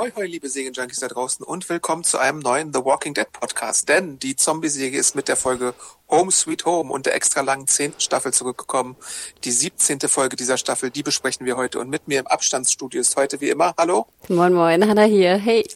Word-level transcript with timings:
Ahoi, 0.00 0.12
hoi, 0.16 0.26
liebe 0.28 0.48
Serienjunkies 0.48 1.00
da 1.00 1.08
draußen 1.08 1.44
und 1.44 1.68
willkommen 1.68 2.04
zu 2.04 2.16
einem 2.16 2.38
neuen 2.38 2.72
The 2.72 2.82
Walking 2.82 3.12
Dead 3.12 3.30
Podcast. 3.30 3.86
Denn 3.86 4.18
die 4.18 4.34
Zombie-Serie 4.34 4.98
ist 4.98 5.14
mit 5.14 5.28
der 5.28 5.36
Folge 5.36 5.74
Home 6.08 6.30
Sweet 6.30 6.64
Home 6.64 6.90
und 6.90 7.04
der 7.04 7.14
extra 7.14 7.42
langen 7.42 7.66
zehnten 7.66 8.00
Staffel 8.00 8.32
zurückgekommen. 8.32 8.96
Die 9.44 9.50
17. 9.50 10.00
Folge 10.08 10.36
dieser 10.36 10.56
Staffel, 10.56 10.88
die 10.88 11.02
besprechen 11.02 11.44
wir 11.44 11.58
heute. 11.58 11.80
Und 11.80 11.90
mit 11.90 12.08
mir 12.08 12.20
im 12.20 12.26
Abstandsstudio 12.26 12.98
ist 12.98 13.14
heute 13.16 13.42
wie 13.42 13.50
immer, 13.50 13.74
hallo? 13.76 14.06
Moin, 14.28 14.54
moin, 14.54 14.88
Hanna 14.88 15.02
hier. 15.02 15.36
Hey. 15.36 15.68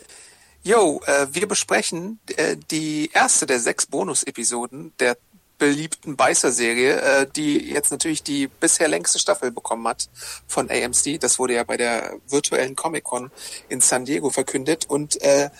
Jo, 0.62 1.02
äh, 1.04 1.26
wir 1.30 1.46
besprechen 1.46 2.18
äh, 2.38 2.56
die 2.70 3.10
erste 3.12 3.44
der 3.44 3.60
sechs 3.60 3.84
Bonus-Episoden 3.84 4.94
der 5.00 5.18
beliebten 5.58 6.16
Beißer-Serie, 6.16 7.00
äh, 7.00 7.26
die 7.34 7.70
jetzt 7.70 7.90
natürlich 7.90 8.22
die 8.22 8.48
bisher 8.48 8.88
längste 8.88 9.18
Staffel 9.18 9.50
bekommen 9.50 9.86
hat 9.88 10.08
von 10.46 10.70
AMC. 10.70 11.18
Das 11.20 11.38
wurde 11.38 11.54
ja 11.54 11.64
bei 11.64 11.76
der 11.76 12.16
virtuellen 12.28 12.76
Comic-Con 12.76 13.30
in 13.68 13.80
San 13.80 14.04
Diego 14.04 14.30
verkündet 14.30 14.86
und 14.88 15.20
äh, 15.22 15.50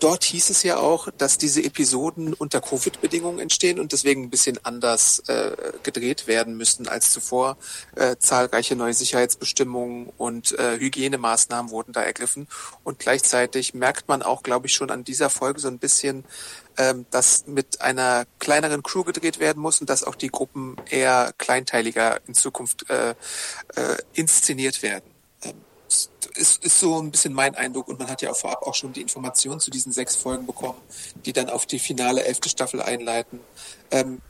dort 0.00 0.24
hieß 0.24 0.50
es 0.50 0.62
ja 0.62 0.78
auch, 0.78 1.08
dass 1.16 1.38
diese 1.38 1.62
Episoden 1.62 2.34
unter 2.34 2.60
Covid-Bedingungen 2.60 3.38
entstehen 3.38 3.78
und 3.78 3.92
deswegen 3.92 4.24
ein 4.24 4.30
bisschen 4.30 4.58
anders 4.64 5.20
äh, 5.28 5.52
gedreht 5.82 6.26
werden 6.26 6.56
müssten 6.56 6.88
als 6.88 7.12
zuvor. 7.12 7.56
Äh, 7.94 8.16
zahlreiche 8.18 8.76
neue 8.76 8.94
Sicherheitsbestimmungen 8.94 10.10
und 10.16 10.58
äh, 10.58 10.78
Hygienemaßnahmen 10.78 11.70
wurden 11.70 11.92
da 11.92 12.02
ergriffen 12.02 12.48
und 12.82 12.98
gleichzeitig 12.98 13.74
merkt 13.74 14.08
man 14.08 14.22
auch, 14.22 14.42
glaube 14.42 14.66
ich, 14.66 14.74
schon 14.74 14.90
an 14.90 15.04
dieser 15.04 15.30
Folge 15.30 15.60
so 15.60 15.68
ein 15.68 15.78
bisschen, 15.78 16.24
ähm, 16.80 17.04
dass 17.10 17.46
mit 17.46 17.82
einer 17.82 18.24
kleineren 18.38 18.82
Crew 18.82 19.04
gedreht 19.04 19.38
werden 19.38 19.60
muss 19.60 19.82
und 19.82 19.90
dass 19.90 20.02
auch 20.02 20.14
die 20.14 20.28
Gruppen 20.28 20.76
eher 20.88 21.34
kleinteiliger 21.36 22.20
in 22.26 22.32
Zukunft 22.32 22.88
äh, 22.88 23.10
äh, 23.10 23.98
inszeniert 24.14 24.82
werden. 24.82 25.04
Ähm, 25.42 25.56
ist, 26.36 26.64
ist 26.64 26.80
so 26.80 26.98
ein 26.98 27.10
bisschen 27.10 27.34
mein 27.34 27.54
Eindruck 27.54 27.88
und 27.88 27.98
man 27.98 28.08
hat 28.08 28.22
ja 28.22 28.30
auch 28.30 28.36
vorab 28.36 28.62
auch 28.62 28.74
schon 28.74 28.94
die 28.94 29.02
Informationen 29.02 29.60
zu 29.60 29.70
diesen 29.70 29.92
sechs 29.92 30.16
Folgen 30.16 30.46
bekommen, 30.46 30.80
die 31.26 31.34
dann 31.34 31.50
auf 31.50 31.66
die 31.66 31.78
finale 31.78 32.24
elfte 32.24 32.48
Staffel 32.48 32.80
einleiten. 32.80 33.40
Ähm, 33.90 34.22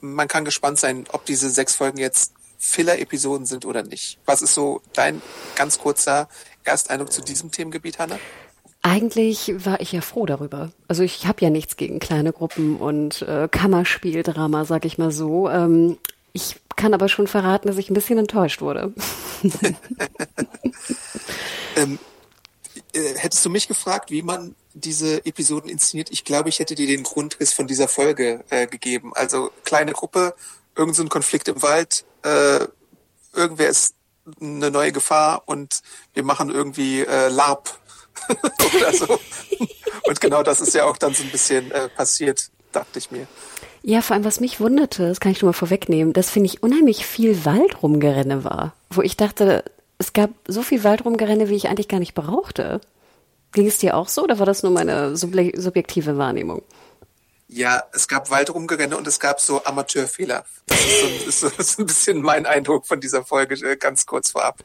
man 0.00 0.28
kann 0.28 0.44
gespannt 0.44 0.78
sein, 0.78 1.04
ob 1.10 1.24
diese 1.24 1.50
sechs 1.50 1.74
Folgen 1.74 1.98
jetzt 1.98 2.32
Filler-Episoden 2.58 3.44
sind 3.46 3.64
oder 3.64 3.82
nicht. 3.82 4.18
Was 4.24 4.42
ist 4.42 4.54
so 4.54 4.82
dein 4.92 5.20
ganz 5.56 5.80
kurzer 5.80 6.28
Ersteindruck 6.62 7.12
zu 7.12 7.22
diesem 7.22 7.50
Themengebiet, 7.50 7.98
Hanna? 7.98 8.20
Eigentlich 8.82 9.52
war 9.64 9.80
ich 9.80 9.92
ja 9.92 10.00
froh 10.00 10.24
darüber. 10.26 10.70
Also 10.86 11.02
ich 11.02 11.26
habe 11.26 11.42
ja 11.42 11.50
nichts 11.50 11.76
gegen 11.76 11.98
kleine 11.98 12.32
Gruppen 12.32 12.76
und 12.76 13.22
äh, 13.22 13.48
Kammerspieldrama, 13.50 14.64
sag 14.64 14.84
ich 14.84 14.98
mal 14.98 15.10
so. 15.10 15.48
Ähm, 15.48 15.98
ich 16.32 16.56
kann 16.76 16.94
aber 16.94 17.08
schon 17.08 17.26
verraten, 17.26 17.66
dass 17.68 17.76
ich 17.76 17.90
ein 17.90 17.94
bisschen 17.94 18.18
enttäuscht 18.18 18.60
wurde. 18.60 18.92
ähm, 21.76 21.98
äh, 22.92 23.14
hättest 23.16 23.44
du 23.44 23.50
mich 23.50 23.66
gefragt, 23.66 24.10
wie 24.10 24.22
man 24.22 24.54
diese 24.74 25.26
Episoden 25.26 25.68
inszeniert? 25.68 26.10
Ich 26.10 26.24
glaube, 26.24 26.48
ich 26.48 26.60
hätte 26.60 26.76
dir 26.76 26.86
den 26.86 27.02
Grundriss 27.02 27.52
von 27.52 27.66
dieser 27.66 27.88
Folge 27.88 28.44
äh, 28.50 28.68
gegeben. 28.68 29.12
Also 29.14 29.50
kleine 29.64 29.92
Gruppe, 29.92 30.34
irgend 30.76 30.94
so 30.94 31.04
Konflikt 31.06 31.48
im 31.48 31.60
Wald, 31.62 32.04
äh, 32.22 32.60
irgendwer 33.32 33.68
ist 33.68 33.94
eine 34.40 34.70
neue 34.70 34.92
Gefahr 34.92 35.42
und 35.46 35.82
wir 36.14 36.22
machen 36.22 36.50
irgendwie 36.50 37.00
äh, 37.00 37.28
LARP 37.28 37.78
oder 38.76 38.92
so. 38.92 39.18
Und 40.04 40.20
genau 40.20 40.42
das 40.42 40.60
ist 40.60 40.74
ja 40.74 40.84
auch 40.84 40.96
dann 40.96 41.14
so 41.14 41.22
ein 41.22 41.30
bisschen 41.30 41.70
äh, 41.70 41.88
passiert, 41.88 42.50
dachte 42.72 42.98
ich 42.98 43.10
mir. 43.10 43.26
Ja, 43.82 44.02
vor 44.02 44.14
allem, 44.14 44.24
was 44.24 44.40
mich 44.40 44.60
wunderte, 44.60 45.08
das 45.08 45.20
kann 45.20 45.32
ich 45.32 45.38
schon 45.38 45.48
mal 45.48 45.52
vorwegnehmen, 45.52 46.12
dass, 46.12 46.30
finde 46.30 46.46
ich, 46.46 46.62
unheimlich 46.62 47.06
viel 47.06 47.44
Waldrumgerenne 47.44 48.44
war. 48.44 48.74
Wo 48.90 49.02
ich 49.02 49.16
dachte, 49.16 49.64
es 49.98 50.12
gab 50.12 50.30
so 50.46 50.62
viel 50.62 50.84
Waldrumgerenne, 50.84 51.48
wie 51.48 51.56
ich 51.56 51.68
eigentlich 51.68 51.88
gar 51.88 52.00
nicht 52.00 52.14
brauchte. 52.14 52.80
Ging 53.52 53.66
es 53.66 53.78
dir 53.78 53.96
auch 53.96 54.08
so 54.08 54.22
oder 54.24 54.38
war 54.38 54.46
das 54.46 54.62
nur 54.62 54.72
meine 54.72 55.16
subjektive 55.16 56.18
Wahrnehmung? 56.18 56.62
Ja, 57.50 57.82
es 57.92 58.08
gab 58.08 58.30
Waldrumgerenne 58.30 58.96
und 58.96 59.06
es 59.06 59.18
gab 59.18 59.40
so 59.40 59.64
Amateurfehler. 59.64 60.44
Das 60.66 60.80
ist, 60.84 61.00
so, 61.00 61.06
ist, 61.28 61.40
so, 61.40 61.46
ist 61.58 61.78
ein 61.78 61.86
bisschen 61.86 62.20
mein 62.20 62.44
Eindruck 62.44 62.86
von 62.86 63.00
dieser 63.00 63.24
Folge, 63.24 63.54
äh, 63.66 63.76
ganz 63.76 64.04
kurz 64.04 64.30
vorab. 64.30 64.62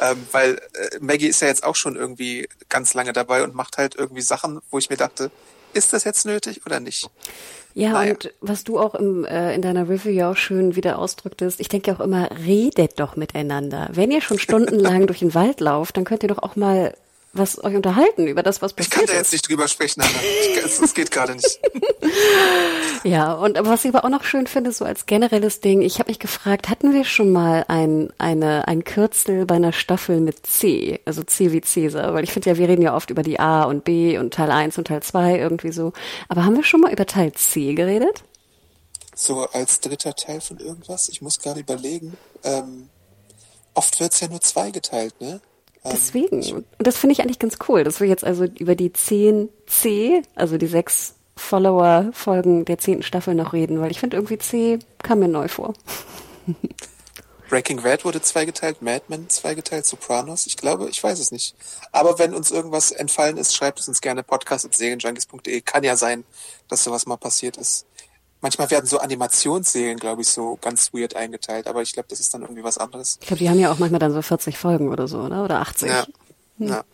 Ähm, 0.00 0.26
weil 0.32 0.54
äh, 0.54 0.98
Maggie 1.00 1.28
ist 1.28 1.42
ja 1.42 1.48
jetzt 1.48 1.62
auch 1.62 1.76
schon 1.76 1.94
irgendwie 1.94 2.48
ganz 2.68 2.92
lange 2.94 3.12
dabei 3.12 3.44
und 3.44 3.54
macht 3.54 3.78
halt 3.78 3.94
irgendwie 3.94 4.22
Sachen, 4.22 4.60
wo 4.70 4.78
ich 4.78 4.90
mir 4.90 4.96
dachte, 4.96 5.30
ist 5.74 5.92
das 5.92 6.04
jetzt 6.04 6.26
nötig 6.26 6.66
oder 6.66 6.80
nicht? 6.80 7.08
Ja, 7.74 7.92
naja. 7.92 8.12
und 8.12 8.32
was 8.40 8.64
du 8.64 8.78
auch 8.78 8.94
im, 8.94 9.24
äh, 9.24 9.54
in 9.54 9.62
deiner 9.62 9.88
Review 9.88 10.12
ja 10.12 10.30
auch 10.30 10.36
schön 10.36 10.76
wieder 10.76 10.98
ausdrücktest, 10.98 11.60
ich 11.60 11.68
denke 11.68 11.92
auch 11.92 12.00
immer, 12.00 12.30
redet 12.44 13.00
doch 13.00 13.16
miteinander. 13.16 13.90
Wenn 13.92 14.10
ihr 14.10 14.20
schon 14.20 14.38
stundenlang 14.38 15.06
durch 15.08 15.20
den 15.20 15.34
Wald 15.34 15.60
lauft, 15.60 15.96
dann 15.96 16.04
könnt 16.04 16.22
ihr 16.22 16.28
doch 16.28 16.42
auch 16.42 16.56
mal 16.56 16.94
was 17.34 17.62
euch 17.62 17.74
unterhalten 17.74 18.26
über 18.26 18.42
das, 18.42 18.62
was 18.62 18.72
passiert 18.72 18.94
Ich 18.94 18.98
kann 19.00 19.06
da 19.06 19.14
jetzt 19.14 19.32
nicht 19.32 19.48
drüber 19.48 19.68
sprechen, 19.68 20.02
Anna. 20.02 20.12
Das 20.62 20.94
geht 20.94 21.10
gerade 21.10 21.34
nicht. 21.34 21.60
ja, 23.04 23.32
und 23.32 23.58
was 23.60 23.84
ich 23.84 23.94
aber 23.94 24.04
auch 24.04 24.10
noch 24.10 24.24
schön 24.24 24.46
finde, 24.46 24.72
so 24.72 24.84
als 24.84 25.06
generelles 25.06 25.60
Ding, 25.60 25.82
ich 25.82 25.98
habe 25.98 26.10
mich 26.10 26.18
gefragt, 26.18 26.68
hatten 26.68 26.92
wir 26.92 27.04
schon 27.04 27.30
mal 27.30 27.64
ein, 27.68 28.12
eine, 28.18 28.68
ein 28.68 28.84
Kürzel 28.84 29.46
bei 29.46 29.56
einer 29.56 29.72
Staffel 29.72 30.20
mit 30.20 30.46
C, 30.46 31.00
also 31.04 31.22
C 31.22 31.52
wie 31.52 31.60
Cäsar? 31.60 32.14
Weil 32.14 32.24
ich 32.24 32.32
finde 32.32 32.50
ja, 32.50 32.58
wir 32.58 32.68
reden 32.68 32.82
ja 32.82 32.94
oft 32.94 33.10
über 33.10 33.22
die 33.22 33.40
A 33.40 33.64
und 33.64 33.84
B 33.84 34.18
und 34.18 34.34
Teil 34.34 34.50
1 34.50 34.78
und 34.78 34.86
Teil 34.88 35.02
2 35.02 35.38
irgendwie 35.38 35.72
so. 35.72 35.92
Aber 36.28 36.44
haben 36.44 36.56
wir 36.56 36.64
schon 36.64 36.80
mal 36.80 36.92
über 36.92 37.06
Teil 37.06 37.32
C 37.32 37.74
geredet? 37.74 38.24
So 39.14 39.46
als 39.52 39.80
dritter 39.80 40.14
Teil 40.14 40.40
von 40.40 40.58
irgendwas? 40.58 41.08
Ich 41.08 41.22
muss 41.22 41.38
gerade 41.38 41.60
überlegen. 41.60 42.16
Ähm, 42.42 42.88
oft 43.74 44.00
wird's 44.00 44.20
ja 44.20 44.28
nur 44.28 44.40
zwei 44.40 44.70
geteilt, 44.70 45.20
ne? 45.20 45.40
Deswegen. 45.92 46.42
Und 46.52 46.66
das 46.78 46.96
finde 46.96 47.12
ich 47.12 47.20
eigentlich 47.20 47.38
ganz 47.38 47.58
cool, 47.68 47.84
dass 47.84 48.00
wir 48.00 48.06
jetzt 48.06 48.24
also 48.24 48.44
über 48.44 48.74
die 48.74 48.92
10 48.92 49.48
C, 49.66 50.22
also 50.34 50.56
die 50.56 50.66
sechs 50.66 51.14
Follower-Folgen 51.36 52.64
der 52.64 52.78
zehnten 52.78 53.02
Staffel 53.02 53.34
noch 53.34 53.52
reden, 53.52 53.80
weil 53.80 53.90
ich 53.90 54.00
finde 54.00 54.16
irgendwie 54.16 54.38
C 54.38 54.78
kam 55.02 55.18
mir 55.18 55.28
neu 55.28 55.48
vor. 55.48 55.74
Breaking 57.50 57.82
Bad 57.82 58.04
wurde 58.04 58.22
zweigeteilt, 58.22 58.82
Mad 58.82 59.04
Men 59.08 59.28
zweigeteilt, 59.28 59.84
Sopranos. 59.84 60.46
Ich 60.46 60.56
glaube, 60.56 60.88
ich 60.88 61.02
weiß 61.02 61.18
es 61.18 61.30
nicht. 61.30 61.54
Aber 61.92 62.18
wenn 62.18 62.34
uns 62.34 62.50
irgendwas 62.50 62.90
entfallen 62.90 63.36
ist, 63.36 63.54
schreibt 63.54 63.80
es 63.80 63.86
uns 63.86 64.00
gerne 64.00 64.22
podcast.serienjunkies.de. 64.22 65.60
Kann 65.60 65.84
ja 65.84 65.96
sein, 65.96 66.24
dass 66.68 66.84
sowas 66.84 67.06
mal 67.06 67.16
passiert 67.16 67.56
ist. 67.56 67.86
Manchmal 68.44 68.70
werden 68.70 68.84
so 68.84 68.98
Animationsserien, 68.98 69.98
glaube 69.98 70.20
ich, 70.20 70.28
so 70.28 70.58
ganz 70.60 70.92
weird 70.92 71.16
eingeteilt, 71.16 71.66
aber 71.66 71.80
ich 71.80 71.94
glaube, 71.94 72.08
das 72.10 72.20
ist 72.20 72.34
dann 72.34 72.42
irgendwie 72.42 72.62
was 72.62 72.76
anderes. 72.76 73.16
Ich 73.22 73.26
glaube, 73.26 73.38
die 73.38 73.48
haben 73.48 73.58
ja 73.58 73.72
auch 73.72 73.78
manchmal 73.78 74.00
dann 74.00 74.12
so 74.12 74.20
40 74.20 74.58
Folgen 74.58 74.90
oder 74.90 75.08
so, 75.08 75.20
oder? 75.20 75.44
Oder 75.44 75.60
80. 75.60 75.88
Ja. 75.88 76.04
Hm. 76.58 76.68
ja. 76.68 76.84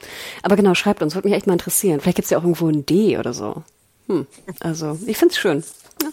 Aber 0.45 0.55
genau, 0.55 0.75
schreibt 0.77 1.03
uns, 1.03 1.17
würde 1.17 1.27
mich 1.27 1.37
echt 1.37 1.49
mal 1.49 1.55
interessieren. 1.55 1.99
Vielleicht 1.99 2.15
gibt's 2.15 2.31
ja 2.31 2.39
auch 2.39 2.45
irgendwo 2.45 2.69
ein 2.69 2.87
D 2.87 3.19
oder 3.19 3.33
so. 3.35 3.65
Hm. 4.07 4.29
Also, 4.61 4.97
ich 5.07 5.19
find's 5.19 5.39
schön. 5.39 5.65
Ja. 6.01 6.09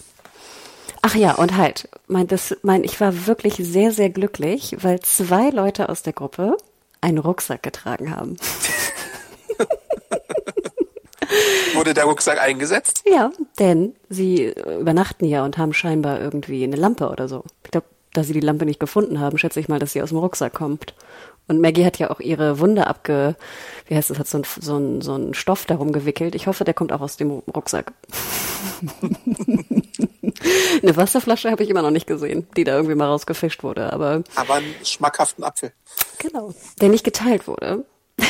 Ach 1.03 1.13
ja, 1.13 1.35
und 1.35 1.55
halt, 1.55 1.87
mein, 2.07 2.25
das, 2.25 2.57
mein, 2.63 2.83
ich 2.83 2.99
war 2.99 3.27
wirklich 3.27 3.57
sehr, 3.57 3.91
sehr 3.91 4.09
glücklich, 4.09 4.75
weil 4.81 5.01
zwei 5.01 5.51
Leute 5.51 5.89
aus 5.89 6.01
der 6.01 6.13
Gruppe 6.13 6.57
einen 6.99 7.19
Rucksack 7.19 7.61
getragen 7.61 8.09
haben. 8.09 8.37
Wurde 11.73 11.93
der 11.93 12.05
Rucksack 12.05 12.41
eingesetzt? 12.41 13.03
Ja, 13.05 13.31
denn 13.59 13.95
sie 14.09 14.53
übernachten 14.79 15.25
ja 15.25 15.43
und 15.43 15.57
haben 15.57 15.73
scheinbar 15.73 16.19
irgendwie 16.19 16.63
eine 16.63 16.75
Lampe 16.75 17.09
oder 17.09 17.27
so. 17.27 17.43
Ich 17.63 17.71
glaube, 17.71 17.87
da 18.13 18.23
sie 18.23 18.33
die 18.33 18.39
Lampe 18.39 18.65
nicht 18.65 18.79
gefunden 18.79 19.19
haben, 19.19 19.37
schätze 19.37 19.59
ich 19.59 19.67
mal, 19.67 19.79
dass 19.79 19.93
sie 19.93 20.01
aus 20.01 20.09
dem 20.09 20.17
Rucksack 20.17 20.53
kommt. 20.53 20.93
Und 21.47 21.61
Maggie 21.61 21.85
hat 21.85 21.97
ja 21.97 22.09
auch 22.09 22.19
ihre 22.19 22.59
Wunde 22.59 22.87
abge, 22.87 23.35
wie 23.87 23.95
heißt 23.95 24.09
das, 24.09 24.19
hat 24.19 24.27
so 24.27 24.39
ein, 24.39 24.43
so 24.59 24.77
ein, 24.77 25.01
so 25.01 25.15
ein 25.15 25.33
Stoff 25.33 25.65
darum 25.65 25.93
gewickelt. 25.93 26.35
Ich 26.35 26.47
hoffe, 26.47 26.65
der 26.65 26.73
kommt 26.73 26.91
auch 26.91 27.01
aus 27.01 27.15
dem 27.15 27.41
Rucksack. 27.55 27.93
Eine 30.81 30.95
Wasserflasche 30.95 31.49
habe 31.49 31.63
ich 31.63 31.69
immer 31.69 31.81
noch 31.81 31.91
nicht 31.91 32.05
gesehen, 32.05 32.47
die 32.55 32.63
da 32.63 32.75
irgendwie 32.75 32.95
mal 32.95 33.07
rausgefischt 33.07 33.63
wurde, 33.63 33.91
aber. 33.91 34.23
Aber 34.35 34.55
einen 34.55 34.75
schmackhaften 34.83 35.43
Apfel. 35.43 35.71
Genau. 36.19 36.53
Der 36.81 36.89
nicht 36.89 37.03
geteilt 37.03 37.47
wurde. 37.47 37.85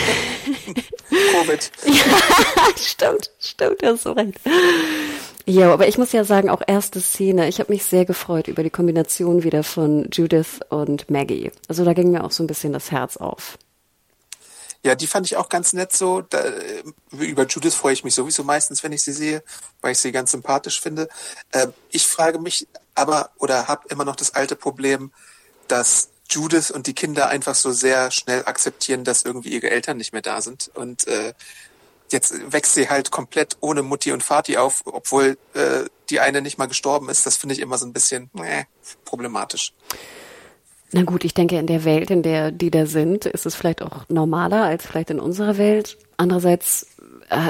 Covid. 1.09 1.71
ja, 1.85 2.03
stimmt, 2.77 3.31
stimmt, 3.39 3.83
hast 3.83 4.03
so 4.03 4.11
recht. 4.13 4.39
Ja, 5.45 5.71
aber 5.71 5.87
ich 5.87 5.97
muss 5.97 6.11
ja 6.11 6.23
sagen, 6.23 6.49
auch 6.49 6.61
erste 6.65 6.99
Szene, 6.99 7.47
ich 7.47 7.59
habe 7.59 7.71
mich 7.71 7.85
sehr 7.85 8.05
gefreut 8.05 8.47
über 8.47 8.63
die 8.63 8.69
Kombination 8.69 9.43
wieder 9.43 9.63
von 9.63 10.09
Judith 10.11 10.59
und 10.69 11.09
Maggie. 11.09 11.51
Also 11.67 11.85
da 11.85 11.93
ging 11.93 12.11
mir 12.11 12.23
auch 12.23 12.31
so 12.31 12.43
ein 12.43 12.47
bisschen 12.47 12.73
das 12.73 12.91
Herz 12.91 13.17
auf. 13.17 13.57
Ja, 14.83 14.95
die 14.95 15.07
fand 15.07 15.25
ich 15.25 15.37
auch 15.37 15.49
ganz 15.49 15.73
nett 15.73 15.91
so. 15.91 16.21
Da, 16.21 16.43
über 17.11 17.45
Judith 17.45 17.75
freue 17.75 17.93
ich 17.93 18.03
mich 18.03 18.15
sowieso 18.15 18.43
meistens, 18.43 18.83
wenn 18.83 18.91
ich 18.91 19.01
sie 19.01 19.11
sehe, 19.11 19.43
weil 19.81 19.93
ich 19.93 19.99
sie 19.99 20.11
ganz 20.11 20.31
sympathisch 20.31 20.81
finde. 20.81 21.09
Äh, 21.51 21.67
ich 21.91 22.07
frage 22.07 22.39
mich 22.39 22.67
aber 22.95 23.31
oder 23.37 23.67
habe 23.67 23.87
immer 23.89 24.05
noch 24.05 24.15
das 24.15 24.33
alte 24.33 24.55
Problem, 24.55 25.11
dass 25.67 26.09
Judith 26.29 26.71
und 26.71 26.87
die 26.87 26.93
Kinder 26.93 27.29
einfach 27.29 27.55
so 27.55 27.71
sehr 27.71 28.11
schnell 28.11 28.43
akzeptieren, 28.45 29.03
dass 29.03 29.23
irgendwie 29.23 29.49
ihre 29.49 29.69
Eltern 29.69 29.97
nicht 29.97 30.13
mehr 30.13 30.21
da 30.21 30.41
sind. 30.41 30.71
Und 30.73 31.07
äh, 31.07 31.33
jetzt 32.11 32.33
wächst 32.51 32.73
sie 32.73 32.89
halt 32.89 33.11
komplett 33.11 33.57
ohne 33.59 33.83
Mutti 33.83 34.11
und 34.11 34.23
Vati 34.23 34.57
auf, 34.57 34.83
obwohl 34.85 35.37
äh, 35.53 35.85
die 36.09 36.19
eine 36.19 36.41
nicht 36.41 36.57
mal 36.57 36.67
gestorben 36.67 37.09
ist. 37.09 37.25
Das 37.25 37.37
finde 37.37 37.55
ich 37.55 37.61
immer 37.61 37.77
so 37.77 37.85
ein 37.85 37.93
bisschen 37.93 38.29
äh, 38.35 38.63
problematisch. 39.05 39.73
Na 40.93 41.03
gut, 41.03 41.25
ich 41.25 41.33
denke, 41.33 41.57
in 41.57 41.67
der 41.67 41.83
Welt, 41.83 42.09
in 42.09 42.23
der 42.23 42.51
die 42.51 42.71
da 42.71 42.85
sind, 42.85 43.25
ist 43.25 43.45
es 43.45 43.55
vielleicht 43.55 43.81
auch 43.81 44.07
normaler 44.07 44.63
als 44.63 44.85
vielleicht 44.85 45.09
in 45.09 45.19
unserer 45.19 45.57
Welt. 45.57 45.97
Andererseits, 46.15 46.87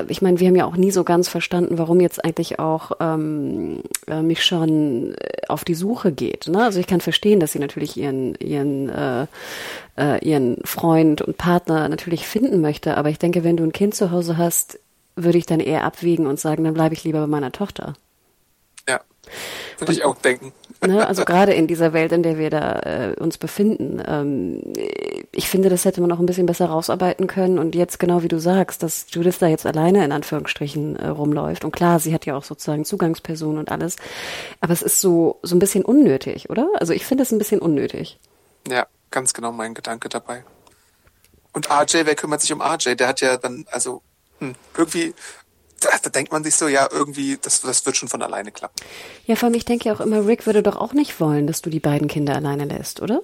ich 0.07 0.21
meine, 0.21 0.39
wir 0.39 0.47
haben 0.47 0.55
ja 0.55 0.65
auch 0.65 0.75
nie 0.75 0.89
so 0.91 1.03
ganz 1.03 1.29
verstanden, 1.29 1.77
warum 1.77 1.99
jetzt 1.99 2.23
eigentlich 2.25 2.57
auch 2.57 2.93
ähm, 2.99 3.83
äh, 4.07 4.21
mich 4.21 4.43
schon 4.43 5.15
auf 5.47 5.63
die 5.63 5.75
Suche 5.75 6.11
geht. 6.11 6.47
Ne? 6.47 6.63
Also 6.63 6.79
ich 6.79 6.87
kann 6.87 7.01
verstehen, 7.01 7.39
dass 7.39 7.51
sie 7.51 7.59
natürlich 7.59 7.95
ihren 7.95 8.35
ihren 8.35 8.89
äh, 8.89 9.27
äh, 9.97 10.25
ihren 10.27 10.57
Freund 10.63 11.21
und 11.21 11.37
Partner 11.37 11.87
natürlich 11.89 12.27
finden 12.27 12.59
möchte. 12.61 12.97
Aber 12.97 13.09
ich 13.09 13.19
denke, 13.19 13.43
wenn 13.43 13.57
du 13.57 13.63
ein 13.63 13.73
Kind 13.73 13.93
zu 13.93 14.09
Hause 14.09 14.37
hast, 14.37 14.79
würde 15.15 15.37
ich 15.37 15.45
dann 15.45 15.59
eher 15.59 15.83
abwiegen 15.83 16.25
und 16.25 16.39
sagen, 16.39 16.63
dann 16.63 16.73
bleibe 16.73 16.95
ich 16.95 17.03
lieber 17.03 17.21
bei 17.21 17.27
meiner 17.27 17.51
Tochter. 17.51 17.93
Ja, 18.87 19.01
würde 19.77 19.93
ich 19.93 20.03
auch 20.05 20.15
denken. 20.17 20.53
Ne, 20.85 21.07
also 21.07 21.25
gerade 21.25 21.53
in 21.53 21.65
dieser 21.65 21.91
Welt, 21.93 22.11
in 22.11 22.21
der 22.21 22.37
wir 22.37 22.51
da 22.51 22.79
äh, 22.79 23.15
uns 23.19 23.39
befinden, 23.39 24.01
ähm, 24.05 24.61
ich 25.31 25.49
finde, 25.49 25.69
das 25.69 25.85
hätte 25.85 26.01
man 26.01 26.11
auch 26.11 26.19
ein 26.19 26.27
bisschen 26.27 26.45
besser 26.45 26.67
rausarbeiten 26.67 27.25
können. 27.25 27.57
Und 27.57 27.73
jetzt 27.73 27.97
genau 27.99 28.21
wie 28.21 28.27
du 28.27 28.39
sagst, 28.39 28.83
dass 28.83 29.07
Judith 29.09 29.39
da 29.39 29.47
jetzt 29.47 29.65
alleine 29.65 30.05
in 30.05 30.11
Anführungsstrichen 30.11 30.95
äh, 30.95 31.07
rumläuft. 31.07 31.65
Und 31.65 31.71
klar, 31.71 31.99
sie 31.99 32.13
hat 32.13 32.27
ja 32.27 32.37
auch 32.37 32.43
sozusagen 32.43 32.85
Zugangsperson 32.85 33.57
und 33.57 33.71
alles. 33.71 33.95
Aber 34.61 34.71
es 34.71 34.83
ist 34.83 35.01
so 35.01 35.39
so 35.41 35.55
ein 35.55 35.59
bisschen 35.59 35.83
unnötig, 35.83 36.49
oder? 36.51 36.69
Also 36.75 36.93
ich 36.93 37.05
finde 37.05 37.23
es 37.23 37.31
ein 37.31 37.39
bisschen 37.39 37.59
unnötig. 37.59 38.19
Ja, 38.67 38.85
ganz 39.09 39.33
genau 39.33 39.51
mein 39.51 39.73
Gedanke 39.73 40.09
dabei. 40.09 40.43
Und 41.53 41.71
RJ, 41.71 42.05
wer 42.05 42.15
kümmert 42.15 42.41
sich 42.41 42.53
um 42.53 42.61
RJ? 42.61 42.95
Der 42.95 43.07
hat 43.07 43.21
ja 43.21 43.37
dann, 43.37 43.65
also 43.71 44.03
hm, 44.39 44.53
irgendwie 44.77 45.15
da, 45.79 45.89
da 46.01 46.09
denkt 46.09 46.31
man 46.31 46.43
sich 46.43 46.55
so, 46.55 46.67
ja, 46.67 46.87
irgendwie, 46.91 47.37
das, 47.41 47.61
das 47.61 47.85
wird 47.85 47.97
schon 47.97 48.09
von 48.09 48.21
alleine 48.21 48.51
klappen. 48.51 48.75
Ja, 49.25 49.35
vor 49.35 49.47
allem, 49.47 49.55
ich 49.55 49.65
denke 49.65 49.89
ja 49.89 49.95
auch 49.95 49.99
immer, 49.99 50.25
Rick 50.25 50.45
würde 50.45 50.63
doch 50.63 50.75
auch 50.75 50.93
nicht 50.93 51.19
wollen, 51.19 51.47
dass 51.47 51.61
du 51.61 51.69
die 51.69 51.79
beiden 51.79 52.07
Kinder 52.07 52.35
alleine 52.35 52.65
lässt, 52.65 53.01
oder? 53.01 53.21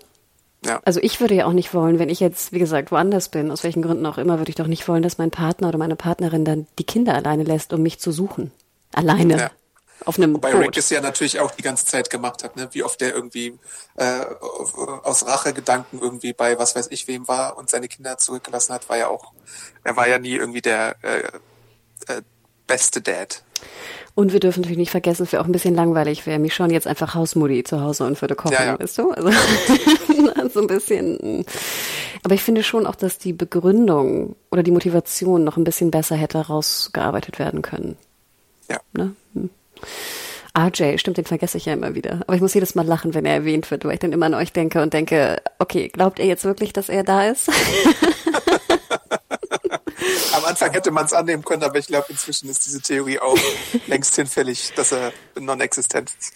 Ja. 0.65 0.81
Also 0.85 0.99
ich 1.01 1.19
würde 1.19 1.35
ja 1.35 1.45
auch 1.45 1.53
nicht 1.53 1.73
wollen, 1.73 1.99
wenn 1.99 2.09
ich 2.09 2.19
jetzt, 2.19 2.53
wie 2.53 2.59
gesagt, 2.59 2.91
woanders 2.91 3.29
bin, 3.29 3.51
aus 3.51 3.63
welchen 3.63 3.81
Gründen 3.81 4.05
auch 4.05 4.17
immer, 4.17 4.37
würde 4.37 4.49
ich 4.49 4.55
doch 4.55 4.67
nicht 4.67 4.87
wollen, 4.87 5.03
dass 5.03 5.17
mein 5.17 5.31
Partner 5.31 5.69
oder 5.69 5.77
meine 5.77 5.95
Partnerin 5.95 6.45
dann 6.45 6.67
die 6.79 6.85
Kinder 6.85 7.13
alleine 7.15 7.43
lässt, 7.43 7.73
um 7.73 7.81
mich 7.81 7.99
zu 7.99 8.11
suchen. 8.11 8.51
Alleine. 8.93 9.37
Ja. 9.37 9.51
Auf 10.05 10.17
einem 10.17 10.33
Wobei 10.33 10.51
Boot. 10.51 10.61
Rick 10.61 10.77
es 10.77 10.89
ja 10.89 10.99
natürlich 10.99 11.39
auch 11.39 11.51
die 11.51 11.61
ganze 11.61 11.85
Zeit 11.85 12.09
gemacht 12.09 12.43
hat, 12.43 12.57
ne? 12.57 12.67
wie 12.71 12.83
oft 12.83 12.99
der 12.99 13.13
irgendwie 13.13 13.57
äh, 13.95 14.21
aus 15.03 15.25
Rachegedanken 15.25 15.99
irgendwie 16.01 16.33
bei 16.33 16.59
was 16.59 16.75
weiß 16.75 16.87
ich 16.91 17.07
wem 17.07 17.27
war 17.27 17.57
und 17.57 17.69
seine 17.69 17.87
Kinder 17.87 18.17
zurückgelassen 18.17 18.73
hat, 18.73 18.89
war 18.89 18.97
ja 18.97 19.07
auch, 19.07 19.31
er 19.83 19.95
war 19.95 20.07
ja 20.07 20.19
nie 20.19 20.35
irgendwie 20.35 20.61
der 20.61 20.97
äh, 21.03 21.19
äh, 22.07 22.21
beste 22.73 23.01
Dad. 23.01 23.43
Und 24.15 24.33
wir 24.33 24.39
dürfen 24.39 24.61
natürlich 24.61 24.77
nicht 24.77 24.91
vergessen, 24.91 25.23
es 25.23 25.31
wäre 25.31 25.41
auch 25.41 25.47
ein 25.47 25.51
bisschen 25.51 25.75
langweilig, 25.75 26.25
wäre 26.25 26.39
mich 26.39 26.53
schon 26.55 26.71
jetzt 26.71 26.87
einfach 26.87 27.13
Hausmutti 27.13 27.63
zu 27.63 27.81
Hause 27.81 28.05
und 28.05 28.19
würde 28.21 28.35
kochen, 28.35 28.53
ja, 28.53 28.65
ja. 28.65 28.79
weißt 28.79 28.97
du? 28.97 29.11
Also 29.11 29.29
so 30.53 30.61
ein 30.61 30.67
bisschen. 30.67 31.45
Aber 32.23 32.35
ich 32.35 32.41
finde 32.41 32.63
schon 32.63 32.85
auch, 32.87 32.95
dass 32.95 33.17
die 33.19 33.33
Begründung 33.33 34.35
oder 34.51 34.63
die 34.63 34.71
Motivation 34.71 35.43
noch 35.43 35.57
ein 35.57 35.63
bisschen 35.63 35.91
besser 35.91 36.15
hätte 36.15 36.39
rausgearbeitet 36.39 37.39
werden 37.39 37.61
können. 37.61 37.95
Ja. 38.69 38.79
Ne? 38.93 39.15
Hm. 39.33 39.49
RJ, 40.57 40.97
stimmt, 40.97 41.17
den 41.17 41.25
vergesse 41.25 41.57
ich 41.57 41.65
ja 41.65 41.73
immer 41.73 41.95
wieder. 41.95 42.21
Aber 42.27 42.35
ich 42.35 42.41
muss 42.41 42.53
jedes 42.53 42.75
Mal 42.75 42.85
lachen, 42.85 43.15
wenn 43.15 43.25
er 43.25 43.33
erwähnt 43.33 43.69
wird, 43.71 43.85
weil 43.85 43.93
ich 43.93 43.99
dann 43.99 44.13
immer 44.13 44.27
an 44.27 44.35
euch 44.35 44.51
denke 44.51 44.81
und 44.81 44.93
denke, 44.93 45.41
okay, 45.57 45.87
glaubt 45.87 46.19
ihr 46.19 46.25
jetzt 46.25 46.45
wirklich, 46.45 46.73
dass 46.73 46.89
er 46.89 47.03
da 47.03 47.27
ist? 47.27 47.49
Am 50.33 50.45
Anfang 50.45 50.71
hätte 50.71 50.91
man 50.91 51.05
es 51.05 51.13
annehmen 51.13 51.43
können, 51.43 51.63
aber 51.63 51.79
ich 51.79 51.87
glaube, 51.87 52.07
inzwischen 52.09 52.49
ist 52.49 52.65
diese 52.65 52.81
Theorie 52.81 53.19
auch 53.19 53.37
längst 53.87 54.15
hinfällig, 54.15 54.73
dass 54.75 54.91
er 54.91 55.13
non-existent 55.39 56.11
ist. 56.19 56.33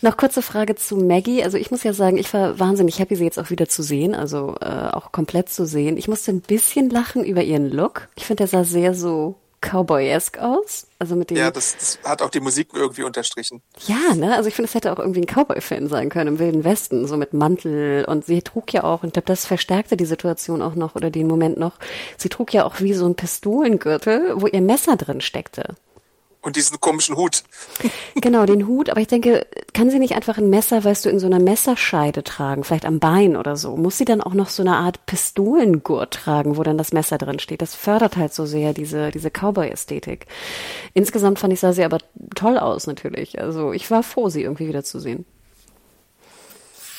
Noch 0.00 0.16
kurze 0.16 0.42
Frage 0.42 0.76
zu 0.76 0.96
Maggie. 0.96 1.42
Also 1.44 1.58
ich 1.58 1.70
muss 1.70 1.82
ja 1.82 1.92
sagen, 1.92 2.16
ich 2.16 2.32
war 2.32 2.58
wahnsinnig 2.58 2.98
happy, 2.98 3.16
sie 3.16 3.24
jetzt 3.24 3.38
auch 3.38 3.50
wieder 3.50 3.68
zu 3.68 3.82
sehen, 3.82 4.14
also 4.14 4.56
äh, 4.60 4.64
auch 4.64 5.12
komplett 5.12 5.50
zu 5.50 5.66
sehen. 5.66 5.96
Ich 5.96 6.08
musste 6.08 6.32
ein 6.32 6.40
bisschen 6.40 6.88
lachen 6.90 7.24
über 7.24 7.42
ihren 7.42 7.70
Look. 7.70 8.08
Ich 8.14 8.24
finde, 8.24 8.42
der 8.42 8.48
sah 8.48 8.64
sehr 8.64 8.94
so 8.94 9.36
Cowboy-esque 9.60 10.38
aus. 10.38 10.86
Also 10.98 11.14
mit 11.14 11.30
dem 11.30 11.36
ja, 11.36 11.50
das, 11.50 11.76
das 11.76 11.98
hat 12.04 12.22
auch 12.22 12.30
die 12.30 12.40
Musik 12.40 12.68
irgendwie 12.74 13.02
unterstrichen. 13.02 13.62
Ja, 13.86 14.14
ne? 14.14 14.34
Also 14.34 14.48
ich 14.48 14.54
finde, 14.54 14.68
es 14.68 14.74
hätte 14.74 14.92
auch 14.92 14.98
irgendwie 14.98 15.20
ein 15.20 15.26
Cowboy-Fan 15.26 15.88
sein 15.88 16.08
können 16.08 16.34
im 16.34 16.38
Wilden 16.38 16.64
Westen, 16.64 17.06
so 17.06 17.16
mit 17.16 17.32
Mantel. 17.32 18.04
Und 18.04 18.24
sie 18.24 18.42
trug 18.42 18.72
ja 18.72 18.84
auch, 18.84 19.02
und 19.02 19.08
ich 19.08 19.12
glaube, 19.12 19.26
das 19.26 19.46
verstärkte 19.46 19.96
die 19.96 20.06
Situation 20.06 20.62
auch 20.62 20.74
noch 20.74 20.94
oder 20.94 21.10
den 21.10 21.28
Moment 21.28 21.58
noch. 21.58 21.78
Sie 22.16 22.28
trug 22.28 22.52
ja 22.52 22.64
auch 22.64 22.80
wie 22.80 22.94
so 22.94 23.06
ein 23.06 23.14
Pistolengürtel, 23.14 24.40
wo 24.40 24.46
ihr 24.46 24.60
Messer 24.60 24.96
drin 24.96 25.20
steckte. 25.20 25.76
Und 26.48 26.56
diesen 26.56 26.80
komischen 26.80 27.14
Hut. 27.16 27.44
Genau, 28.14 28.46
den 28.46 28.66
Hut. 28.66 28.88
Aber 28.88 29.00
ich 29.00 29.06
denke, 29.06 29.46
kann 29.74 29.90
sie 29.90 29.98
nicht 29.98 30.14
einfach 30.14 30.38
ein 30.38 30.48
Messer, 30.48 30.82
weißt 30.82 31.04
du, 31.04 31.10
in 31.10 31.20
so 31.20 31.26
einer 31.26 31.38
Messerscheide 31.38 32.24
tragen, 32.24 32.64
vielleicht 32.64 32.86
am 32.86 33.00
Bein 33.00 33.36
oder 33.36 33.54
so? 33.56 33.76
Muss 33.76 33.98
sie 33.98 34.06
dann 34.06 34.22
auch 34.22 34.32
noch 34.32 34.48
so 34.48 34.62
eine 34.62 34.76
Art 34.76 35.04
Pistolengurt 35.04 36.14
tragen, 36.14 36.56
wo 36.56 36.62
dann 36.62 36.78
das 36.78 36.92
Messer 36.92 37.18
drin 37.18 37.38
steht? 37.38 37.60
Das 37.60 37.74
fördert 37.74 38.16
halt 38.16 38.32
so 38.32 38.46
sehr 38.46 38.72
diese, 38.72 39.10
diese 39.10 39.30
Cowboy-Ästhetik. 39.30 40.26
Insgesamt 40.94 41.38
fand 41.38 41.52
ich, 41.52 41.60
sah 41.60 41.74
sie 41.74 41.84
aber 41.84 41.98
toll 42.34 42.58
aus, 42.58 42.86
natürlich. 42.86 43.38
Also 43.38 43.72
ich 43.72 43.90
war 43.90 44.02
froh, 44.02 44.30
sie 44.30 44.42
irgendwie 44.42 44.68
wiederzusehen. 44.68 45.26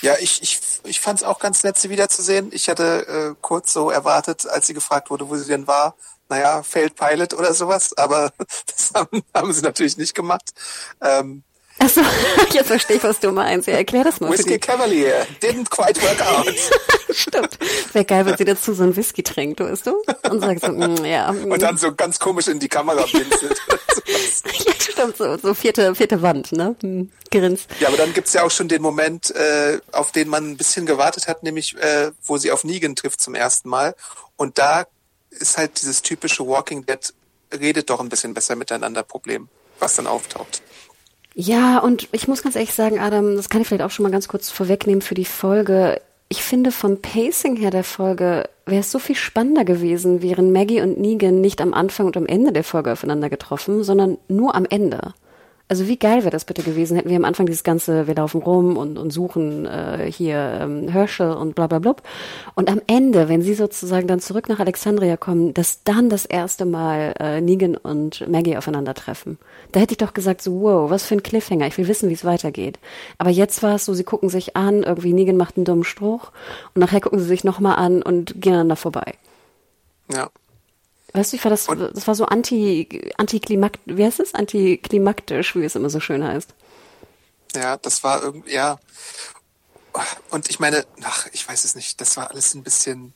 Ja, 0.01 0.13
ich, 0.19 0.43
ich, 0.43 0.61
ich 0.83 0.99
fand 1.01 1.19
es 1.19 1.25
auch 1.25 1.39
ganz 1.39 1.63
nett, 1.63 1.77
sie 1.77 1.89
wiederzusehen. 1.89 2.49
Ich 2.53 2.69
hatte 2.69 3.07
äh, 3.07 3.35
kurz 3.41 3.73
so 3.73 3.89
erwartet, 3.89 4.47
als 4.47 4.67
sie 4.67 4.75
gefragt 4.75 5.09
wurde, 5.09 5.27
wo 5.27 5.35
sie 5.35 5.49
denn 5.49 5.65
war, 5.65 5.95
naja, 6.29 6.63
Failed 6.63 6.95
Pilot 6.95 7.33
oder 7.33 7.53
sowas, 7.53 7.97
aber 7.97 8.31
das 8.65 8.91
haben, 8.93 9.23
haben 9.33 9.53
sie 9.53 9.61
natürlich 9.61 9.97
nicht 9.97 10.15
gemacht. 10.15 10.51
Ähm, 11.01 11.43
Achso, 11.79 12.01
jetzt 12.51 12.67
verstehe 12.67 12.97
ich, 12.97 13.03
was 13.03 13.19
du 13.19 13.31
meinst. 13.31 13.67
Ja, 13.67 13.75
erklär 13.75 14.03
das 14.03 14.19
mal. 14.19 14.29
Whiskey 14.29 14.59
Cavalier 14.59 15.25
didn't 15.41 15.69
quite 15.69 16.01
work 16.01 16.21
out. 16.21 16.53
Stimmt. 17.15 17.57
Wäre 17.93 18.05
geil, 18.05 18.25
wenn 18.25 18.37
sie 18.37 18.45
dazu 18.45 18.73
so 18.73 18.83
ein 18.83 18.95
Whisky 18.95 19.23
trinkt, 19.23 19.61
weißt 19.61 19.87
du? 19.87 19.95
Und 20.29 20.41
sagt 20.41 20.61
so, 20.61 20.71
mm, 20.73 21.05
ja. 21.05 21.31
Mm. 21.31 21.51
Und 21.51 21.61
dann 21.61 21.77
so 21.77 21.95
ganz 21.95 22.19
komisch 22.19 22.49
in 22.49 22.59
die 22.59 22.67
Kamera 22.67 23.05
blinzelt. 23.05 23.61
ja, 24.05 24.73
stimmt, 24.77 25.17
so, 25.17 25.37
so 25.37 25.53
vierte, 25.53 25.95
vierte 25.95 26.21
Wand, 26.21 26.51
ne? 26.51 26.75
Hm, 26.81 27.11
Grins. 27.31 27.67
Ja, 27.79 27.87
aber 27.87 27.97
dann 27.97 28.13
gibt's 28.13 28.33
ja 28.33 28.43
auch 28.43 28.51
schon 28.51 28.67
den 28.67 28.81
Moment, 28.81 29.33
äh, 29.33 29.79
auf 29.93 30.11
den 30.11 30.27
man 30.27 30.51
ein 30.51 30.57
bisschen 30.57 30.85
gewartet 30.85 31.27
hat, 31.27 31.43
nämlich 31.43 31.77
äh, 31.77 32.11
wo 32.25 32.37
sie 32.37 32.51
auf 32.51 32.65
Negan 32.65 32.95
trifft 32.97 33.21
zum 33.21 33.35
ersten 33.35 33.69
Mal. 33.69 33.95
Und 34.35 34.57
da 34.57 34.85
ist 35.39 35.57
halt 35.57 35.81
dieses 35.81 36.01
typische 36.01 36.45
Walking 36.45 36.85
Dead 36.85 37.13
redet 37.53 37.89
doch 37.89 37.99
ein 37.99 38.09
bisschen 38.09 38.33
besser 38.33 38.55
miteinander 38.55 39.03
Problem, 39.03 39.47
was 39.79 39.95
dann 39.95 40.07
auftaucht. 40.07 40.61
Ja, 41.33 41.79
und 41.79 42.09
ich 42.11 42.27
muss 42.27 42.43
ganz 42.43 42.55
ehrlich 42.55 42.73
sagen, 42.73 42.99
Adam, 42.99 43.35
das 43.35 43.49
kann 43.49 43.61
ich 43.61 43.67
vielleicht 43.67 43.83
auch 43.83 43.91
schon 43.91 44.03
mal 44.03 44.11
ganz 44.11 44.27
kurz 44.27 44.49
vorwegnehmen 44.49 45.01
für 45.01 45.15
die 45.15 45.25
Folge. 45.25 46.01
Ich 46.27 46.43
finde 46.43 46.71
vom 46.71 47.01
Pacing 47.01 47.55
her 47.55 47.71
der 47.71 47.83
Folge 47.83 48.49
wäre 48.65 48.81
es 48.81 48.91
so 48.91 48.99
viel 48.99 49.15
spannender 49.15 49.65
gewesen, 49.65 50.21
wären 50.21 50.51
Maggie 50.51 50.81
und 50.81 50.99
Negan 50.99 51.41
nicht 51.41 51.61
am 51.61 51.73
Anfang 51.73 52.05
und 52.05 52.17
am 52.17 52.25
Ende 52.25 52.51
der 52.51 52.63
Folge 52.63 52.91
aufeinander 52.91 53.29
getroffen, 53.29 53.83
sondern 53.83 54.17
nur 54.27 54.53
am 54.53 54.65
Ende. 54.65 55.13
Also 55.69 55.87
wie 55.87 55.97
geil 55.97 56.21
wäre 56.21 56.31
das 56.31 56.45
bitte 56.45 56.63
gewesen, 56.63 56.97
hätten 56.97 57.09
wir 57.09 57.15
am 57.15 57.25
Anfang 57.25 57.45
dieses 57.45 57.63
ganze, 57.63 58.07
wir 58.07 58.15
laufen 58.15 58.41
rum 58.41 58.75
und, 58.75 58.97
und 58.97 59.11
suchen 59.11 59.67
äh, 59.67 60.11
hier 60.11 60.59
ähm, 60.61 60.87
Herschel 60.87 61.31
und 61.31 61.53
bla 61.53 61.67
bla 61.67 61.77
bla. 61.77 61.95
Und 62.55 62.71
am 62.71 62.81
Ende, 62.87 63.29
wenn 63.29 63.43
sie 63.43 63.53
sozusagen 63.53 64.07
dann 64.07 64.19
zurück 64.19 64.49
nach 64.49 64.59
Alexandria 64.59 65.15
kommen, 65.15 65.53
dass 65.53 65.83
dann 65.83 66.09
das 66.09 66.25
erste 66.25 66.65
Mal 66.65 67.13
äh, 67.19 67.39
Negan 67.39 67.77
und 67.77 68.27
Maggie 68.27 68.57
aufeinandertreffen. 68.57 69.37
Da 69.71 69.79
hätte 69.79 69.93
ich 69.93 69.99
doch 69.99 70.15
gesagt, 70.15 70.41
so 70.41 70.59
wow, 70.61 70.89
was 70.89 71.05
für 71.05 71.13
ein 71.13 71.21
Cliffhanger, 71.21 71.67
ich 71.67 71.77
will 71.77 71.87
wissen, 71.87 72.09
wie 72.09 72.13
es 72.13 72.25
weitergeht. 72.25 72.79
Aber 73.19 73.29
jetzt 73.29 73.61
war 73.61 73.75
es 73.75 73.85
so, 73.85 73.93
sie 73.93 74.03
gucken 74.03 74.29
sich 74.29 74.57
an, 74.57 74.81
irgendwie 74.81 75.13
Negan 75.13 75.37
macht 75.37 75.55
einen 75.55 75.65
dummen 75.65 75.83
Spruch 75.83 76.31
und 76.73 76.79
nachher 76.79 76.99
gucken 76.99 77.19
sie 77.19 77.25
sich 77.25 77.43
nochmal 77.43 77.75
an 77.75 78.01
und 78.01 78.41
gehen 78.41 78.53
aneinander 78.53 78.75
vorbei. 78.75 79.13
Ja. 80.11 80.31
Weißt 81.13 81.31
du, 81.31 81.37
ich 81.37 81.43
war 81.43 81.49
das, 81.49 81.67
und, 81.67 81.79
das 81.79 82.07
war 82.07 82.15
so 82.15 82.25
anti, 82.25 83.11
antiklimakt, 83.17 83.79
wie 83.85 84.03
heißt 84.03 84.19
es? 84.19 84.35
Antiklimaktisch, 84.35 85.55
wie 85.55 85.63
es 85.63 85.75
immer 85.75 85.89
so 85.89 85.99
schön 85.99 86.23
heißt. 86.23 86.53
Ja, 87.55 87.77
das 87.77 88.03
war 88.03 88.21
irgendwie, 88.23 88.53
ja. 88.53 88.79
Und 90.29 90.49
ich 90.49 90.59
meine, 90.59 90.85
ach, 91.03 91.27
ich 91.31 91.47
weiß 91.47 91.63
es 91.63 91.75
nicht, 91.75 91.99
das 91.99 92.15
war 92.15 92.29
alles 92.29 92.53
ein 92.53 92.63
bisschen 92.63 93.13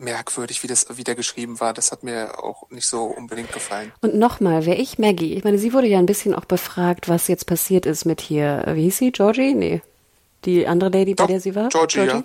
merkwürdig, 0.00 0.62
wie 0.62 0.66
das 0.66 0.96
wieder 0.96 1.14
geschrieben 1.14 1.60
war. 1.60 1.74
Das 1.74 1.92
hat 1.92 2.02
mir 2.02 2.42
auch 2.42 2.68
nicht 2.70 2.86
so 2.86 3.04
unbedingt 3.04 3.52
gefallen. 3.52 3.92
Und 4.00 4.14
nochmal, 4.16 4.66
wäre 4.66 4.78
ich 4.78 4.98
Maggie, 4.98 5.34
ich 5.34 5.44
meine, 5.44 5.58
sie 5.58 5.72
wurde 5.72 5.86
ja 5.86 5.98
ein 5.98 6.06
bisschen 6.06 6.34
auch 6.34 6.46
befragt, 6.46 7.08
was 7.08 7.28
jetzt 7.28 7.46
passiert 7.46 7.86
ist 7.86 8.04
mit 8.04 8.20
hier, 8.20 8.64
wie 8.74 8.84
hieß 8.84 8.98
sie, 8.98 9.12
Georgie? 9.12 9.54
Nee. 9.54 9.82
Die 10.44 10.66
andere 10.66 10.90
Lady, 10.90 11.14
Doch, 11.14 11.26
bei 11.26 11.32
der 11.32 11.40
sie 11.40 11.54
war? 11.54 11.68
Georgie, 11.68 12.00
Georgie? 12.04 12.24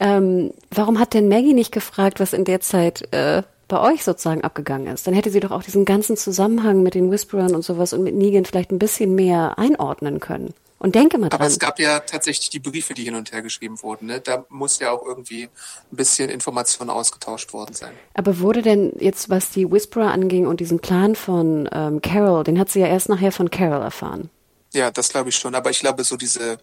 ja. 0.00 0.16
Ähm, 0.16 0.52
warum 0.70 0.98
hat 0.98 1.14
denn 1.14 1.28
Maggie 1.28 1.54
nicht 1.54 1.72
gefragt, 1.72 2.20
was 2.20 2.34
in 2.34 2.44
der 2.44 2.60
Zeit 2.60 3.10
äh, 3.14 3.42
bei 3.68 3.80
euch 3.80 4.04
sozusagen 4.04 4.42
abgegangen 4.42 4.86
ist? 4.92 5.06
Dann 5.06 5.14
hätte 5.14 5.30
sie 5.30 5.40
doch 5.40 5.50
auch 5.50 5.62
diesen 5.62 5.84
ganzen 5.84 6.16
Zusammenhang 6.16 6.82
mit 6.82 6.94
den 6.94 7.10
Whisperern 7.10 7.54
und 7.54 7.62
sowas 7.62 7.92
und 7.92 8.02
mit 8.02 8.14
Negan 8.14 8.44
vielleicht 8.44 8.70
ein 8.70 8.78
bisschen 8.78 9.14
mehr 9.14 9.58
einordnen 9.58 10.20
können. 10.20 10.54
Und 10.78 10.94
denke 10.94 11.16
mal 11.16 11.30
dran. 11.30 11.40
Aber 11.40 11.48
es 11.48 11.58
gab 11.58 11.78
ja 11.78 12.00
tatsächlich 12.00 12.50
die 12.50 12.58
Briefe, 12.58 12.92
die 12.92 13.04
hin 13.04 13.14
und 13.14 13.32
her 13.32 13.40
geschrieben 13.40 13.82
wurden. 13.82 14.06
Ne? 14.06 14.20
Da 14.20 14.44
muss 14.50 14.78
ja 14.78 14.90
auch 14.90 15.04
irgendwie 15.06 15.44
ein 15.44 15.96
bisschen 15.96 16.28
Information 16.28 16.90
ausgetauscht 16.90 17.54
worden 17.54 17.74
sein. 17.74 17.92
Aber 18.12 18.40
wurde 18.40 18.60
denn 18.60 18.92
jetzt, 19.00 19.30
was 19.30 19.50
die 19.50 19.70
Whisperer 19.70 20.10
anging 20.12 20.46
und 20.46 20.60
diesen 20.60 20.80
Plan 20.80 21.16
von 21.16 21.68
ähm, 21.72 22.02
Carol, 22.02 22.44
den 22.44 22.58
hat 22.58 22.68
sie 22.68 22.80
ja 22.80 22.88
erst 22.88 23.08
nachher 23.08 23.32
von 23.32 23.50
Carol 23.50 23.80
erfahren. 23.80 24.28
Ja, 24.74 24.90
das 24.90 25.08
glaube 25.08 25.30
ich 25.30 25.36
schon. 25.36 25.54
Aber 25.54 25.70
ich 25.70 25.80
glaube, 25.80 26.04
so 26.04 26.18
diese 26.18 26.58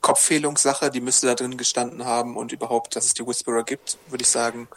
Kopffehlungssache, 0.00 0.90
die 0.90 1.00
müsste 1.00 1.26
da 1.26 1.34
drin 1.34 1.56
gestanden 1.58 2.04
haben 2.04 2.36
und 2.36 2.52
überhaupt, 2.52 2.96
dass 2.96 3.04
es 3.04 3.14
die 3.14 3.26
Whisperer 3.26 3.64
gibt, 3.64 3.98
würde 4.08 4.22
ich 4.22 4.28
sagen, 4.28 4.68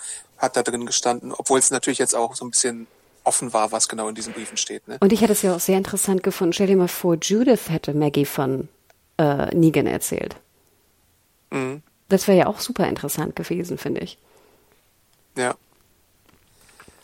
hat 0.41 0.57
da 0.57 0.63
drin 0.63 0.86
gestanden. 0.86 1.31
Obwohl 1.31 1.60
es 1.60 1.71
natürlich 1.71 2.00
jetzt 2.00 2.15
auch 2.15 2.36
so 2.36 2.43
ein 2.43 2.51
bisschen 2.51 2.88
offen 3.24 3.53
war, 3.53 3.71
was 3.71 3.88
genau 3.88 4.07
in 4.07 4.15
diesen 4.15 4.33
Briefen 4.33 4.57
steht. 4.57 4.88
Ne? 4.88 4.98
Und 5.00 5.13
ich 5.13 5.21
hätte 5.21 5.33
es 5.33 5.43
ja 5.43 5.55
auch 5.55 5.60
sehr 5.60 5.77
interessant 5.77 6.24
gefunden. 6.24 6.53
Stell 6.53 6.67
dir 6.67 6.75
mal 6.75 6.88
vor, 6.88 7.17
Judith 7.21 7.69
hätte 7.69 7.93
Maggie 7.93 8.25
von 8.25 8.67
äh, 9.17 9.53
Negan 9.55 9.88
erzählt. 9.88 10.36
Mhm. 11.51 11.83
Das 12.10 12.27
wäre 12.27 12.38
ja 12.38 12.48
auch 12.48 12.60
super 12.60 12.88
interessant 12.88 13.36
gewesen, 13.36 13.77
finde 13.77 14.01
ich. 14.01 14.17
Ja. 15.38 15.55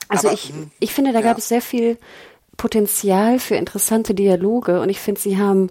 Also 0.10 0.29
Aber, 0.29 0.36
ich, 0.36 0.50
hm, 0.50 0.72
ich 0.79 0.94
finde, 0.94 1.13
da 1.13 1.20
ja. 1.20 1.25
gab 1.25 1.38
es 1.38 1.48
sehr 1.48 1.62
viel 1.62 1.98
Potenzial 2.58 3.39
für 3.39 3.56
interessante 3.56 4.13
Dialoge 4.15 4.82
und 4.82 4.89
ich 4.89 5.00
finde, 5.00 5.22
sie 5.22 5.38
haben 5.38 5.70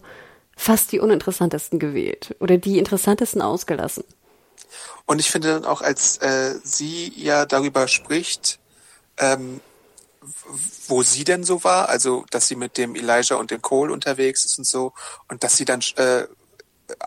fast 0.56 0.92
die 0.92 1.00
uninteressantesten 1.00 1.78
gewählt 1.78 2.35
oder 2.40 2.56
die 2.56 2.78
interessantesten 2.78 3.42
ausgelassen. 3.42 4.04
Und 5.06 5.20
ich 5.20 5.30
finde 5.30 5.54
dann 5.54 5.64
auch, 5.64 5.82
als 5.82 6.18
äh, 6.18 6.58
sie 6.64 7.12
ja 7.16 7.46
darüber 7.46 7.88
spricht, 7.88 8.58
ähm, 9.18 9.61
wo 10.88 11.02
sie 11.02 11.25
denn 11.25 11.44
so 11.44 11.62
war, 11.64 11.88
also 11.88 12.25
dass 12.30 12.49
sie 12.49 12.56
mit 12.56 12.76
dem 12.78 12.94
Elijah 12.94 13.37
und 13.37 13.50
dem 13.50 13.62
Cole 13.62 13.92
unterwegs 13.92 14.44
ist 14.44 14.58
und 14.58 14.66
so 14.66 14.92
und 15.28 15.44
dass 15.44 15.56
sie 15.56 15.64
dann 15.64 15.80
äh, 15.96 16.26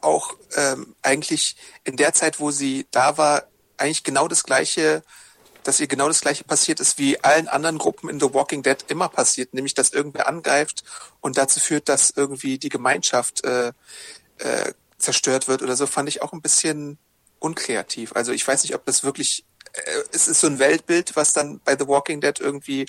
auch 0.01 0.35
ähm, 0.55 0.95
eigentlich 1.01 1.55
in 1.83 1.97
der 1.97 2.13
Zeit, 2.13 2.39
wo 2.39 2.51
sie 2.51 2.87
da 2.91 3.17
war, 3.17 3.43
eigentlich 3.77 4.03
genau 4.03 4.27
das 4.27 4.43
gleiche, 4.43 5.03
dass 5.63 5.79
ihr 5.79 5.87
genau 5.87 6.07
das 6.07 6.21
gleiche 6.21 6.43
passiert 6.43 6.79
ist, 6.79 6.97
wie 6.97 7.21
allen 7.23 7.47
anderen 7.47 7.77
Gruppen 7.77 8.09
in 8.09 8.19
The 8.19 8.33
Walking 8.33 8.63
Dead 8.63 8.77
immer 8.87 9.09
passiert, 9.09 9.53
nämlich 9.53 9.73
dass 9.73 9.91
irgendwer 9.91 10.27
angreift 10.27 10.83
und 11.21 11.37
dazu 11.37 11.59
führt, 11.59 11.89
dass 11.89 12.11
irgendwie 12.11 12.57
die 12.57 12.69
Gemeinschaft 12.69 13.43
äh, 13.43 13.73
äh, 14.37 14.73
zerstört 14.97 15.47
wird 15.47 15.61
oder 15.61 15.75
so, 15.75 15.87
fand 15.87 16.09
ich 16.09 16.21
auch 16.21 16.33
ein 16.33 16.41
bisschen 16.41 16.97
unkreativ. 17.39 18.13
Also 18.13 18.31
ich 18.31 18.47
weiß 18.47 18.63
nicht, 18.63 18.75
ob 18.75 18.85
das 18.85 19.03
wirklich 19.03 19.45
äh, 19.73 20.03
es 20.11 20.27
ist 20.27 20.41
so 20.41 20.47
ein 20.47 20.59
Weltbild, 20.59 21.15
was 21.15 21.33
dann 21.33 21.59
bei 21.63 21.77
The 21.77 21.87
Walking 21.87 22.21
Dead 22.21 22.39
irgendwie 22.39 22.85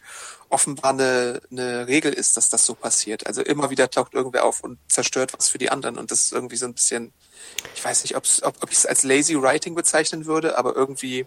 offenbar 0.49 0.92
eine, 0.92 1.40
eine 1.50 1.87
Regel 1.87 2.12
ist, 2.12 2.37
dass 2.37 2.49
das 2.49 2.66
so 2.66 2.75
passiert. 2.75 3.26
Also 3.26 3.42
immer 3.42 3.71
wieder 3.71 3.90
taucht 3.90 4.14
irgendwer 4.14 4.45
auf 4.45 4.62
und 4.62 4.78
zerstört 4.88 5.33
was 5.37 5.49
für 5.49 5.59
die 5.59 5.71
anderen. 5.71 5.99
Und 5.99 6.11
das 6.11 6.23
ist 6.23 6.33
irgendwie 6.33 6.57
so 6.57 6.66
ein 6.66 6.75
bisschen, 6.75 7.12
ich 7.75 7.85
weiß 7.85 8.02
nicht, 8.02 8.16
ob, 8.16 8.25
ob 8.42 8.71
ich 8.71 8.78
es 8.78 8.87
als 8.87 9.02
lazy 9.02 9.40
writing 9.40 9.75
bezeichnen 9.75 10.26
würde, 10.26 10.59
aber 10.59 10.75
irgendwie 10.75 11.26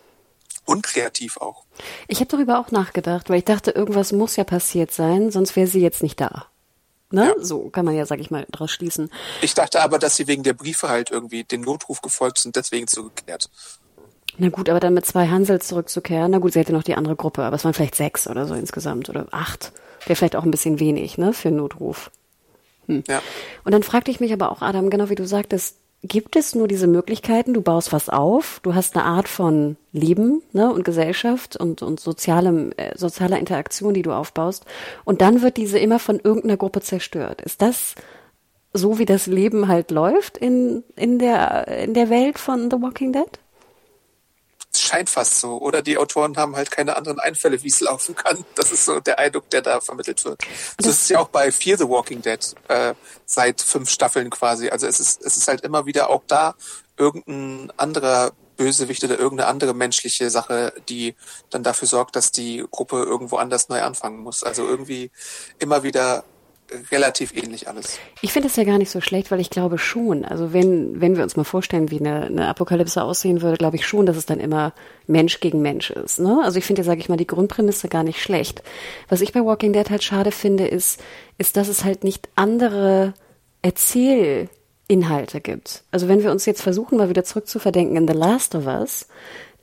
unkreativ 0.66 1.38
auch. 1.38 1.66
Ich 2.08 2.20
habe 2.20 2.28
darüber 2.28 2.60
auch 2.60 2.72
nachgedacht, 2.72 3.30
weil 3.30 3.40
ich 3.40 3.46
dachte, 3.46 3.72
irgendwas 3.72 4.12
muss 4.12 4.36
ja 4.36 4.44
passiert 4.44 4.92
sein, 4.92 5.32
sonst 5.32 5.56
wäre 5.56 5.68
sie 5.68 5.82
jetzt 5.82 6.04
nicht 6.04 6.20
da. 6.20 6.48
Ne? 7.14 7.36
Ja. 7.38 7.44
So 7.44 7.70
kann 7.70 7.86
man 7.86 7.94
ja, 7.96 8.08
sag 8.08 8.20
ich 8.20 8.32
mal, 8.32 8.48
daraus 8.50 8.72
schließen. 8.72 9.12
Ich 9.44 9.54
dachte 9.54 9.82
aber, 9.82 10.00
dass 10.00 10.16
sie 10.16 10.26
wegen 10.26 10.42
der 10.42 10.54
Briefe 10.54 10.90
halt 10.90 11.12
irgendwie 11.12 11.44
den 11.44 11.62
Notruf 11.62 12.02
gefolgt 12.02 12.40
sind, 12.40 12.56
deswegen 12.56 12.88
zurückgekehrt. 12.88 13.52
Na 14.40 14.50
gut, 14.50 14.68
aber 14.68 14.80
dann 14.80 14.96
mit 14.96 15.06
zwei 15.06 15.28
Hansels 15.28 15.68
zurückzukehren, 15.68 16.32
na 16.32 16.40
gut, 16.40 16.54
sie 16.54 16.60
hätte 16.60 16.74
noch 16.74 16.82
die 16.82 16.96
andere 16.96 17.16
Gruppe, 17.16 17.44
aber 17.44 17.56
es 17.56 17.64
waren 17.66 17.76
vielleicht 17.76 17.94
sechs 17.94 18.28
oder 18.28 18.48
so 18.48 18.56
insgesamt 18.56 19.10
oder 19.10 19.28
acht. 19.30 19.74
Wäre 20.08 20.16
vielleicht 20.16 20.36
auch 20.36 20.44
ein 20.44 20.50
bisschen 20.50 20.80
wenig, 20.80 21.20
ne, 21.20 21.34
für 21.34 21.50
einen 21.50 21.58
Notruf. 21.58 22.10
Hm. 22.88 23.04
Ja. 23.08 23.22
Und 23.64 23.74
dann 23.74 23.84
fragte 23.84 24.10
ich 24.10 24.20
mich 24.20 24.34
aber 24.34 24.52
auch, 24.52 24.64
Adam, 24.64 24.90
genau 24.90 25.10
wie 25.10 25.16
du 25.16 25.28
sagtest, 25.28 25.78
gibt 26.04 26.36
es 26.36 26.54
nur 26.54 26.68
diese 26.68 26.88
Möglichkeiten, 26.88 27.54
du 27.54 27.62
baust 27.62 27.94
was 27.94 28.10
auf, 28.10 28.60
du 28.62 28.76
hast 28.76 28.96
eine 28.96 29.06
Art 29.06 29.30
von 29.30 29.78
Leben 29.94 30.42
ne, 30.52 30.72
und 30.72 30.84
Gesellschaft 30.84 31.56
und, 31.56 31.82
und 31.82 32.00
sozialem, 32.00 32.74
äh, 32.76 32.98
sozialer 32.98 33.40
Interaktion, 33.40 33.94
die 33.94 34.02
du 34.02 34.12
aufbaust, 34.12 34.66
und 35.06 35.22
dann 35.22 35.42
wird 35.42 35.58
diese 35.58 35.80
immer 35.80 36.00
von 36.00 36.20
irgendeiner 36.20 36.58
Gruppe 36.58 36.82
zerstört. 36.82 37.42
Ist 37.42 37.62
das 37.62 37.96
so, 38.74 39.00
wie 39.00 39.06
das 39.06 39.28
Leben 39.28 39.68
halt 39.68 39.92
läuft 39.92 40.38
in, 40.38 40.84
in, 40.96 41.20
der, 41.20 41.68
in 41.68 41.94
der 41.94 42.10
Welt 42.10 42.38
von 42.38 42.70
The 42.70 42.82
Walking 42.82 43.14
Dead? 43.14 43.40
Scheint 44.80 45.10
fast 45.10 45.40
so. 45.40 45.58
Oder 45.60 45.82
die 45.82 45.98
Autoren 45.98 46.38
haben 46.38 46.56
halt 46.56 46.72
keine 46.72 46.96
anderen 46.96 47.20
Einfälle, 47.20 47.62
wie 47.64 47.68
es 47.68 47.82
laufen 47.82 48.16
kann. 48.16 48.46
Das 48.56 48.72
ist 48.72 48.86
so 48.86 49.00
der 49.00 49.20
Eindruck, 49.20 49.50
der 49.50 49.62
da 49.62 49.82
vermittelt 49.82 50.24
wird. 50.26 50.42
Das, 50.78 50.88
das 50.88 51.02
ist 51.02 51.10
ja 51.10 51.20
auch 51.20 51.30
bei 51.30 51.52
Fear 51.52 51.78
the 51.78 51.88
Walking 51.88 52.22
Dead 52.22 52.40
äh, 52.68 52.94
seit 53.26 53.62
fünf 53.62 53.90
Staffeln 53.90 54.30
quasi. 54.30 54.70
Also 54.70 54.88
es 54.88 55.00
ist, 55.00 55.22
es 55.24 55.38
ist 55.38 55.48
halt 55.48 55.62
immer 55.62 55.86
wieder 55.86 56.10
auch 56.10 56.24
da 56.28 56.56
irgendein 56.98 57.72
anderer 57.78 58.32
Bösewicht 58.56 59.04
oder 59.04 59.18
irgendeine 59.18 59.50
andere 59.50 59.74
menschliche 59.74 60.30
Sache, 60.30 60.74
die 60.88 61.16
dann 61.50 61.64
dafür 61.64 61.88
sorgt, 61.88 62.16
dass 62.16 62.32
die 62.32 62.64
Gruppe 62.70 62.98
irgendwo 63.04 63.38
anders 63.38 63.70
neu 63.70 63.82
anfangen 63.82 64.20
muss. 64.20 64.44
Also 64.44 64.68
irgendwie 64.68 65.12
immer 65.60 65.84
wieder 65.84 66.24
relativ 66.92 67.36
ähnlich 67.36 67.68
alles. 67.68 68.00
Ich 68.22 68.32
finde 68.32 68.48
das 68.48 68.56
ja 68.56 68.64
gar 68.64 68.78
nicht 68.78 68.90
so 68.90 69.02
schlecht, 69.02 69.32
weil 69.32 69.40
ich 69.40 69.50
glaube 69.50 69.78
schon, 69.78 70.26
also 70.26 70.54
wenn, 70.54 71.00
wenn 71.02 71.16
wir 71.16 71.24
uns 71.24 71.36
mal 71.36 71.44
vorstellen, 71.44 71.92
wie 71.92 72.00
eine, 72.00 72.26
eine 72.26 72.48
Apokalypse 72.48 73.04
aussehen 73.04 73.42
würde, 73.42 73.58
glaube 73.58 73.76
ich 73.76 73.86
schon, 73.86 74.06
dass 74.06 74.18
es 74.18 74.26
dann 74.26 74.40
immer 74.40 74.74
Mensch 75.08 75.40
gegen 75.40 75.62
Mensch 75.62 75.92
ist. 75.92 76.20
Ne? 76.20 76.42
Also 76.44 76.58
ich 76.58 76.66
finde 76.66 76.82
ja, 76.82 76.86
sage 76.86 77.00
ich 77.00 77.10
mal, 77.10 77.18
die 77.18 77.28
Grundprämisse 77.28 77.88
gar 77.90 78.04
nicht 78.04 78.22
schlecht. 78.22 78.64
Was 79.10 79.22
ich 79.22 79.34
bei 79.34 79.44
Walking 79.44 79.74
Dead 79.74 79.90
halt 79.90 80.04
schade 80.04 80.32
finde, 80.32 80.68
ist, 80.68 81.02
ist, 81.38 81.58
dass 81.58 81.68
es 81.68 81.84
halt 81.84 82.04
nicht 82.04 82.30
andere 82.36 83.14
Erzählinhalte 83.62 85.42
gibt. 85.42 85.84
Also 85.92 86.08
wenn 86.08 86.24
wir 86.24 86.32
uns 86.32 86.46
jetzt 86.46 86.62
versuchen, 86.62 86.98
mal 86.98 87.10
wieder 87.10 87.24
zurückzuverdenken 87.24 87.98
in 87.98 88.08
The 88.08 88.14
Last 88.14 88.56
of 88.56 88.66
Us, 88.66 89.08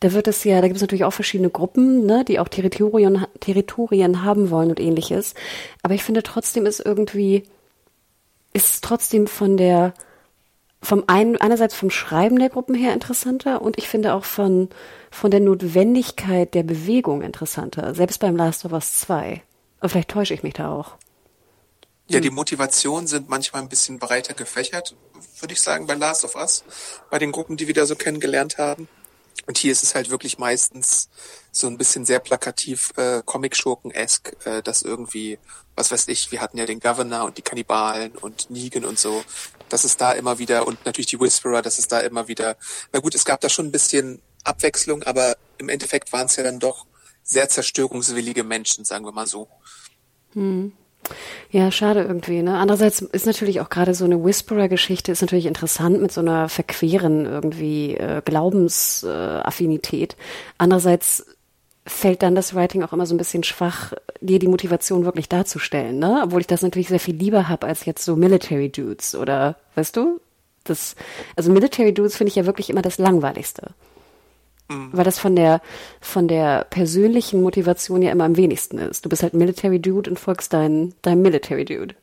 da 0.01 0.13
wird 0.13 0.29
es 0.29 0.45
ja, 0.45 0.61
da 0.61 0.67
gibt 0.67 0.77
es 0.77 0.81
natürlich 0.83 1.05
auch 1.05 1.13
verschiedene 1.13 1.51
Gruppen, 1.51 2.07
ne, 2.07 2.25
die 2.25 2.39
auch 2.39 2.49
Territorien, 2.49 3.27
Territorien 3.41 4.23
haben 4.23 4.51
wollen 4.51 4.71
und 4.71 4.81
ähnliches. 4.81 5.35
Aber 5.83 5.95
ich 5.95 6.03
finde 6.03 6.23
trotzdem 6.23 6.65
ist 6.65 6.81
irgendwie, 6.81 7.45
ist 8.55 8.83
trotzdem 8.83 9.27
von 9.27 9.59
der, 9.59 9.93
vom 10.83 11.05
einen, 11.07 11.37
einerseits 11.37 11.75
vom 11.75 11.91
Schreiben 11.91 12.39
der 12.39 12.49
Gruppen 12.49 12.75
her 12.75 12.95
interessanter 12.95 13.61
und 13.61 13.77
ich 13.77 13.89
finde 13.89 14.15
auch 14.15 14.25
von, 14.25 14.71
von 15.11 15.31
der 15.31 15.41
Notwendigkeit 15.41 16.55
der 16.55 16.63
Bewegung 16.63 17.21
interessanter. 17.21 17.95
Selbst 17.95 18.21
beim 18.21 18.37
Last 18.37 18.65
of 18.65 18.73
Us 18.73 19.01
2. 19.01 19.43
Aber 19.81 19.89
vielleicht 19.91 20.11
täusche 20.11 20.33
ich 20.33 20.43
mich 20.43 20.55
da 20.55 20.73
auch. 20.73 20.97
Ja, 22.09 22.17
hm. 22.17 22.23
die 22.23 22.31
Motivationen 22.31 23.07
sind 23.07 23.29
manchmal 23.29 23.61
ein 23.61 23.69
bisschen 23.69 23.99
breiter 23.99 24.33
gefächert, 24.33 24.97
würde 25.41 25.53
ich 25.53 25.61
sagen, 25.61 25.87
bei 25.87 25.95
Last 25.95 26.25
of 26.25 26.37
Us, 26.37 26.65
bei 27.11 27.19
den 27.19 27.33
Gruppen, 27.33 27.59
die 27.59 27.67
wir 27.67 27.75
da 27.75 27.85
so 27.85 27.97
kennengelernt 27.97 28.57
haben. 28.57 28.89
Und 29.51 29.59
hier 29.59 29.73
ist 29.73 29.83
es 29.83 29.97
halt 29.97 30.11
wirklich 30.11 30.39
meistens 30.39 31.09
so 31.51 31.67
ein 31.67 31.77
bisschen 31.77 32.07
sehr 32.07 32.21
plakativ 32.21 32.93
äh, 32.97 33.21
Comic-Schurken-esque, 33.25 34.37
äh, 34.47 34.63
dass 34.63 34.83
irgendwie, 34.83 35.41
was 35.75 35.91
weiß 35.91 36.07
ich, 36.07 36.31
wir 36.31 36.41
hatten 36.41 36.57
ja 36.57 36.67
den 36.67 36.79
Governor 36.79 37.25
und 37.25 37.37
die 37.37 37.43
Kannibalen 37.43 38.13
und 38.13 38.49
Negan 38.49 38.85
und 38.85 38.97
so, 38.97 39.25
dass 39.69 39.83
es 39.83 39.97
da 39.97 40.13
immer 40.13 40.39
wieder, 40.39 40.69
und 40.69 40.87
natürlich 40.87 41.09
die 41.09 41.19
Whisperer, 41.19 41.63
dass 41.63 41.81
es 41.81 41.89
da 41.89 41.99
immer 41.99 42.29
wieder, 42.29 42.57
na 42.93 43.01
gut, 43.01 43.17
es 43.17 43.25
gab 43.25 43.41
da 43.41 43.49
schon 43.49 43.67
ein 43.67 43.73
bisschen 43.73 44.23
Abwechslung, 44.45 45.03
aber 45.03 45.37
im 45.59 45.69
Endeffekt 45.69 46.13
waren 46.13 46.27
es 46.27 46.37
ja 46.37 46.45
dann 46.45 46.61
doch 46.61 46.87
sehr 47.25 47.49
zerstörungswillige 47.49 48.45
Menschen, 48.45 48.85
sagen 48.85 49.05
wir 49.05 49.11
mal 49.11 49.27
so. 49.27 49.49
Hm. 50.35 50.75
Ja, 51.51 51.71
schade 51.71 52.03
irgendwie. 52.03 52.43
Ne? 52.43 52.57
Andererseits 52.57 53.01
ist 53.01 53.27
natürlich 53.27 53.61
auch 53.61 53.69
gerade 53.69 53.95
so 53.95 54.05
eine 54.05 54.23
Whisperer-Geschichte 54.25 55.13
ist 55.13 55.21
natürlich 55.21 55.47
interessant 55.47 56.01
mit 56.01 56.13
so 56.13 56.21
einer 56.21 56.49
verqueren 56.49 57.27
irgendwie 57.27 57.97
äh, 57.97 58.23
Glaubensaffinität. 58.25 60.13
Äh, 60.13 60.17
Andererseits 60.59 61.27
fällt 61.87 62.23
dann 62.23 62.35
das 62.35 62.55
Writing 62.55 62.83
auch 62.83 62.93
immer 62.93 63.07
so 63.07 63.15
ein 63.15 63.19
bisschen 63.19 63.43
schwach, 63.43 63.93
dir 64.21 64.39
die 64.39 64.49
Motivation 64.49 65.05
wirklich 65.05 65.29
darzustellen, 65.29 65.99
ne? 65.99 66.21
Obwohl 66.25 66.41
ich 66.43 66.47
das 66.47 66.63
natürlich 66.63 66.89
sehr 66.89 67.01
viel 67.01 67.17
lieber 67.17 67.49
habe 67.49 67.67
als 67.67 67.85
jetzt 67.85 68.05
so 68.05 68.17
Military 68.17 68.69
Dudes 68.69 69.15
oder 69.15 69.57
weißt 69.75 69.97
du? 69.97 70.21
Das, 70.65 70.95
also 71.37 71.51
Military 71.51 71.95
Dudes 71.95 72.17
finde 72.17 72.29
ich 72.29 72.37
ja 72.37 72.47
wirklich 72.47 72.71
immer 72.71 72.83
das 72.83 72.99
Langweiligste. 72.99 73.71
Mhm. 74.71 74.91
Weil 74.93 75.05
das 75.05 75.19
von 75.19 75.35
der, 75.35 75.61
von 76.01 76.29
der 76.29 76.65
persönlichen 76.65 77.43
Motivation 77.43 78.03
ja 78.03 78.13
immer 78.13 78.25
am 78.25 78.37
wenigsten 78.37 78.79
ist. 78.79 79.05
Du 79.05 79.09
bist 79.09 79.23
halt 79.23 79.35
Military 79.35 79.81
Dude 79.81 80.09
und 80.09 80.19
folgst 80.19 80.53
deinem 80.53 80.95
dein 81.03 81.21
Military 81.21 81.65
Dude. 81.65 81.95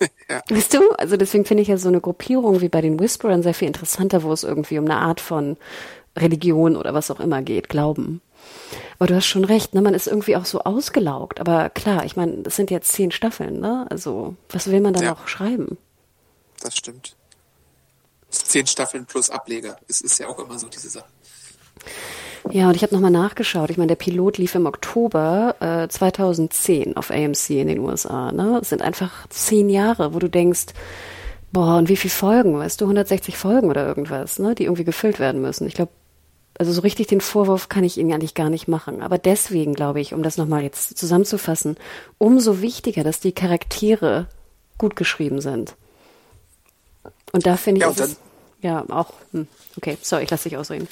Ja. 0.30 0.40
Weißt 0.48 0.72
du? 0.72 0.92
Also 0.92 1.16
deswegen 1.16 1.44
finde 1.44 1.62
ich 1.62 1.68
ja 1.68 1.76
so 1.76 1.88
eine 1.88 2.00
Gruppierung 2.00 2.62
wie 2.62 2.70
bei 2.70 2.80
den 2.80 3.00
Whisperern 3.00 3.42
sehr 3.42 3.52
viel 3.52 3.66
interessanter, 3.66 4.22
wo 4.22 4.32
es 4.32 4.44
irgendwie 4.44 4.78
um 4.78 4.84
eine 4.86 4.96
Art 4.96 5.20
von 5.20 5.58
Religion 6.16 6.76
oder 6.76 6.94
was 6.94 7.10
auch 7.10 7.20
immer 7.20 7.42
geht, 7.42 7.68
Glauben. 7.68 8.22
Aber 8.98 9.08
du 9.08 9.16
hast 9.16 9.26
schon 9.26 9.44
recht, 9.44 9.74
ne? 9.74 9.82
Man 9.82 9.92
ist 9.92 10.06
irgendwie 10.06 10.36
auch 10.36 10.46
so 10.46 10.60
ausgelaugt. 10.60 11.40
Aber 11.40 11.68
klar, 11.68 12.04
ich 12.04 12.16
meine, 12.16 12.44
es 12.46 12.56
sind 12.56 12.70
jetzt 12.70 12.92
zehn 12.92 13.10
Staffeln, 13.10 13.60
ne? 13.60 13.86
Also, 13.90 14.36
was 14.48 14.70
will 14.70 14.80
man 14.80 14.94
da 14.94 15.02
ja. 15.02 15.10
noch 15.10 15.28
schreiben? 15.28 15.76
Das 16.60 16.76
stimmt. 16.76 17.16
Zehn 18.30 18.66
Staffeln 18.66 19.04
plus 19.04 19.28
Ableger. 19.28 19.76
Es 19.88 20.00
ist 20.00 20.18
ja 20.18 20.28
auch 20.28 20.38
immer 20.38 20.58
so 20.58 20.68
diese 20.68 20.88
Sache. 20.88 21.08
Ja, 22.50 22.68
und 22.68 22.74
ich 22.74 22.82
habe 22.82 22.94
nochmal 22.94 23.10
nachgeschaut. 23.10 23.70
Ich 23.70 23.76
meine, 23.76 23.88
der 23.88 23.96
Pilot 23.96 24.38
lief 24.38 24.54
im 24.54 24.66
Oktober 24.66 25.56
äh, 25.60 25.88
2010 25.88 26.96
auf 26.96 27.10
AMC 27.10 27.50
in 27.50 27.68
den 27.68 27.78
USA. 27.80 28.32
Ne? 28.32 28.58
Es 28.62 28.70
sind 28.70 28.82
einfach 28.82 29.26
zehn 29.28 29.68
Jahre, 29.68 30.14
wo 30.14 30.18
du 30.18 30.28
denkst, 30.28 30.66
boah, 31.52 31.76
und 31.76 31.88
wie 31.88 31.96
viele 31.96 32.12
Folgen, 32.12 32.58
weißt 32.58 32.80
du, 32.80 32.86
160 32.86 33.36
Folgen 33.36 33.68
oder 33.68 33.86
irgendwas, 33.86 34.38
ne, 34.38 34.54
die 34.54 34.64
irgendwie 34.64 34.84
gefüllt 34.84 35.18
werden 35.18 35.42
müssen. 35.42 35.66
Ich 35.66 35.74
glaube, 35.74 35.92
also 36.58 36.72
so 36.72 36.82
richtig 36.82 37.06
den 37.06 37.20
Vorwurf 37.20 37.68
kann 37.68 37.84
ich 37.84 37.98
Ihnen 37.98 38.12
eigentlich 38.12 38.34
gar 38.34 38.50
nicht 38.50 38.68
machen. 38.68 39.02
Aber 39.02 39.18
deswegen 39.18 39.74
glaube 39.74 40.00
ich, 40.00 40.12
um 40.12 40.22
das 40.22 40.36
nochmal 40.36 40.62
jetzt 40.62 40.98
zusammenzufassen, 40.98 41.76
umso 42.18 42.60
wichtiger, 42.60 43.02
dass 43.02 43.20
die 43.20 43.32
Charaktere 43.32 44.26
gut 44.76 44.96
geschrieben 44.96 45.40
sind. 45.40 45.74
Und 47.32 47.46
da 47.46 47.56
finde 47.56 47.80
ich, 47.80 47.96
ja, 47.96 48.04
es, 48.04 48.18
ja 48.62 48.84
auch, 48.88 49.12
hm, 49.32 49.48
okay, 49.76 49.96
sorry, 50.02 50.24
ich 50.24 50.30
lasse 50.30 50.48
dich 50.48 50.58
ausreden. 50.58 50.88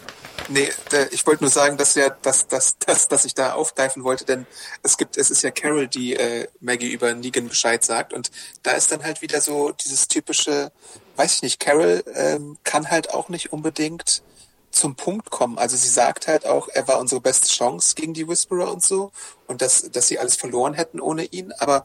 Nee, 0.49 0.71
ich 1.11 1.27
wollte 1.27 1.45
nur 1.45 1.51
sagen, 1.51 1.77
dass 1.77 1.95
ja, 1.95 2.09
dass, 2.09 2.49
dass, 2.49 2.79
dass, 2.79 3.09
dass 3.09 3.25
ich 3.25 3.35
da 3.35 3.53
aufgreifen 3.53 4.05
wollte, 4.05 4.25
denn 4.25 4.47
es 4.83 4.97
gibt, 4.97 5.17
es 5.19 5.31
ist 5.31 5.43
ja 5.43 5.51
Carol, 5.51 5.89
die 5.89 6.15
äh, 6.17 6.49
Maggie 6.61 6.91
über 6.91 7.13
Negan 7.15 7.49
Bescheid 7.49 7.85
sagt 7.85 8.13
und 8.13 8.31
da 8.63 8.73
ist 8.73 8.91
dann 8.91 9.03
halt 9.03 9.21
wieder 9.21 9.41
so 9.41 9.73
dieses 9.73 10.09
typische, 10.09 10.73
weiß 11.17 11.37
ich 11.37 11.43
nicht, 11.43 11.61
Carol 11.61 12.03
ähm, 12.15 12.57
kann 12.65 12.91
halt 12.91 13.13
auch 13.13 13.29
nicht 13.29 13.53
unbedingt 13.53 14.23
zum 14.71 14.95
Punkt 14.97 15.31
kommen. 15.31 15.59
Also 15.59 15.77
sie 15.77 15.89
sagt 15.89 16.29
halt 16.29 16.47
auch, 16.47 16.69
er 16.69 16.87
war 16.89 16.99
unsere 16.99 17.21
beste 17.21 17.49
Chance 17.49 17.95
gegen 17.95 18.15
die 18.15 18.29
Whisperer 18.29 18.73
und 18.73 18.83
so 18.83 19.13
und 19.47 19.61
dass, 19.61 19.91
dass 19.91 20.09
sie 20.09 20.19
alles 20.19 20.37
verloren 20.37 20.75
hätten 20.75 21.01
ohne 21.01 21.25
ihn, 21.25 21.53
aber 21.59 21.85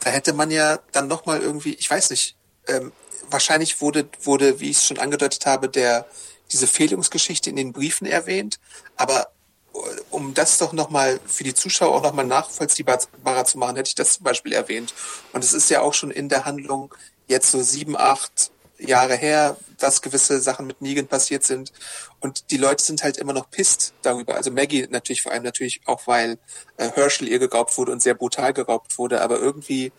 da 0.00 0.10
hätte 0.10 0.32
man 0.32 0.50
ja 0.50 0.80
dann 0.90 1.06
nochmal 1.06 1.40
irgendwie, 1.40 1.74
ich 1.74 1.88
weiß 1.88 2.10
nicht, 2.10 2.36
ähm, 2.66 2.92
wahrscheinlich 3.32 3.80
wurde, 3.80 4.08
wurde, 4.22 4.60
wie 4.60 4.70
ich 4.70 4.78
es 4.78 4.86
schon 4.86 4.98
angedeutet 4.98 5.46
habe, 5.46 5.68
der 5.68 6.06
diese 6.50 6.66
Fehlungsgeschichte 6.66 7.50
in 7.50 7.56
den 7.56 7.72
Briefen 7.72 8.06
erwähnt, 8.06 8.58
aber 8.96 9.28
äh, 9.74 9.78
um 10.10 10.34
das 10.34 10.58
doch 10.58 10.72
nochmal 10.72 11.20
für 11.26 11.44
die 11.44 11.54
Zuschauer 11.54 11.94
auch 11.94 12.02
nochmal 12.02 12.26
nachvollziehbarer 12.26 13.44
zu 13.44 13.58
machen, 13.58 13.76
hätte 13.76 13.88
ich 13.88 13.94
das 13.94 14.14
zum 14.14 14.24
Beispiel 14.24 14.52
erwähnt. 14.52 14.94
Und 15.32 15.44
es 15.44 15.54
ist 15.54 15.70
ja 15.70 15.80
auch 15.80 15.94
schon 15.94 16.10
in 16.10 16.28
der 16.28 16.44
Handlung 16.44 16.94
jetzt 17.26 17.50
so 17.50 17.62
sieben, 17.62 17.96
acht 17.96 18.50
Jahre 18.78 19.16
her, 19.16 19.56
dass 19.78 20.02
gewisse 20.02 20.40
Sachen 20.40 20.66
mit 20.66 20.82
Negan 20.82 21.06
passiert 21.06 21.44
sind. 21.44 21.72
Und 22.20 22.50
die 22.50 22.56
Leute 22.56 22.84
sind 22.84 23.02
halt 23.02 23.16
immer 23.16 23.32
noch 23.32 23.50
pisst 23.50 23.94
darüber. 24.02 24.34
Also 24.34 24.50
Maggie 24.50 24.86
natürlich 24.90 25.22
vor 25.22 25.32
allem 25.32 25.44
natürlich 25.44 25.80
auch, 25.86 26.06
weil 26.06 26.38
äh, 26.76 26.90
Herschel 26.90 27.28
ihr 27.28 27.38
geraubt 27.38 27.76
wurde 27.78 27.92
und 27.92 28.02
sehr 28.02 28.14
brutal 28.14 28.52
geraubt 28.52 28.98
wurde. 28.98 29.20
Aber 29.22 29.38
irgendwie 29.38 29.92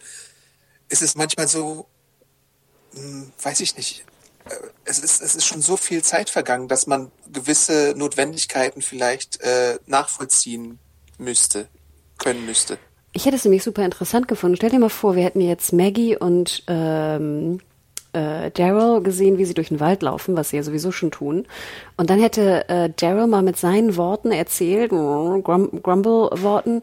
ist 0.90 1.02
es 1.02 1.16
manchmal 1.16 1.48
so, 1.48 1.88
hm, 2.94 3.32
weiß 3.42 3.60
ich 3.62 3.78
nicht, 3.78 4.06
äh, 4.50 4.56
es 4.86 5.00
ist, 5.00 5.22
es 5.22 5.36
ist 5.36 5.46
schon 5.46 5.62
so 5.62 5.78
viel 5.78 6.04
Zeit 6.04 6.30
vergangen, 6.30 6.68
dass 6.68 6.88
man 6.88 7.12
gewisse 7.32 7.94
Notwendigkeiten 7.98 8.82
vielleicht 8.82 9.42
äh, 9.42 9.78
nachvollziehen 9.86 10.80
müsste, 11.18 11.68
können 12.18 12.46
müsste. 12.46 12.78
Ich 13.14 13.26
hätte 13.26 13.36
es 13.36 13.44
nämlich 13.44 13.64
super 13.64 13.86
interessant 13.86 14.28
gefunden. 14.28 14.58
Stell 14.58 14.72
dir 14.72 14.80
mal 14.80 14.90
vor, 14.90 15.16
wir 15.16 15.24
hätten 15.24 15.42
jetzt 15.42 15.72
Maggie 15.72 16.18
und 16.18 16.64
ähm, 16.68 17.60
äh, 18.14 18.50
Daryl 18.52 19.02
gesehen, 19.02 19.38
wie 19.38 19.46
sie 19.46 19.54
durch 19.54 19.68
den 19.70 19.80
Wald 19.80 20.02
laufen, 20.02 20.36
was 20.36 20.50
sie 20.50 20.58
ja 20.58 20.64
sowieso 20.64 20.92
schon 20.92 21.12
tun. 21.12 21.46
Und 21.96 22.10
dann 22.10 22.20
hätte 22.20 22.68
äh, 22.70 22.90
Daryl 22.96 23.28
mal 23.28 23.44
mit 23.44 23.58
seinen 23.58 23.98
Worten 23.98 24.32
erzählt, 24.32 24.90
Grum 24.90 25.44
Grumble-Worten, 25.44 26.82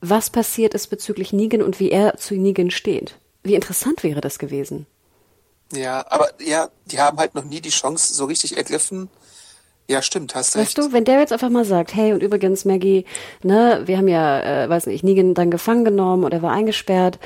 was 0.00 0.30
passiert 0.30 0.74
ist 0.74 0.88
bezüglich 0.88 1.32
Negan 1.32 1.62
und 1.62 1.80
wie 1.80 1.90
er 1.90 2.16
zu 2.16 2.34
Negan 2.34 2.70
steht. 2.70 3.16
Wie 3.42 3.54
interessant 3.54 4.02
wäre 4.02 4.20
das 4.20 4.38
gewesen. 4.38 4.86
Ja, 5.72 6.04
aber 6.08 6.28
ja, 6.40 6.68
die 6.86 7.00
haben 7.00 7.18
halt 7.18 7.34
noch 7.34 7.44
nie 7.44 7.60
die 7.60 7.70
Chance 7.70 8.14
so 8.14 8.26
richtig 8.26 8.56
ergriffen. 8.56 9.08
Ja, 9.88 10.00
stimmt, 10.00 10.34
hast 10.34 10.56
recht. 10.56 10.78
Weißt 10.78 10.78
du, 10.78 10.92
wenn 10.92 11.04
der 11.04 11.18
jetzt 11.18 11.32
einfach 11.32 11.50
mal 11.50 11.64
sagt, 11.64 11.94
hey, 11.94 12.12
und 12.12 12.22
übrigens, 12.22 12.64
Maggie, 12.64 13.04
ne, 13.42 13.82
wir 13.84 13.98
haben 13.98 14.08
ja, 14.08 14.64
äh, 14.64 14.68
weiß 14.68 14.86
nicht, 14.86 15.02
Negan 15.02 15.34
dann 15.34 15.50
gefangen 15.50 15.84
genommen 15.84 16.24
oder 16.24 16.40
war 16.40 16.52
eingesperrt 16.52 17.18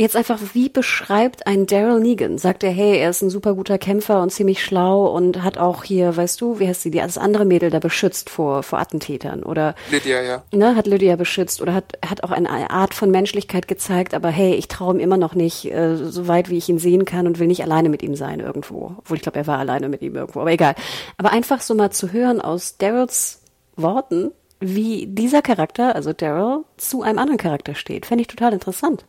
Jetzt 0.00 0.16
einfach, 0.16 0.38
wie 0.54 0.70
beschreibt 0.70 1.46
ein 1.46 1.66
Daryl 1.66 2.00
Negan? 2.00 2.38
Sagt 2.38 2.64
er, 2.64 2.70
hey, 2.70 2.96
er 2.96 3.10
ist 3.10 3.20
ein 3.20 3.28
super 3.28 3.52
guter 3.52 3.76
Kämpfer 3.76 4.22
und 4.22 4.32
ziemlich 4.32 4.64
schlau 4.64 5.14
und 5.14 5.42
hat 5.42 5.58
auch 5.58 5.84
hier, 5.84 6.16
weißt 6.16 6.40
du, 6.40 6.58
wie 6.58 6.66
heißt 6.66 6.80
sie, 6.80 6.90
die 6.90 7.00
das 7.00 7.18
andere 7.18 7.44
Mädel 7.44 7.68
da 7.68 7.80
beschützt 7.80 8.30
vor, 8.30 8.62
vor 8.62 8.78
Attentätern 8.78 9.42
oder 9.42 9.74
Lydia, 9.90 10.22
ja. 10.22 10.42
Ne, 10.54 10.74
hat 10.74 10.86
Lydia 10.86 11.16
beschützt 11.16 11.60
oder 11.60 11.74
hat, 11.74 11.98
hat 12.02 12.24
auch 12.24 12.30
eine 12.30 12.70
Art 12.70 12.94
von 12.94 13.10
Menschlichkeit 13.10 13.68
gezeigt, 13.68 14.14
aber 14.14 14.30
hey, 14.30 14.54
ich 14.54 14.68
traue 14.68 14.94
ihm 14.94 15.00
immer 15.00 15.18
noch 15.18 15.34
nicht 15.34 15.70
äh, 15.70 15.96
so 15.96 16.26
weit, 16.26 16.48
wie 16.48 16.56
ich 16.56 16.70
ihn 16.70 16.78
sehen 16.78 17.04
kann 17.04 17.26
und 17.26 17.38
will 17.38 17.48
nicht 17.48 17.62
alleine 17.62 17.90
mit 17.90 18.02
ihm 18.02 18.14
sein 18.14 18.40
irgendwo. 18.40 18.94
Obwohl 18.96 19.18
ich 19.18 19.22
glaube, 19.22 19.36
er 19.36 19.46
war 19.46 19.58
alleine 19.58 19.90
mit 19.90 20.00
ihm 20.00 20.16
irgendwo, 20.16 20.40
aber 20.40 20.52
egal. 20.52 20.76
Aber 21.18 21.30
einfach 21.30 21.60
so 21.60 21.74
mal 21.74 21.90
zu 21.90 22.10
hören 22.10 22.40
aus 22.40 22.78
Daryls 22.78 23.42
Worten, 23.76 24.30
wie 24.60 25.06
dieser 25.06 25.42
Charakter, 25.42 25.94
also 25.94 26.14
Daryl, 26.14 26.64
zu 26.78 27.02
einem 27.02 27.18
anderen 27.18 27.38
Charakter 27.38 27.74
steht, 27.74 28.06
fände 28.06 28.22
ich 28.22 28.28
total 28.28 28.54
interessant. 28.54 29.04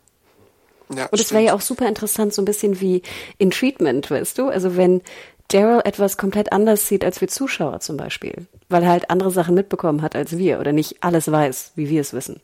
Ja, 0.95 1.07
und 1.07 1.19
es 1.19 1.31
wäre 1.31 1.43
ja 1.43 1.53
auch 1.53 1.61
super 1.61 1.87
interessant, 1.87 2.33
so 2.33 2.41
ein 2.41 2.45
bisschen 2.45 2.79
wie 2.81 3.01
in 3.37 3.51
Treatment, 3.51 4.09
weißt 4.09 4.37
du? 4.37 4.49
Also 4.49 4.77
wenn 4.77 5.01
Daryl 5.47 5.81
etwas 5.83 6.17
komplett 6.17 6.51
anders 6.53 6.87
sieht 6.87 7.03
als 7.03 7.19
wir 7.21 7.27
Zuschauer 7.27 7.79
zum 7.81 7.97
Beispiel, 7.97 8.47
weil 8.69 8.83
er 8.83 8.89
halt 8.89 9.09
andere 9.09 9.31
Sachen 9.31 9.55
mitbekommen 9.55 10.01
hat 10.01 10.15
als 10.15 10.37
wir 10.37 10.59
oder 10.59 10.71
nicht 10.71 11.03
alles 11.03 11.31
weiß, 11.31 11.73
wie 11.75 11.89
wir 11.89 12.01
es 12.01 12.13
wissen. 12.13 12.41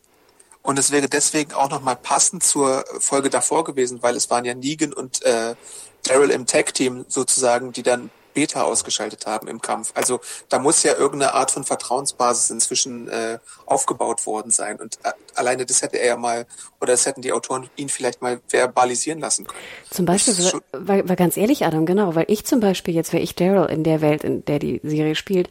Und 0.62 0.78
es 0.78 0.92
wäre 0.92 1.08
deswegen 1.08 1.54
auch 1.54 1.70
nochmal 1.70 1.96
passend 1.96 2.44
zur 2.44 2.84
Folge 3.00 3.30
davor 3.30 3.64
gewesen, 3.64 4.04
weil 4.04 4.18
es 4.18 4.30
waren 4.30 4.44
ja 4.44 4.54
Negan 4.54 4.92
und 4.92 5.24
äh, 5.24 5.56
Daryl 6.04 6.30
im 6.30 6.46
Tag-Team 6.46 7.06
sozusagen, 7.08 7.72
die 7.72 7.84
dann 7.84 8.10
Beta 8.38 8.62
ausgeschaltet 8.62 9.26
haben 9.26 9.48
im 9.48 9.64
Kampf. 9.64 9.94
Also 9.96 10.20
da 10.48 10.60
muss 10.60 10.84
ja 10.84 10.94
irgendeine 10.94 11.34
Art 11.34 11.50
von 11.50 11.64
Vertrauensbasis 11.64 12.52
inzwischen 12.52 13.08
äh, 13.08 13.40
aufgebaut 13.66 14.28
worden 14.28 14.52
sein. 14.52 14.80
Und 14.80 15.00
äh, 15.02 15.10
alleine 15.34 15.66
das 15.66 15.82
hätte 15.82 15.98
er 15.98 16.06
ja 16.06 16.18
mal, 16.18 16.46
oder 16.80 16.94
das 16.94 17.08
hätten 17.08 17.24
die 17.24 17.34
Autoren 17.34 17.68
ihn 17.78 17.90
vielleicht 17.90 18.22
mal 18.22 18.40
verbalisieren 18.48 19.20
lassen 19.20 19.48
können. 19.48 19.60
Zum 19.90 20.06
Beispiel, 20.06 20.36
weil, 20.72 21.10
weil 21.10 21.16
ganz 21.16 21.36
ehrlich, 21.36 21.66
Adam, 21.66 21.88
genau, 21.88 22.14
weil 22.14 22.26
ich 22.28 22.46
zum 22.46 22.60
Beispiel, 22.60 22.94
jetzt 22.94 23.12
wäre 23.12 23.24
ich 23.24 23.34
Daryl 23.34 23.66
in 23.72 23.84
der 23.84 24.02
Welt, 24.02 24.24
in 24.24 24.46
der 24.46 24.60
die 24.60 24.82
Serie 24.84 25.16
spielt, 25.16 25.50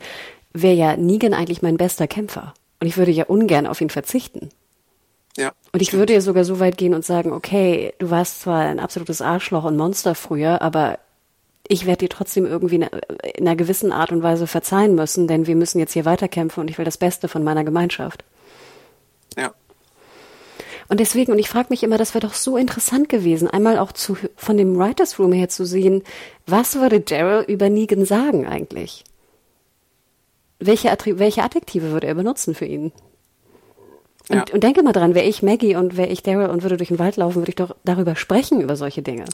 wäre 0.52 0.74
ja 0.74 0.96
Negan 0.96 1.34
eigentlich 1.34 1.62
mein 1.62 1.78
bester 1.78 2.06
Kämpfer. 2.06 2.54
Und 2.78 2.86
ich 2.86 2.96
würde 2.96 3.10
ja 3.10 3.24
ungern 3.24 3.66
auf 3.66 3.80
ihn 3.80 3.90
verzichten. 3.90 4.50
Ja, 5.36 5.50
und 5.72 5.82
ich 5.82 5.88
stimmt. 5.88 6.02
würde 6.02 6.12
ja 6.12 6.20
sogar 6.20 6.44
so 6.44 6.60
weit 6.60 6.78
gehen 6.78 6.94
und 6.94 7.04
sagen, 7.04 7.32
okay, 7.32 7.94
du 7.98 8.10
warst 8.10 8.42
zwar 8.42 8.60
ein 8.60 8.78
absolutes 8.78 9.20
Arschloch 9.20 9.64
und 9.64 9.76
Monster 9.76 10.14
früher, 10.14 10.62
aber 10.62 11.00
ich 11.68 11.86
werde 11.86 11.98
dir 11.98 12.08
trotzdem 12.08 12.46
irgendwie 12.46 12.76
in 12.76 12.88
einer 13.40 13.56
gewissen 13.56 13.92
Art 13.92 14.12
und 14.12 14.22
Weise 14.22 14.46
verzeihen 14.46 14.94
müssen, 14.94 15.26
denn 15.26 15.46
wir 15.46 15.56
müssen 15.56 15.78
jetzt 15.78 15.92
hier 15.92 16.04
weiterkämpfen 16.04 16.60
und 16.60 16.70
ich 16.70 16.78
will 16.78 16.84
das 16.84 16.98
Beste 16.98 17.28
von 17.28 17.44
meiner 17.44 17.64
Gemeinschaft. 17.64 18.24
Ja. 19.36 19.52
Und 20.88 21.00
deswegen, 21.00 21.32
und 21.32 21.38
ich 21.38 21.48
frage 21.48 21.68
mich 21.70 21.82
immer, 21.82 21.98
das 21.98 22.14
wäre 22.14 22.26
doch 22.26 22.34
so 22.34 22.56
interessant 22.56 23.08
gewesen, 23.08 23.48
einmal 23.48 23.78
auch 23.78 23.92
zu, 23.92 24.16
von 24.36 24.56
dem 24.56 24.78
Writers 24.78 25.18
Room 25.18 25.32
her 25.32 25.48
zu 25.48 25.64
sehen, 25.64 26.02
was 26.46 26.76
würde 26.76 27.00
Daryl 27.00 27.44
über 27.48 27.68
Negan 27.68 28.04
sagen 28.04 28.46
eigentlich? 28.46 29.04
Welche, 30.58 30.96
welche 31.04 31.42
Adjektive 31.42 31.90
würde 31.90 32.06
er 32.06 32.14
benutzen 32.14 32.54
für 32.54 32.64
ihn? 32.64 32.92
Und, 34.28 34.48
ja. 34.48 34.54
und 34.54 34.62
denke 34.62 34.82
mal 34.82 34.92
dran, 34.92 35.14
wäre 35.14 35.26
ich 35.26 35.42
Maggie 35.42 35.76
und 35.76 35.96
wäre 35.96 36.08
ich 36.08 36.22
Daryl 36.22 36.50
und 36.50 36.62
würde 36.62 36.76
durch 36.76 36.88
den 36.88 36.98
Wald 36.98 37.16
laufen, 37.16 37.36
würde 37.36 37.50
ich 37.50 37.56
doch 37.56 37.76
darüber 37.84 38.16
sprechen, 38.16 38.60
über 38.60 38.76
solche 38.76 39.02
Dinge. 39.02 39.24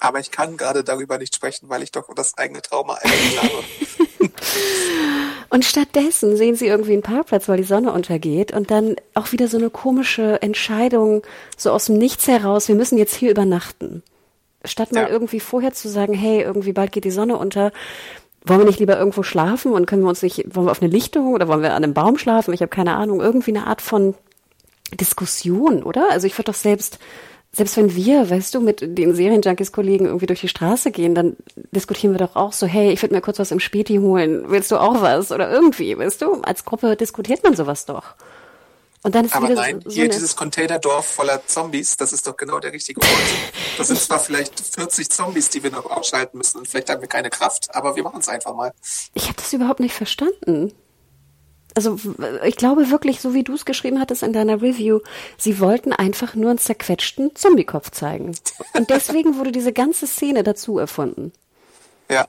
Aber 0.00 0.18
ich 0.18 0.30
kann 0.30 0.56
gerade 0.56 0.82
darüber 0.82 1.18
nicht 1.18 1.34
sprechen, 1.34 1.68
weil 1.68 1.82
ich 1.82 1.92
doch 1.92 2.12
das 2.14 2.36
eigene 2.38 2.62
Trauma 2.62 2.96
erlebt 2.96 3.42
habe. 3.42 4.30
und 5.50 5.64
stattdessen 5.64 6.36
sehen 6.36 6.56
sie 6.56 6.66
irgendwie 6.66 6.94
einen 6.94 7.02
Parkplatz, 7.02 7.48
weil 7.48 7.58
die 7.58 7.64
Sonne 7.64 7.92
untergeht 7.92 8.52
und 8.52 8.70
dann 8.70 8.96
auch 9.14 9.32
wieder 9.32 9.46
so 9.46 9.58
eine 9.58 9.68
komische 9.68 10.40
Entscheidung, 10.40 11.22
so 11.56 11.70
aus 11.70 11.84
dem 11.84 11.98
Nichts 11.98 12.26
heraus, 12.26 12.68
wir 12.68 12.74
müssen 12.74 12.96
jetzt 12.96 13.14
hier 13.14 13.30
übernachten. 13.30 14.02
Statt 14.64 14.92
mal 14.92 15.02
ja. 15.02 15.08
irgendwie 15.08 15.40
vorher 15.40 15.72
zu 15.72 15.88
sagen, 15.88 16.14
hey, 16.14 16.42
irgendwie 16.42 16.72
bald 16.72 16.92
geht 16.92 17.04
die 17.04 17.10
Sonne 17.10 17.36
unter, 17.36 17.72
wollen 18.44 18.60
wir 18.60 18.66
nicht 18.66 18.78
lieber 18.78 18.98
irgendwo 18.98 19.22
schlafen 19.22 19.72
und 19.72 19.86
können 19.86 20.02
wir 20.02 20.08
uns 20.08 20.22
nicht, 20.22 20.54
wollen 20.54 20.66
wir 20.66 20.72
auf 20.72 20.82
eine 20.82 20.90
Lichtung 20.90 21.34
oder 21.34 21.46
wollen 21.46 21.62
wir 21.62 21.74
an 21.74 21.84
einem 21.84 21.94
Baum 21.94 22.16
schlafen? 22.16 22.54
Ich 22.54 22.62
habe 22.62 22.70
keine 22.70 22.94
Ahnung, 22.94 23.20
irgendwie 23.20 23.50
eine 23.50 23.66
Art 23.66 23.82
von 23.82 24.14
Diskussion, 24.94 25.82
oder? 25.82 26.10
Also 26.10 26.26
ich 26.26 26.36
würde 26.36 26.52
doch 26.52 26.58
selbst 26.58 26.98
selbst 27.52 27.76
wenn 27.76 27.94
wir, 27.96 28.30
weißt 28.30 28.54
du, 28.54 28.60
mit 28.60 28.80
den 28.80 29.14
Serienjunkies-Kollegen 29.14 30.06
irgendwie 30.06 30.26
durch 30.26 30.40
die 30.40 30.48
Straße 30.48 30.92
gehen, 30.92 31.14
dann 31.14 31.36
diskutieren 31.72 32.12
wir 32.12 32.18
doch 32.18 32.36
auch 32.36 32.52
so, 32.52 32.66
hey, 32.66 32.92
ich 32.92 33.02
würde 33.02 33.14
mir 33.14 33.20
kurz 33.20 33.38
was 33.38 33.50
im 33.50 33.58
Späti 33.58 33.96
holen, 33.96 34.44
willst 34.48 34.70
du 34.70 34.76
auch 34.76 35.02
was? 35.02 35.32
Oder 35.32 35.50
irgendwie, 35.50 35.98
weißt 35.98 36.22
du? 36.22 36.42
Als 36.42 36.64
Gruppe 36.64 36.96
diskutiert 36.96 37.42
man 37.42 37.56
sowas 37.56 37.86
doch. 37.86 38.14
Und 39.02 39.14
dann 39.14 39.24
ist 39.24 39.34
Aber 39.34 39.48
wieder 39.48 39.54
nein, 39.60 39.80
so, 39.82 39.90
hier 39.90 40.08
dieses 40.08 40.36
Containerdorf 40.36 41.06
voller 41.06 41.44
Zombies, 41.46 41.96
das 41.96 42.12
ist 42.12 42.26
doch 42.26 42.36
genau 42.36 42.60
der 42.60 42.72
richtige 42.72 43.00
Ort. 43.00 43.10
Das 43.78 43.88
sind 43.88 43.98
zwar 43.98 44.18
vielleicht 44.18 44.60
40 44.60 45.08
Zombies, 45.08 45.48
die 45.48 45.62
wir 45.62 45.70
noch 45.70 45.86
ausschalten 45.86 46.36
müssen 46.36 46.58
und 46.58 46.68
vielleicht 46.68 46.90
haben 46.90 47.00
wir 47.00 47.08
keine 47.08 47.30
Kraft, 47.30 47.74
aber 47.74 47.96
wir 47.96 48.02
machen 48.02 48.20
es 48.20 48.28
einfach 48.28 48.54
mal. 48.54 48.72
Ich 49.14 49.24
habe 49.24 49.36
das 49.36 49.52
überhaupt 49.54 49.80
nicht 49.80 49.94
verstanden. 49.94 50.72
Also 51.74 51.98
ich 52.44 52.56
glaube 52.56 52.90
wirklich, 52.90 53.20
so 53.20 53.34
wie 53.34 53.44
du 53.44 53.54
es 53.54 53.64
geschrieben 53.64 54.00
hattest 54.00 54.22
in 54.22 54.32
deiner 54.32 54.60
Review, 54.60 55.00
sie 55.36 55.60
wollten 55.60 55.92
einfach 55.92 56.34
nur 56.34 56.50
einen 56.50 56.58
zerquetschten 56.58 57.34
Zombiekopf 57.36 57.90
zeigen. 57.90 58.34
Und 58.74 58.90
deswegen 58.90 59.36
wurde 59.36 59.52
diese 59.52 59.72
ganze 59.72 60.06
Szene 60.06 60.42
dazu 60.42 60.78
erfunden. 60.78 61.32
Ja. 62.10 62.26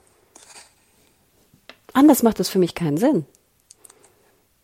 Anders 1.93 2.23
macht 2.23 2.39
das 2.39 2.49
für 2.49 2.59
mich 2.59 2.75
keinen 2.75 2.97
Sinn. 2.97 3.25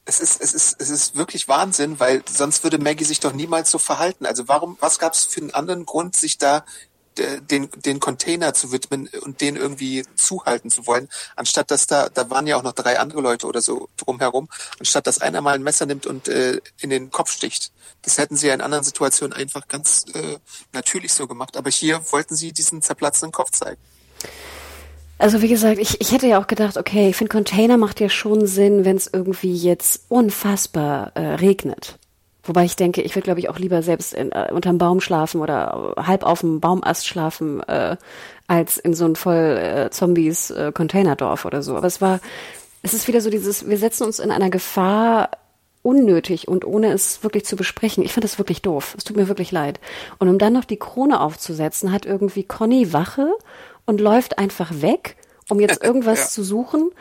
Es 0.05 0.21
ist, 0.21 0.41
es 0.41 0.53
ist, 0.53 0.79
es 0.79 0.89
ist 0.89 1.15
wirklich 1.17 1.49
Wahnsinn, 1.49 1.99
weil 1.99 2.23
sonst 2.29 2.63
würde 2.63 2.77
Maggie 2.77 3.03
sich 3.03 3.19
doch 3.19 3.33
niemals 3.33 3.69
so 3.69 3.77
verhalten. 3.77 4.25
Also 4.25 4.47
warum, 4.47 4.77
was 4.79 4.99
gab 4.99 5.13
es 5.13 5.25
für 5.25 5.41
einen 5.41 5.53
anderen 5.53 5.85
Grund, 5.85 6.15
sich 6.15 6.37
da 6.37 6.63
den, 7.17 7.69
den 7.85 7.99
Container 7.99 8.53
zu 8.53 8.71
widmen 8.71 9.09
und 9.21 9.41
den 9.41 9.55
irgendwie 9.55 10.05
zuhalten 10.15 10.69
zu 10.69 10.87
wollen, 10.87 11.07
anstatt 11.35 11.71
dass 11.71 11.87
da, 11.87 12.09
da 12.09 12.29
waren 12.29 12.47
ja 12.47 12.57
auch 12.57 12.63
noch 12.63 12.73
drei 12.73 12.99
andere 12.99 13.21
Leute 13.21 13.47
oder 13.47 13.61
so 13.61 13.89
drumherum, 13.97 14.49
anstatt 14.79 15.07
dass 15.07 15.19
einer 15.21 15.41
mal 15.41 15.55
ein 15.55 15.63
Messer 15.63 15.85
nimmt 15.85 16.05
und 16.05 16.27
äh, 16.27 16.61
in 16.79 16.89
den 16.89 17.11
Kopf 17.11 17.31
sticht. 17.31 17.71
Das 18.03 18.17
hätten 18.17 18.35
sie 18.35 18.47
ja 18.47 18.53
in 18.53 18.61
anderen 18.61 18.83
Situationen 18.83 19.33
einfach 19.33 19.67
ganz 19.67 20.05
äh, 20.13 20.37
natürlich 20.73 21.13
so 21.13 21.27
gemacht. 21.27 21.57
Aber 21.57 21.69
hier 21.69 22.01
wollten 22.11 22.35
sie 22.35 22.51
diesen 22.51 22.81
zerplatzten 22.81 23.31
Kopf 23.31 23.51
zeigen. 23.51 23.81
Also 25.19 25.41
wie 25.41 25.47
gesagt, 25.47 25.79
ich, 25.79 25.99
ich 25.99 26.11
hätte 26.11 26.27
ja 26.27 26.39
auch 26.39 26.47
gedacht, 26.47 26.77
okay, 26.77 27.09
ich 27.09 27.15
finde 27.15 27.31
Container 27.31 27.77
macht 27.77 27.99
ja 27.99 28.09
schon 28.09 28.45
Sinn, 28.45 28.85
wenn 28.85 28.97
es 28.97 29.09
irgendwie 29.11 29.55
jetzt 29.55 30.01
unfassbar 30.09 31.11
äh, 31.15 31.35
regnet. 31.35 31.97
Wobei 32.47 32.65
ich 32.65 32.75
denke, 32.75 33.01
ich 33.01 33.15
würde, 33.15 33.25
glaube 33.25 33.39
ich, 33.39 33.49
auch 33.49 33.59
lieber 33.59 33.83
selbst 33.83 34.13
in, 34.13 34.31
äh, 34.31 34.49
unterm 34.51 34.77
Baum 34.77 35.01
schlafen 35.01 35.41
oder 35.41 35.93
halb 35.97 36.23
auf 36.23 36.39
dem 36.39 36.59
Baumast 36.59 37.05
schlafen, 37.05 37.61
äh, 37.63 37.97
als 38.47 38.77
in 38.77 38.93
so 38.93 39.05
ein 39.05 39.15
voll 39.15 39.35
äh, 39.35 39.89
Zombies 39.91 40.49
äh, 40.51 40.71
Containerdorf 40.73 41.45
oder 41.45 41.61
so. 41.61 41.75
Aber 41.75 41.87
es 41.87 42.01
war, 42.01 42.19
es 42.81 42.93
ist 42.93 43.07
wieder 43.07 43.21
so 43.21 43.29
dieses, 43.29 43.69
wir 43.69 43.77
setzen 43.77 44.03
uns 44.03 44.19
in 44.19 44.31
einer 44.31 44.49
Gefahr 44.49 45.29
unnötig 45.81 46.47
und 46.47 46.65
ohne 46.65 46.91
es 46.91 47.23
wirklich 47.23 47.45
zu 47.45 47.55
besprechen. 47.55 48.03
Ich 48.03 48.13
finde 48.13 48.27
das 48.27 48.37
wirklich 48.37 48.61
doof. 48.61 48.95
Es 48.97 49.03
tut 49.03 49.15
mir 49.15 49.27
wirklich 49.27 49.51
leid. 49.51 49.79
Und 50.19 50.27
um 50.27 50.37
dann 50.37 50.53
noch 50.53 50.65
die 50.65 50.77
Krone 50.77 51.21
aufzusetzen, 51.21 51.91
hat 51.91 52.05
irgendwie 52.05 52.43
Conny 52.43 52.93
Wache 52.93 53.31
und 53.85 54.01
läuft 54.01 54.37
einfach 54.37 54.81
weg, 54.81 55.15
um 55.49 55.59
jetzt 55.59 55.81
irgendwas 55.83 56.19
ja. 56.19 56.27
zu 56.27 56.43
suchen. 56.43 56.91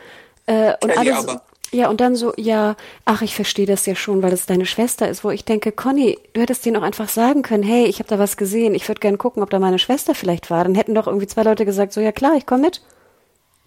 Äh, 0.45 0.73
und 0.81 0.91
Kelly 0.91 1.11
alles, 1.11 1.27
aber. 1.27 1.43
Ja, 1.71 1.89
und 1.89 1.99
dann 1.99 2.15
so, 2.15 2.33
ja, 2.37 2.75
ach, 3.03 3.21
ich 3.21 3.35
verstehe 3.35 3.65
das 3.65 3.85
ja 3.85 3.95
schon, 3.95 4.23
weil 4.23 4.31
es 4.31 4.45
deine 4.45 4.65
Schwester 4.65 5.09
ist, 5.09 5.23
wo 5.23 5.31
ich 5.31 5.43
denke, 5.43 5.73
Conny, 5.73 6.17
du 6.33 6.39
hättest 6.39 6.65
denen 6.65 6.77
auch 6.77 6.81
einfach 6.81 7.09
sagen 7.09 7.41
können, 7.41 7.63
hey, 7.63 7.85
ich 7.85 7.99
habe 7.99 8.07
da 8.07 8.17
was 8.19 8.37
gesehen, 8.37 8.73
ich 8.73 8.87
würde 8.87 9.01
gern 9.01 9.17
gucken, 9.17 9.43
ob 9.43 9.49
da 9.49 9.59
meine 9.59 9.79
Schwester 9.79 10.15
vielleicht 10.15 10.49
war. 10.49 10.63
Dann 10.63 10.75
hätten 10.75 10.95
doch 10.95 11.07
irgendwie 11.07 11.27
zwei 11.27 11.43
Leute 11.43 11.65
gesagt, 11.65 11.91
so, 11.91 11.99
ja 11.99 12.13
klar, 12.13 12.35
ich 12.37 12.45
komme 12.45 12.61
mit. 12.61 12.81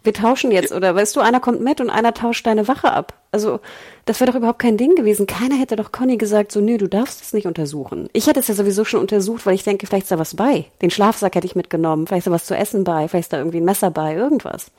Wir 0.03 0.15
tauschen 0.15 0.51
jetzt, 0.51 0.71
ja. 0.71 0.79
oder 0.79 0.95
weißt 0.95 1.15
du, 1.15 1.21
einer 1.21 1.41
kommt 1.41 1.61
mit 1.61 1.79
und 1.83 1.91
einer 1.91 2.15
tauscht 2.15 2.47
deine 2.47 2.69
Wache 2.69 2.91
ab. 2.91 3.13
Also, 3.33 3.61
das 4.07 4.19
wäre 4.19 4.31
doch 4.31 4.39
überhaupt 4.39 4.61
kein 4.61 4.79
Ding 4.79 4.95
gewesen. 4.95 5.27
Keiner 5.27 5.57
hätte 5.57 5.77
doch 5.77 5.93
Conny 5.93 6.17
gesagt, 6.17 6.53
so, 6.53 6.63
nö, 6.63 6.79
du 6.79 6.89
darfst 6.89 7.21
es 7.21 7.35
nicht 7.35 7.47
untersuchen. 7.47 8.09
Ich 8.15 8.27
hätte 8.27 8.41
es 8.41 8.49
ja 8.49 8.55
sowieso 8.55 8.87
schon 8.87 9.01
untersucht, 9.01 9.45
weil 9.45 9.55
ich 9.55 9.63
denke, 9.63 9.87
vielleicht 9.87 10.05
ist 10.05 10.13
da 10.13 10.19
was 10.19 10.37
bei. 10.37 10.65
Den 10.81 10.91
Schlafsack 10.91 11.35
hätte 11.35 11.47
ich 11.47 11.55
mitgenommen, 11.55 12.07
vielleicht 12.07 12.21
ist 12.21 12.31
da 12.31 12.35
was 12.35 12.47
zu 12.47 12.57
essen 12.57 12.83
bei, 12.83 13.09
vielleicht 13.09 13.27
ist 13.27 13.33
da 13.35 13.39
irgendwie 13.39 13.61
ein 13.61 13.67
Messer 13.67 13.91
bei, 13.91 14.15
irgendwas. 14.15 14.71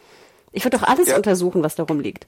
Ich 0.54 0.66
würde 0.66 0.80
doch 0.80 0.88
alles 0.88 1.10
ja. 1.10 1.18
untersuchen, 1.18 1.64
was 1.64 1.76
da 1.76 1.84
rumliegt. 1.84 2.26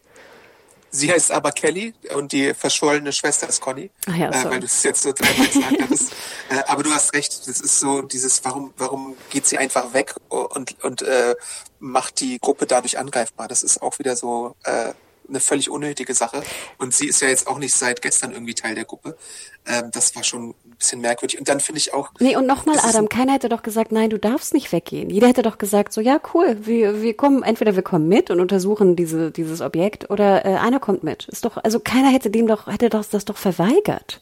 Sie 0.95 1.11
heißt 1.11 1.31
aber 1.31 1.51
Kelly 1.51 1.95
und 2.13 2.33
die 2.33 2.53
verschollene 2.53 3.11
Schwester 3.11 3.49
ist 3.49 3.61
Conny, 3.61 3.89
Ach 4.05 4.15
ja, 4.15 4.29
äh, 4.29 4.45
weil 4.45 4.59
du 4.59 4.67
es 4.67 4.83
jetzt 4.83 5.01
so 5.01 5.11
dreimal 5.11 5.47
gesagt 5.47 5.81
hattest. 5.81 6.13
Äh, 6.49 6.61
aber 6.67 6.83
du 6.83 6.91
hast 6.91 7.13
recht, 7.13 7.47
das 7.47 7.61
ist 7.61 7.79
so 7.79 8.03
dieses, 8.03 8.45
warum, 8.45 8.75
warum 8.77 9.15
geht 9.31 9.47
sie 9.47 9.57
einfach 9.57 9.95
weg 9.95 10.13
und, 10.29 10.83
und 10.83 11.01
äh, 11.01 11.35
macht 11.79 12.19
die 12.19 12.37
Gruppe 12.37 12.67
dadurch 12.67 12.99
angreifbar? 12.99 13.47
Das 13.47 13.63
ist 13.63 13.81
auch 13.81 13.97
wieder 13.97 14.15
so 14.15 14.55
äh, 14.65 14.93
eine 15.27 15.39
völlig 15.39 15.69
unnötige 15.69 16.13
Sache. 16.13 16.43
Und 16.77 16.93
sie 16.93 17.07
ist 17.07 17.21
ja 17.21 17.27
jetzt 17.27 17.47
auch 17.47 17.57
nicht 17.57 17.73
seit 17.73 18.01
gestern 18.01 18.31
irgendwie 18.31 18.53
Teil 18.53 18.75
der 18.75 18.85
Gruppe. 18.85 19.17
Ähm, 19.65 19.89
das 19.91 20.15
war 20.15 20.23
schon 20.23 20.49
ein 20.49 20.75
bisschen 20.77 21.01
merkwürdig. 21.01 21.39
Und 21.39 21.47
dann 21.49 21.59
finde 21.59 21.79
ich 21.79 21.93
auch. 21.93 22.11
Nee, 22.19 22.35
und 22.35 22.45
nochmal, 22.45 22.77
Adam, 22.79 23.09
keiner 23.09 23.33
hätte 23.33 23.49
doch 23.49 23.63
gesagt, 23.63 23.91
nein, 23.91 24.09
du 24.09 24.19
darfst 24.19 24.53
nicht 24.53 24.71
weggehen. 24.71 25.09
Jeder 25.09 25.27
hätte 25.27 25.41
doch 25.41 25.57
gesagt, 25.57 25.93
so, 25.93 26.01
ja, 26.01 26.19
cool, 26.33 26.57
wir, 26.61 27.01
wir 27.01 27.15
kommen, 27.15 27.43
entweder 27.43 27.75
wir 27.75 27.83
kommen 27.83 28.07
mit 28.07 28.29
und 28.29 28.39
untersuchen 28.39 28.95
diese, 28.95 29.31
dieses 29.31 29.61
Objekt 29.61 30.09
oder 30.09 30.45
äh, 30.45 30.55
einer 30.55 30.79
kommt 30.79 31.03
mit. 31.03 31.27
Ist 31.29 31.45
doch, 31.45 31.57
also 31.57 31.79
keiner 31.79 32.09
hätte 32.09 32.29
dem 32.29 32.47
doch, 32.47 32.67
hätte 32.67 32.89
das, 32.89 33.09
das 33.09 33.25
doch 33.25 33.37
verweigert 33.37 34.21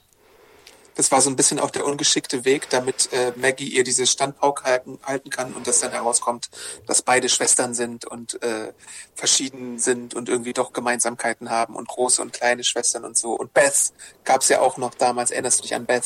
das 1.01 1.11
war 1.11 1.19
so 1.19 1.31
ein 1.31 1.35
bisschen 1.35 1.59
auch 1.59 1.71
der 1.71 1.83
ungeschickte 1.83 2.45
Weg, 2.45 2.69
damit 2.69 3.11
äh, 3.11 3.33
Maggie 3.35 3.69
ihr 3.69 3.83
diese 3.83 4.05
Standpauke 4.05 4.65
halten, 4.65 4.99
halten 5.03 5.31
kann 5.31 5.51
und 5.53 5.65
dass 5.65 5.79
dann 5.79 5.91
herauskommt, 5.93 6.51
dass 6.85 7.01
beide 7.01 7.27
Schwestern 7.27 7.73
sind 7.73 8.05
und 8.05 8.39
äh, 8.43 8.71
verschieden 9.15 9.79
sind 9.79 10.13
und 10.13 10.29
irgendwie 10.29 10.53
doch 10.53 10.73
Gemeinsamkeiten 10.73 11.49
haben 11.49 11.75
und 11.75 11.87
große 11.87 12.21
und 12.21 12.33
kleine 12.33 12.63
Schwestern 12.63 13.03
und 13.03 13.17
so. 13.17 13.33
Und 13.33 13.51
Beth 13.51 13.93
gab's 14.25 14.47
ja 14.49 14.61
auch 14.61 14.77
noch 14.77 14.93
damals, 14.93 15.31
erinnerst 15.31 15.57
du 15.57 15.63
dich 15.63 15.73
an 15.73 15.87
Beth? 15.87 16.05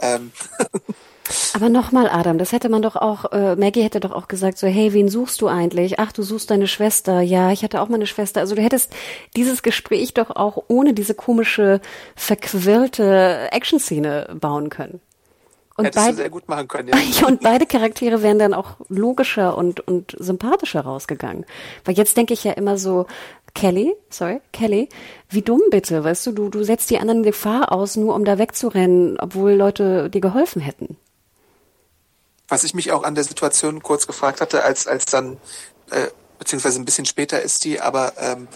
Ähm, 0.00 0.32
Aber 1.54 1.68
nochmal, 1.68 2.08
Adam, 2.08 2.38
das 2.38 2.52
hätte 2.52 2.68
man 2.68 2.82
doch 2.82 2.96
auch, 2.96 3.30
äh, 3.32 3.56
Maggie 3.56 3.82
hätte 3.82 4.00
doch 4.00 4.12
auch 4.12 4.28
gesagt, 4.28 4.58
so, 4.58 4.66
hey, 4.66 4.92
wen 4.92 5.08
suchst 5.08 5.40
du 5.40 5.48
eigentlich? 5.48 5.98
Ach, 5.98 6.12
du 6.12 6.22
suchst 6.22 6.50
deine 6.50 6.66
Schwester. 6.66 7.20
Ja, 7.20 7.52
ich 7.52 7.62
hatte 7.62 7.80
auch 7.80 7.88
meine 7.88 8.06
Schwester. 8.06 8.40
Also 8.40 8.54
du 8.54 8.62
hättest 8.62 8.92
dieses 9.36 9.62
Gespräch 9.62 10.14
doch 10.14 10.30
auch 10.30 10.64
ohne 10.68 10.94
diese 10.94 11.14
komische, 11.14 11.80
verquirlte 12.16 13.48
Action-Szene 13.52 14.36
bauen 14.40 14.68
können. 14.68 15.00
Und 15.76 15.86
Hättest 15.86 16.04
beid, 16.04 16.12
du 16.12 16.16
sehr 16.16 16.30
gut 16.30 16.48
machen 16.48 16.68
können, 16.68 16.88
ja. 16.88 17.26
und 17.26 17.40
beide 17.40 17.64
Charaktere 17.64 18.22
wären 18.22 18.38
dann 18.38 18.52
auch 18.52 18.76
logischer 18.88 19.56
und, 19.56 19.80
und 19.80 20.14
sympathischer 20.18 20.82
rausgegangen. 20.82 21.46
Weil 21.84 21.94
jetzt 21.94 22.16
denke 22.16 22.34
ich 22.34 22.44
ja 22.44 22.52
immer 22.52 22.76
so, 22.76 23.06
Kelly, 23.54 23.94
sorry, 24.10 24.40
Kelly, 24.52 24.88
wie 25.30 25.42
dumm 25.42 25.62
bitte, 25.70 26.04
weißt 26.04 26.26
du, 26.26 26.32
du, 26.32 26.48
du 26.50 26.62
setzt 26.62 26.90
die 26.90 26.98
anderen 26.98 27.22
Gefahr 27.22 27.72
aus, 27.72 27.96
nur 27.96 28.14
um 28.14 28.24
da 28.24 28.38
wegzurennen, 28.38 29.18
obwohl 29.18 29.52
Leute 29.52 30.10
dir 30.10 30.20
geholfen 30.20 30.60
hätten. 30.60 30.98
Was 32.48 32.64
ich 32.64 32.74
mich 32.74 32.92
auch 32.92 33.02
an 33.02 33.14
der 33.14 33.24
Situation 33.24 33.82
kurz 33.82 34.06
gefragt 34.06 34.40
hatte, 34.40 34.64
als, 34.64 34.86
als 34.86 35.06
dann, 35.06 35.38
äh, 35.90 36.08
beziehungsweise 36.38 36.80
ein 36.80 36.84
bisschen 36.84 37.06
später 37.06 37.40
ist 37.40 37.64
die, 37.64 37.80
aber 37.80 38.14
ähm, 38.18 38.48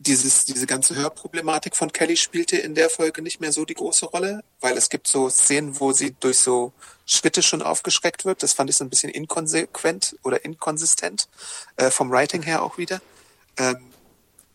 dieses, 0.00 0.44
diese 0.44 0.66
ganze 0.66 0.94
Hörproblematik 0.94 1.76
von 1.76 1.92
Kelly 1.92 2.16
spielte 2.16 2.56
in 2.56 2.74
der 2.74 2.88
Folge 2.88 3.20
nicht 3.20 3.40
mehr 3.40 3.52
so 3.52 3.64
die 3.64 3.74
große 3.74 4.06
Rolle, 4.06 4.42
weil 4.60 4.76
es 4.76 4.88
gibt 4.88 5.08
so 5.08 5.28
Szenen, 5.28 5.80
wo 5.80 5.92
sie 5.92 6.14
durch 6.20 6.38
so 6.38 6.72
Schritte 7.04 7.42
schon 7.42 7.62
aufgeschreckt 7.62 8.24
wird. 8.24 8.42
Das 8.42 8.52
fand 8.52 8.70
ich 8.70 8.76
so 8.76 8.84
ein 8.84 8.90
bisschen 8.90 9.10
inkonsequent 9.10 10.16
oder 10.22 10.44
inkonsistent, 10.44 11.28
äh, 11.76 11.90
vom 11.90 12.10
Writing 12.10 12.42
her 12.42 12.62
auch 12.62 12.78
wieder. 12.78 13.00
Ähm, 13.56 13.92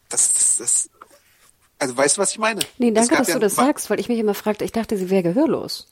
das, 0.10 0.34
das, 0.34 0.58
das, 0.58 0.90
also 1.78 1.98
weißt 1.98 2.18
du, 2.18 2.22
was 2.22 2.32
ich 2.32 2.38
meine? 2.38 2.62
Nee, 2.78 2.92
danke, 2.92 3.18
dass 3.18 3.28
ja, 3.28 3.34
du 3.34 3.40
das 3.42 3.56
sagst, 3.56 3.90
weil 3.90 4.00
ich 4.00 4.08
mich 4.08 4.20
immer 4.20 4.34
fragte, 4.34 4.64
ich 4.64 4.72
dachte, 4.72 4.98
sie 4.98 5.10
wäre 5.10 5.24
gehörlos. 5.24 5.88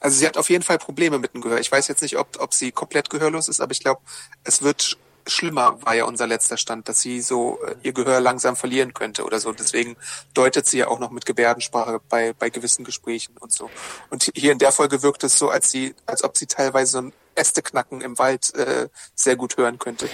Also 0.00 0.18
sie 0.18 0.26
hat 0.26 0.36
auf 0.36 0.50
jeden 0.50 0.62
Fall 0.62 0.78
Probleme 0.78 1.18
mit 1.18 1.34
dem 1.34 1.40
Gehör. 1.40 1.58
Ich 1.58 1.72
weiß 1.72 1.88
jetzt 1.88 2.02
nicht, 2.02 2.18
ob, 2.18 2.40
ob 2.40 2.54
sie 2.54 2.72
komplett 2.72 3.10
gehörlos 3.10 3.48
ist, 3.48 3.60
aber 3.60 3.72
ich 3.72 3.80
glaube, 3.80 4.00
es 4.44 4.62
wird 4.62 4.98
schlimmer, 5.26 5.78
war 5.82 5.94
ja 5.94 6.04
unser 6.04 6.26
letzter 6.26 6.56
Stand, 6.56 6.88
dass 6.88 7.00
sie 7.00 7.20
so 7.20 7.58
äh, 7.64 7.74
ihr 7.82 7.92
Gehör 7.92 8.20
langsam 8.20 8.56
verlieren 8.56 8.94
könnte 8.94 9.24
oder 9.24 9.40
so. 9.40 9.52
Deswegen 9.52 9.96
deutet 10.34 10.66
sie 10.66 10.78
ja 10.78 10.88
auch 10.88 10.98
noch 10.98 11.10
mit 11.10 11.26
Gebärdensprache 11.26 12.00
bei, 12.08 12.32
bei 12.32 12.50
gewissen 12.50 12.84
Gesprächen 12.84 13.36
und 13.38 13.52
so. 13.52 13.70
Und 14.10 14.30
hier 14.34 14.52
in 14.52 14.58
der 14.58 14.72
Folge 14.72 15.02
wirkt 15.02 15.24
es 15.24 15.38
so, 15.38 15.50
als 15.50 15.70
sie, 15.70 15.94
als 16.06 16.22
ob 16.22 16.36
sie 16.36 16.46
teilweise 16.46 16.92
so 16.92 16.98
ein 16.98 17.12
Äste 17.34 17.62
knacken 17.62 18.00
im 18.00 18.18
Wald 18.18 18.54
äh, 18.54 18.88
sehr 19.14 19.36
gut 19.36 19.56
hören 19.56 19.78
könnte. 19.78 20.08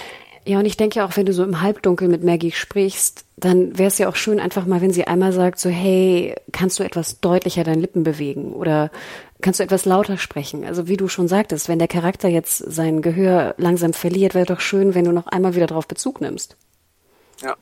Ja, 0.45 0.59
und 0.59 0.65
ich 0.65 0.77
denke 0.77 0.99
ja 0.99 1.05
auch, 1.05 1.15
wenn 1.15 1.25
du 1.25 1.33
so 1.33 1.43
im 1.43 1.61
Halbdunkel 1.61 2.09
mit 2.09 2.23
Maggie 2.23 2.51
sprichst, 2.51 3.23
dann 3.37 3.77
wäre 3.77 3.87
es 3.87 3.97
ja 3.97 4.09
auch 4.09 4.15
schön, 4.15 4.39
einfach 4.39 4.65
mal, 4.65 4.81
wenn 4.81 4.91
sie 4.91 5.07
einmal 5.07 5.31
sagt, 5.31 5.59
so, 5.59 5.69
hey, 5.69 6.35
kannst 6.51 6.79
du 6.79 6.83
etwas 6.83 7.21
deutlicher 7.21 7.63
deine 7.63 7.81
Lippen 7.81 8.03
bewegen 8.03 8.53
oder 8.53 8.91
kannst 9.41 9.59
du 9.59 9.63
etwas 9.63 9.85
lauter 9.85 10.17
sprechen? 10.17 10.65
Also 10.65 10.87
wie 10.87 10.97
du 10.97 11.07
schon 11.07 11.27
sagtest, 11.27 11.69
wenn 11.69 11.79
der 11.79 11.87
Charakter 11.87 12.27
jetzt 12.27 12.57
sein 12.57 13.01
Gehör 13.01 13.55
langsam 13.57 13.93
verliert, 13.93 14.33
wäre 14.35 14.45
doch 14.45 14.59
schön, 14.59 14.95
wenn 14.95 15.05
du 15.05 15.11
noch 15.11 15.27
einmal 15.27 15.55
wieder 15.55 15.67
darauf 15.67 15.87
Bezug 15.87 16.19
nimmst. 16.21 16.57
Ja. 17.41 17.55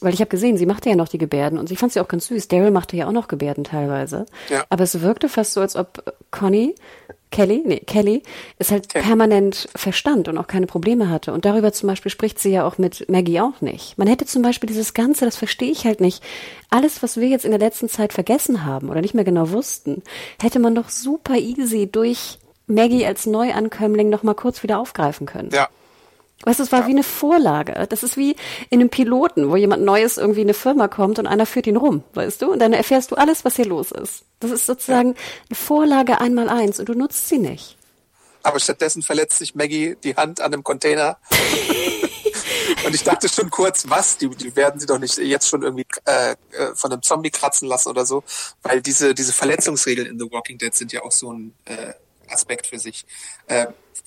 Weil 0.00 0.14
ich 0.14 0.20
habe 0.20 0.30
gesehen, 0.30 0.56
sie 0.56 0.66
machte 0.66 0.88
ja 0.88 0.96
noch 0.96 1.08
die 1.08 1.18
Gebärden 1.18 1.58
und 1.58 1.70
ich 1.70 1.78
fand 1.78 1.92
sie 1.92 2.00
auch 2.00 2.08
ganz 2.08 2.26
süß. 2.28 2.48
Daryl 2.48 2.70
machte 2.70 2.96
ja 2.96 3.06
auch 3.06 3.12
noch 3.12 3.28
Gebärden 3.28 3.64
teilweise. 3.64 4.26
Ja. 4.48 4.64
Aber 4.70 4.84
es 4.84 5.00
wirkte 5.00 5.28
fast 5.28 5.52
so, 5.52 5.60
als 5.60 5.76
ob 5.76 6.14
Conny 6.30 6.74
Kelly, 7.30 7.62
nee, 7.64 7.80
Kelly, 7.80 8.22
ist 8.58 8.70
halt 8.70 8.86
okay. 8.86 9.02
permanent 9.02 9.68
verstand 9.76 10.28
und 10.28 10.38
auch 10.38 10.46
keine 10.46 10.66
Probleme 10.66 11.10
hatte. 11.10 11.32
Und 11.32 11.44
darüber 11.44 11.72
zum 11.72 11.88
Beispiel 11.88 12.10
spricht 12.10 12.38
sie 12.38 12.50
ja 12.50 12.66
auch 12.66 12.78
mit 12.78 13.08
Maggie 13.08 13.40
auch 13.40 13.60
nicht. 13.60 13.98
Man 13.98 14.08
hätte 14.08 14.24
zum 14.24 14.42
Beispiel 14.42 14.66
dieses 14.66 14.94
Ganze, 14.94 15.24
das 15.24 15.36
verstehe 15.36 15.70
ich 15.70 15.84
halt 15.84 16.00
nicht, 16.00 16.22
alles, 16.70 17.02
was 17.02 17.18
wir 17.18 17.28
jetzt 17.28 17.44
in 17.44 17.50
der 17.50 17.60
letzten 17.60 17.88
Zeit 17.88 18.12
vergessen 18.12 18.64
haben 18.64 18.88
oder 18.88 19.00
nicht 19.00 19.14
mehr 19.14 19.24
genau 19.24 19.50
wussten, 19.50 20.02
hätte 20.40 20.58
man 20.58 20.74
doch 20.74 20.88
super 20.88 21.36
easy 21.36 21.88
durch 21.90 22.38
Maggie 22.66 23.06
als 23.06 23.26
Neuankömmling 23.26 24.08
noch 24.08 24.22
mal 24.22 24.34
kurz 24.34 24.62
wieder 24.62 24.78
aufgreifen 24.78 25.26
können. 25.26 25.50
Ja, 25.52 25.68
Weißt 26.44 26.60
du, 26.60 26.62
es 26.62 26.72
war 26.72 26.82
ja. 26.82 26.86
wie 26.86 26.92
eine 26.92 27.02
Vorlage. 27.02 27.86
Das 27.88 28.02
ist 28.02 28.16
wie 28.16 28.36
in 28.70 28.80
einem 28.80 28.90
Piloten, 28.90 29.50
wo 29.50 29.56
jemand 29.56 29.84
Neues 29.84 30.18
irgendwie 30.18 30.42
in 30.42 30.46
eine 30.46 30.54
Firma 30.54 30.86
kommt 30.86 31.18
und 31.18 31.26
einer 31.26 31.46
führt 31.46 31.66
ihn 31.66 31.76
rum, 31.76 32.04
weißt 32.14 32.42
du? 32.42 32.52
Und 32.52 32.60
dann 32.60 32.72
erfährst 32.72 33.10
du 33.10 33.16
alles, 33.16 33.44
was 33.44 33.56
hier 33.56 33.66
los 33.66 33.90
ist. 33.90 34.24
Das 34.40 34.50
ist 34.50 34.66
sozusagen 34.66 35.10
ja. 35.10 35.16
eine 35.48 35.56
Vorlage 35.56 36.20
einmal 36.20 36.48
eins 36.48 36.78
und 36.78 36.88
du 36.88 36.94
nutzt 36.94 37.28
sie 37.28 37.38
nicht. 37.38 37.76
Aber 38.44 38.60
stattdessen 38.60 39.02
verletzt 39.02 39.38
sich 39.38 39.54
Maggie 39.56 39.96
die 40.04 40.14
Hand 40.14 40.40
an 40.40 40.52
einem 40.52 40.62
Container. 40.62 41.18
Und 42.84 42.94
ich 42.94 43.02
dachte 43.02 43.28
schon 43.28 43.50
kurz, 43.50 43.84
was? 43.88 44.18
Die, 44.18 44.28
die 44.28 44.54
werden 44.54 44.78
sie 44.78 44.86
doch 44.86 44.98
nicht 44.98 45.18
jetzt 45.18 45.48
schon 45.48 45.62
irgendwie 45.62 45.86
äh, 46.04 46.32
äh, 46.52 46.74
von 46.74 46.92
einem 46.92 47.02
Zombie 47.02 47.30
kratzen 47.30 47.66
lassen 47.68 47.88
oder 47.88 48.06
so, 48.06 48.22
weil 48.62 48.80
diese 48.80 49.14
diese 49.14 49.32
Verletzungsregeln 49.32 50.06
in 50.06 50.18
The 50.18 50.30
Walking 50.30 50.58
Dead 50.58 50.74
sind 50.74 50.92
ja 50.92 51.02
auch 51.02 51.12
so 51.12 51.32
ein 51.32 51.54
äh, 51.64 51.92
Aspekt 52.30 52.66
für 52.66 52.78
sich. 52.78 53.04
Äh, 53.46 53.66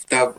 da 0.10 0.34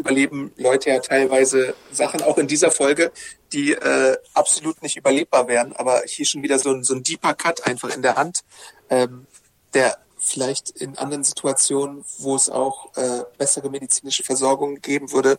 überleben 0.00 0.52
Leute 0.56 0.90
ja 0.90 0.98
teilweise 1.00 1.74
Sachen, 1.92 2.22
auch 2.22 2.38
in 2.38 2.48
dieser 2.48 2.70
Folge, 2.70 3.12
die 3.52 3.72
äh, 3.72 4.16
absolut 4.34 4.82
nicht 4.82 4.96
überlebbar 4.96 5.48
wären. 5.48 5.72
Aber 5.74 6.02
hier 6.06 6.26
schon 6.26 6.42
wieder 6.42 6.58
so 6.58 6.70
ein, 6.70 6.82
so 6.82 6.94
ein 6.94 7.02
deeper 7.02 7.34
Cut 7.34 7.66
einfach 7.66 7.94
in 7.94 8.02
der 8.02 8.16
Hand, 8.16 8.40
ähm, 8.88 9.26
der 9.74 9.98
vielleicht 10.18 10.70
in 10.70 10.98
anderen 10.98 11.24
Situationen, 11.24 12.04
wo 12.18 12.36
es 12.36 12.50
auch 12.50 12.94
äh, 12.96 13.22
bessere 13.38 13.70
medizinische 13.70 14.22
Versorgung 14.22 14.80
geben 14.80 15.12
würde, 15.12 15.38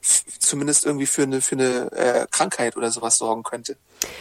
zumindest 0.00 0.86
irgendwie 0.86 1.06
für 1.06 1.22
eine, 1.22 1.40
für 1.40 1.56
eine 1.56 1.92
äh, 1.92 2.26
Krankheit 2.30 2.76
oder 2.76 2.90
sowas 2.90 3.18
sorgen 3.18 3.42
könnte. 3.42 3.76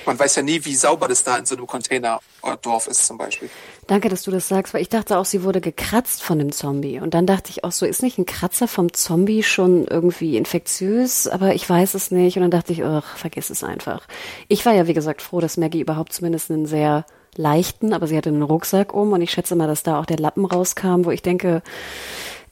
Man 0.06 0.18
weiß 0.18 0.36
ja 0.36 0.42
nie, 0.42 0.64
wie 0.66 0.76
sauber 0.76 1.08
das 1.08 1.24
da 1.24 1.38
in 1.38 1.46
so 1.46 1.56
einem 1.56 1.68
Containerdorf 1.68 2.88
ist 2.88 3.06
zum 3.06 3.18
Beispiel. 3.18 3.50
Danke, 3.86 4.10
dass 4.10 4.24
du 4.24 4.32
das 4.32 4.48
sagst, 4.48 4.74
weil 4.74 4.82
ich 4.82 4.90
dachte 4.90 5.18
auch, 5.18 5.26
sie 5.26 5.44
wurde 5.44 5.62
gekratzt 5.62 6.24
von 6.24 6.40
dem 6.40 6.52
Zombie. 6.52 7.00
Und 7.00 7.14
dann 7.14 7.26
dachte 7.26 7.52
ich 7.52 7.64
auch 7.64 7.72
so, 7.72 7.86
ist 7.86 8.04
nicht 8.04 8.18
ein 8.18 8.26
Kratzer 8.26 8.68
vom 8.68 8.94
Zombie 8.94 9.44
schon 9.44 9.86
irgendwie 9.88 10.36
infektiös? 10.36 11.28
Aber 11.28 11.54
ich 11.54 11.70
weiß 11.70 11.94
es 11.94 12.12
nicht. 12.12 12.38
Und 12.38 12.42
dann 12.42 12.52
dachte 12.52 12.74
ich, 12.74 12.84
ach, 12.84 13.18
vergiss 13.18 13.50
es 13.50 13.64
einfach. 13.64 14.08
Ich 14.48 14.66
war 14.66 14.74
ja, 14.74 14.88
wie 14.88 14.94
gesagt, 14.94 15.22
froh, 15.22 15.40
dass 15.40 15.58
Maggie 15.58 15.82
überhaupt 15.82 16.14
zumindest 16.14 16.52
einen 16.52 16.66
sehr 16.66 17.06
leichten, 17.36 17.94
aber 17.94 18.08
sie 18.08 18.18
hatte 18.18 18.30
einen 18.30 18.42
Rucksack 18.42 18.94
um 18.94 19.14
und 19.14 19.22
ich 19.22 19.32
schätze 19.32 19.56
mal, 19.56 19.68
dass 19.68 19.84
da 19.84 20.00
auch 20.00 20.06
der 20.06 20.18
Lappen 20.18 20.46
rauskam, 20.46 21.06
wo 21.06 21.12
ich 21.12 21.22
denke, 21.22 21.62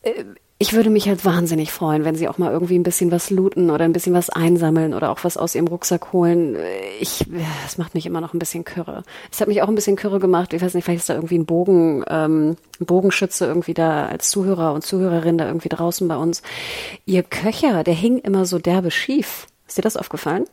äh, 0.04 0.24
ich 0.58 0.72
würde 0.72 0.90
mich 0.90 1.10
halt 1.10 1.26
wahnsinnig 1.26 1.74
freuen, 1.74 2.06
wenn 2.06 2.16
sie 2.16 2.30
auch 2.30 2.38
mal 2.38 2.52
irgendwie 2.52 2.80
ein 2.80 2.84
bisschen 2.84 3.12
was 3.12 3.30
looten 3.30 3.70
oder 3.70 3.84
ein 3.84 3.92
bisschen 3.92 4.14
was 4.14 4.30
einsammeln 4.30 4.94
oder 4.94 5.12
auch 5.12 5.26
was 5.26 5.36
aus 5.36 5.54
ihrem 5.54 5.68
Rucksack 5.68 6.14
holen. 6.14 6.56
Ich, 7.02 7.26
es 7.66 7.78
macht 7.78 7.94
mich 7.94 8.06
immer 8.06 8.22
noch 8.22 8.34
ein 8.34 8.40
bisschen 8.40 8.64
kürre. 8.64 9.04
Es 9.30 9.42
hat 9.42 9.50
mich 9.50 9.62
auch 9.62 9.68
ein 9.68 9.76
bisschen 9.76 9.98
kürre 9.98 10.20
gemacht. 10.20 10.54
Ich 10.54 10.62
weiß 10.62 10.74
nicht, 10.74 10.86
vielleicht 10.86 11.02
ist 11.02 11.10
da 11.10 11.16
irgendwie 11.16 11.38
ein 11.38 11.46
Bogen, 11.46 12.06
ähm, 12.08 12.56
ein 12.80 12.86
Bogenschütze 12.86 13.46
irgendwie 13.46 13.74
da 13.74 14.06
als 14.06 14.30
Zuhörer 14.30 14.74
und 14.74 14.86
Zuhörerin 14.86 15.38
da 15.38 15.46
irgendwie 15.46 15.70
draußen 15.70 16.08
bei 16.08 16.16
uns. 16.16 16.42
Ihr 17.06 17.24
Köcher, 17.24 17.84
der 17.84 17.94
hing 17.94 18.20
immer 18.20 18.46
so 18.46 18.58
derbe 18.58 18.92
schief. 18.92 19.48
Ist 19.68 19.78
dir 19.78 19.82
das 19.82 19.98
aufgefallen? 19.98 20.46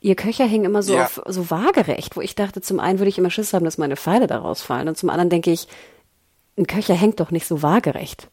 Ihr 0.00 0.16
Köcher 0.16 0.44
hing 0.44 0.64
immer 0.64 0.82
so 0.82 0.96
ja. 0.96 1.04
auf, 1.04 1.22
so 1.28 1.50
waagerecht, 1.50 2.14
wo 2.14 2.20
ich 2.20 2.34
dachte, 2.34 2.60
zum 2.60 2.78
einen 2.78 2.98
würde 2.98 3.08
ich 3.08 3.16
immer 3.16 3.30
Schiss 3.30 3.54
haben, 3.54 3.64
dass 3.64 3.78
meine 3.78 3.96
Pfeile 3.96 4.26
da 4.26 4.36
rausfallen 4.36 4.86
und 4.86 4.98
zum 4.98 5.08
anderen 5.08 5.30
denke 5.30 5.50
ich, 5.50 5.66
ein 6.58 6.66
Köcher 6.66 6.94
hängt 6.94 7.20
doch 7.20 7.30
nicht 7.30 7.46
so 7.46 7.62
waagerecht. 7.62 8.28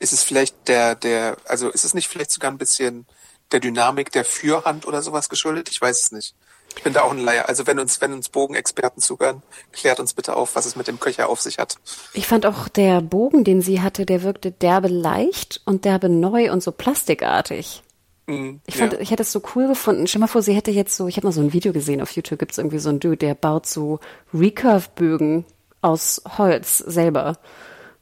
Ist 0.00 0.12
es 0.12 0.24
vielleicht 0.24 0.66
der, 0.66 0.96
der, 0.96 1.36
also 1.44 1.68
ist 1.68 1.84
es 1.84 1.94
nicht 1.94 2.08
vielleicht 2.08 2.32
sogar 2.32 2.50
ein 2.50 2.58
bisschen 2.58 3.06
der 3.52 3.60
Dynamik 3.60 4.10
der 4.10 4.24
Fürhand 4.24 4.86
oder 4.86 5.02
sowas 5.02 5.28
geschuldet? 5.28 5.68
Ich 5.70 5.80
weiß 5.80 6.02
es 6.02 6.12
nicht. 6.12 6.34
Ich 6.76 6.82
bin 6.82 6.92
da 6.92 7.02
auch 7.02 7.10
ein 7.10 7.18
Laie. 7.18 7.46
Also 7.48 7.66
wenn 7.66 7.78
uns, 7.78 8.00
wenn 8.00 8.12
uns 8.12 8.28
Bogenexperten 8.28 9.02
zuhören, 9.02 9.42
klärt 9.72 10.00
uns 10.00 10.14
bitte 10.14 10.36
auf, 10.36 10.54
was 10.56 10.66
es 10.66 10.74
mit 10.76 10.88
dem 10.88 11.00
Köcher 11.00 11.28
auf 11.28 11.40
sich 11.40 11.58
hat. 11.58 11.76
Ich 12.14 12.26
fand 12.26 12.46
auch 12.46 12.68
der 12.68 13.00
Bogen, 13.02 13.44
den 13.44 13.60
sie 13.60 13.82
hatte, 13.82 14.06
der 14.06 14.22
wirkte 14.22 14.50
derbe 14.50 14.88
leicht 14.88 15.60
und 15.66 15.84
derbe 15.84 16.08
neu 16.08 16.50
und 16.50 16.62
so 16.62 16.72
plastikartig. 16.72 17.82
Mhm, 18.26 18.60
ich 18.66 18.76
fand, 18.76 18.94
ja. 18.94 19.00
ich 19.00 19.10
hätte 19.10 19.22
es 19.22 19.32
so 19.32 19.42
cool 19.54 19.68
gefunden. 19.68 20.06
Stell 20.06 20.20
mal 20.20 20.28
vor, 20.28 20.42
sie 20.42 20.54
hätte 20.54 20.70
jetzt 20.70 20.96
so, 20.96 21.08
ich 21.08 21.16
habe 21.16 21.26
mal 21.26 21.32
so 21.32 21.40
ein 21.40 21.52
Video 21.52 21.72
gesehen 21.72 22.00
auf 22.00 22.12
YouTube, 22.12 22.38
gibt 22.38 22.52
es 22.52 22.58
irgendwie 22.58 22.78
so 22.78 22.88
einen 22.88 23.00
Dude, 23.00 23.16
der 23.16 23.34
baut 23.34 23.66
so 23.66 24.00
Recurve-Bögen 24.32 25.44
aus 25.82 26.22
Holz 26.38 26.78
selber 26.78 27.38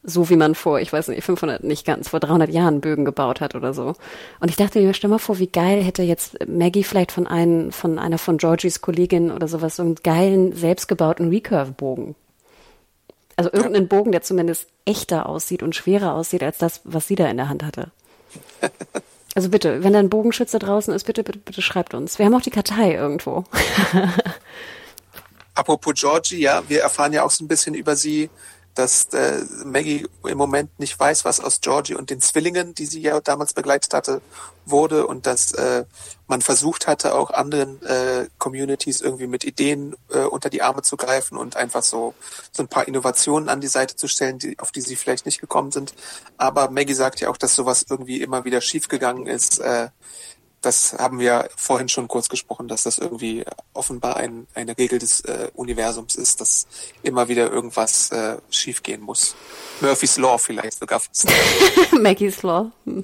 so 0.02 0.30
wie 0.30 0.37
man 0.37 0.54
vor, 0.54 0.80
ich 0.80 0.92
weiß 0.92 1.08
nicht, 1.08 1.24
500, 1.24 1.64
nicht 1.64 1.84
ganz, 1.84 2.08
vor 2.08 2.20
300 2.20 2.50
Jahren 2.50 2.80
Bögen 2.80 3.04
gebaut 3.04 3.40
hat 3.40 3.54
oder 3.54 3.74
so. 3.74 3.94
Und 4.40 4.48
ich 4.48 4.56
dachte 4.56 4.80
mir, 4.80 4.94
stell 4.94 5.11
mal 5.11 5.18
vor, 5.18 5.38
wie 5.38 5.48
geil 5.48 5.82
hätte 5.82 6.02
jetzt 6.02 6.37
Maggie 6.46 6.84
vielleicht 6.84 7.12
von 7.12 7.26
einem, 7.26 7.72
von 7.72 7.98
einer 7.98 8.18
von 8.18 8.38
Georgies 8.38 8.80
Kolleginnen 8.80 9.30
oder 9.30 9.48
sowas 9.48 9.76
so 9.76 9.82
einen 9.82 9.96
geilen, 9.96 10.54
selbstgebauten 10.54 11.28
Recurve-Bogen. 11.30 12.14
Also 13.37 13.52
irgendeinen. 13.52 13.87
Bogen, 13.87 14.11
der 14.11 14.22
zumindest 14.22 14.66
echter 14.84 15.28
aussieht 15.28 15.62
und 15.62 15.76
schwerer 15.76 16.14
aussieht 16.14 16.42
als 16.42 16.58
das, 16.58 16.80
was 16.84 17.06
sie 17.06 17.14
da 17.14 17.28
in 17.28 17.37
der 17.37 17.48
Hand 17.48 17.62
hatte. 17.62 17.90
Also 19.34 19.50
bitte, 19.50 19.84
wenn 19.84 19.92
da 19.92 20.00
ein 20.00 20.11
Bogenschütze 20.11 20.58
draußen 20.58 20.92
ist, 20.92 21.04
bitte, 21.04 21.22
bitte, 21.22 21.38
bitte 21.38 21.62
schreibt 21.62 21.94
uns. 21.94 22.18
Wir 22.18 22.26
haben 22.26 22.34
auch 22.34 22.42
die 22.42 22.50
Kartei 22.50 22.94
irgendwo. 22.94 23.44
Apropos 25.54 25.94
Georgie, 25.94 26.40
ja, 26.40 26.62
wir 26.66 26.80
erfahren 26.80 27.12
ja 27.12 27.22
auch 27.22 27.30
so 27.30 27.44
ein 27.44 27.48
bisschen 27.48 27.74
über 27.74 27.94
sie, 27.94 28.30
dass 28.74 29.07
äh, 29.07 29.42
Maggie 29.64 30.07
im 30.24 30.38
Moment 30.38 30.78
nicht 30.78 30.98
weiß, 30.98 31.24
was 31.24 31.40
aus 31.40 31.61
Georgie 31.61 31.94
und 31.94 32.11
den 32.11 32.20
Zwillingen, 32.20 32.74
die 32.74 32.87
sie 32.87 33.00
ja 33.00 33.20
damals 33.20 33.52
begleitet 33.52 33.92
hatte, 33.92 34.20
wurde 34.66 35.07
und 35.07 35.26
dass 35.26 35.52
äh, 35.52 35.85
man 36.28 36.42
versucht 36.42 36.87
hatte, 36.87 37.14
auch 37.14 37.31
anderen 37.31 37.83
äh, 37.83 38.28
Communities 38.38 39.00
irgendwie 39.00 39.26
mit 39.26 39.44
Ideen 39.44 39.96
äh, 40.11 40.20
unter 40.20 40.50
die 40.50 40.62
Arme 40.62 40.83
zu 40.83 40.96
greifen 40.96 41.37
und 41.37 41.57
einfach 41.57 41.83
so 41.83 42.14
so 42.52 42.62
ein 42.62 42.68
paar 42.68 42.87
Innovationen 42.87 43.48
an 43.48 43.61
die 43.61 43.66
Seite 43.66 43.96
zu 43.96 44.09
stellen, 44.09 44.38
die, 44.38 44.59
auf 44.59 44.70
die 44.70 44.81
sie 44.81 44.96
vielleicht 44.96 45.26
nicht 45.26 45.40
gekommen 45.40 45.72
sind. 45.72 45.94
Aber 46.37 46.70
Maggie 46.70 46.94
sagt 46.94 47.20
ja 47.20 47.31
auch, 47.31 47.37
dass 47.37 47.54
sowas 47.54 47.87
irgendwie 47.88 48.22
immer 48.22 48.44
wieder 48.44 48.61
schiefgegangen 48.61 49.26
ist. 49.26 49.59
Äh, 49.59 49.88
das 50.60 50.92
haben 50.94 51.20
wir 51.20 51.48
vorhin 51.56 51.88
schon 51.88 52.08
kurz 52.08 52.28
gesprochen, 52.28 52.68
dass 52.68 52.82
das 52.82 52.98
irgendwie 52.98 53.44
offenbar 53.72 54.16
ein, 54.16 54.46
eine 54.54 54.76
Regel 54.76 54.98
des 54.98 55.20
äh, 55.20 55.50
Universums 55.54 56.16
ist, 56.16 56.40
dass 56.40 56.66
immer 57.02 57.28
wieder 57.28 57.50
irgendwas 57.50 58.10
äh, 58.10 58.38
schiefgehen 58.50 59.00
muss. 59.00 59.34
Murphy's 59.80 60.16
Law 60.16 60.38
vielleicht 60.38 60.80
sogar 60.80 61.00
fast. 61.00 61.28
Maggie's 61.92 62.42
Law. 62.42 62.70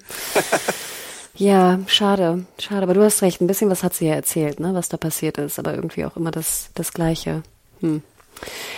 Ja, 1.37 1.81
schade, 1.89 2.47
schade. 2.61 2.83
Aber 2.85 2.95
du 2.95 3.03
hast 3.03 3.23
recht, 3.23 3.41
ein 3.41 3.49
bisschen 3.49 3.69
was 3.69 3.83
hat 3.83 3.95
sie 3.95 4.07
ja 4.07 4.15
erzählt, 4.15 4.61
ne, 4.61 4.73
was 4.73 4.89
da 4.89 4.97
passiert 4.97 5.37
ist, 5.39 5.59
aber 5.59 5.75
irgendwie 5.75 6.05
auch 6.05 6.17
immer 6.17 6.31
das, 6.31 6.71
das 6.75 6.93
Gleiche. 6.93 7.43
Hm. 7.81 8.03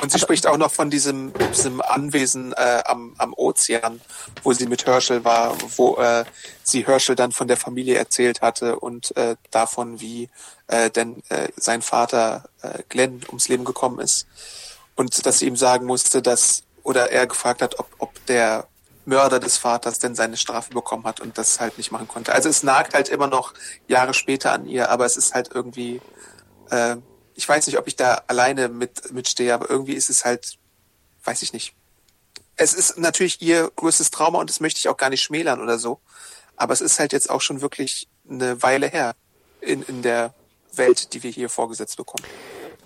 Und 0.01 0.11
sie 0.11 0.19
Aber 0.19 0.25
spricht 0.25 0.47
auch 0.47 0.57
noch 0.57 0.71
von 0.71 0.91
diesem, 0.91 1.33
diesem 1.51 1.81
Anwesen 1.81 2.53
äh, 2.53 2.83
am, 2.85 3.15
am 3.19 3.33
Ozean, 3.35 4.01
wo 4.43 4.53
sie 4.53 4.67
mit 4.67 4.87
Herschel 4.87 5.25
war, 5.25 5.57
wo 5.77 5.97
äh, 5.97 6.25
sie 6.63 6.87
Herschel 6.87 7.17
dann 7.17 7.33
von 7.33 7.49
der 7.49 7.57
Familie 7.57 7.97
erzählt 7.97 8.43
hatte 8.43 8.79
und 8.79 9.17
äh, 9.17 9.37
davon, 9.51 10.01
wie 10.01 10.29
äh, 10.67 10.91
denn 10.91 11.23
äh, 11.29 11.49
sein 11.57 11.83
Vater 11.83 12.49
äh, 12.63 12.83
Glenn 12.89 13.23
ums 13.29 13.49
Leben 13.49 13.65
gekommen 13.65 14.01
ist. 14.01 14.27
Und 14.95 15.27
dass 15.27 15.39
sie 15.41 15.47
ihm 15.47 15.57
sagen 15.57 15.87
musste, 15.87 16.23
dass, 16.23 16.63
oder 16.83 17.11
er 17.11 17.27
gefragt 17.27 17.63
hat, 17.63 17.79
ob, 17.79 17.89
ob 17.99 18.27
der 18.27 18.67
Mörder 19.07 19.39
des 19.39 19.57
Vaters 19.57 19.99
denn 19.99 20.15
seine 20.15 20.37
Strafe 20.37 20.73
bekommen 20.73 21.05
hat 21.05 21.21
und 21.21 21.39
das 21.39 21.61
halt 21.61 21.79
nicht 21.79 21.93
machen 21.93 22.09
konnte. 22.09 22.33
Also 22.33 22.49
es 22.49 22.63
nagt 22.63 22.93
halt 22.93 23.09
immer 23.09 23.29
noch 23.29 23.55
Jahre 23.87 24.15
später 24.15 24.53
an 24.53 24.67
ihr, 24.67 24.91
aber 24.91 25.07
es 25.07 25.17
ist 25.17 25.33
halt 25.33 25.51
irgendwie 25.55 26.01
äh, 26.71 26.97
ich 27.37 27.49
weiß 27.49 27.67
nicht, 27.67 27.79
ob 27.79 27.87
ich 27.87 27.97
da 27.97 28.23
alleine 28.27 28.69
mit 28.69 29.13
mitstehe, 29.13 29.55
aber 29.55 29.71
irgendwie 29.71 29.93
ist 29.93 30.11
es 30.11 30.25
halt, 30.25 30.59
weiß 31.25 31.43
ich 31.43 31.53
nicht. 31.53 31.75
Es 32.57 32.73
ist 32.73 32.99
natürlich 32.99 33.41
ihr 33.43 33.71
größtes 33.77 34.11
Trauma 34.11 34.39
und 34.41 34.49
das 34.49 34.61
möchte 34.61 34.79
ich 34.79 34.89
auch 34.89 34.97
gar 34.97 35.11
nicht 35.11 35.23
schmälern 35.23 35.61
oder 35.61 35.79
so. 35.79 36.01
Aber 36.57 36.73
es 36.73 36.81
ist 36.81 36.99
halt 36.99 37.13
jetzt 37.13 37.29
auch 37.29 37.43
schon 37.43 37.61
wirklich 37.61 38.09
eine 38.29 38.63
Weile 38.63 38.89
her 38.89 39.15
in, 39.61 39.83
in 39.83 40.01
der 40.01 40.33
Welt, 40.73 41.13
die 41.13 41.23
wir 41.23 41.31
hier 41.31 41.51
vorgesetzt 41.51 41.99
bekommen. 41.99 42.25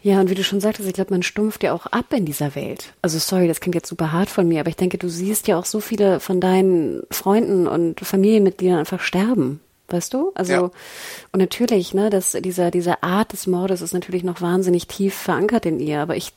Ja, 0.03 0.19
und 0.21 0.31
wie 0.31 0.35
du 0.35 0.43
schon 0.43 0.61
sagtest, 0.61 0.89
ich 0.89 0.95
glaube, 0.95 1.13
man 1.13 1.23
stumpft 1.23 1.63
ja 1.63 1.73
auch 1.73 1.87
ab 1.87 2.07
in 2.13 2.25
dieser 2.25 2.55
Welt. 2.55 2.95
Also 3.03 3.19
sorry, 3.19 3.47
das 3.47 3.61
klingt 3.61 3.75
jetzt 3.75 3.89
super 3.89 4.11
hart 4.13 4.31
von 4.31 4.49
mir, 4.49 4.61
aber 4.61 4.71
ich 4.71 4.77
denke, 4.77 4.99
du 4.99 5.09
siehst 5.09 5.47
ja 5.47 5.59
auch 5.59 5.67
so 5.67 5.81
viele 5.81 6.21
von 6.21 6.41
deinen 6.41 7.03
Freunden 7.11 7.69
und 7.69 8.01
Familienmitgliedern 8.01 8.79
einfach 8.79 9.01
sterben. 9.01 9.61
Weißt 9.93 10.15
du? 10.15 10.33
Also, 10.35 10.53
ja. 10.53 10.71
und 11.33 11.41
natürlich, 11.41 11.95
ne, 11.95 12.11
dass 12.11 12.33
dieser, 12.33 12.71
diese 12.71 13.03
Art 13.03 13.33
des 13.33 13.47
Mordes 13.47 13.83
ist 13.83 13.93
natürlich 13.93 14.25
noch 14.25 14.41
wahnsinnig 14.41 14.87
tief 14.87 15.15
verankert 15.15 15.67
in 15.67 15.81
ihr, 15.81 16.01
aber 16.01 16.17
ich, 16.17 16.33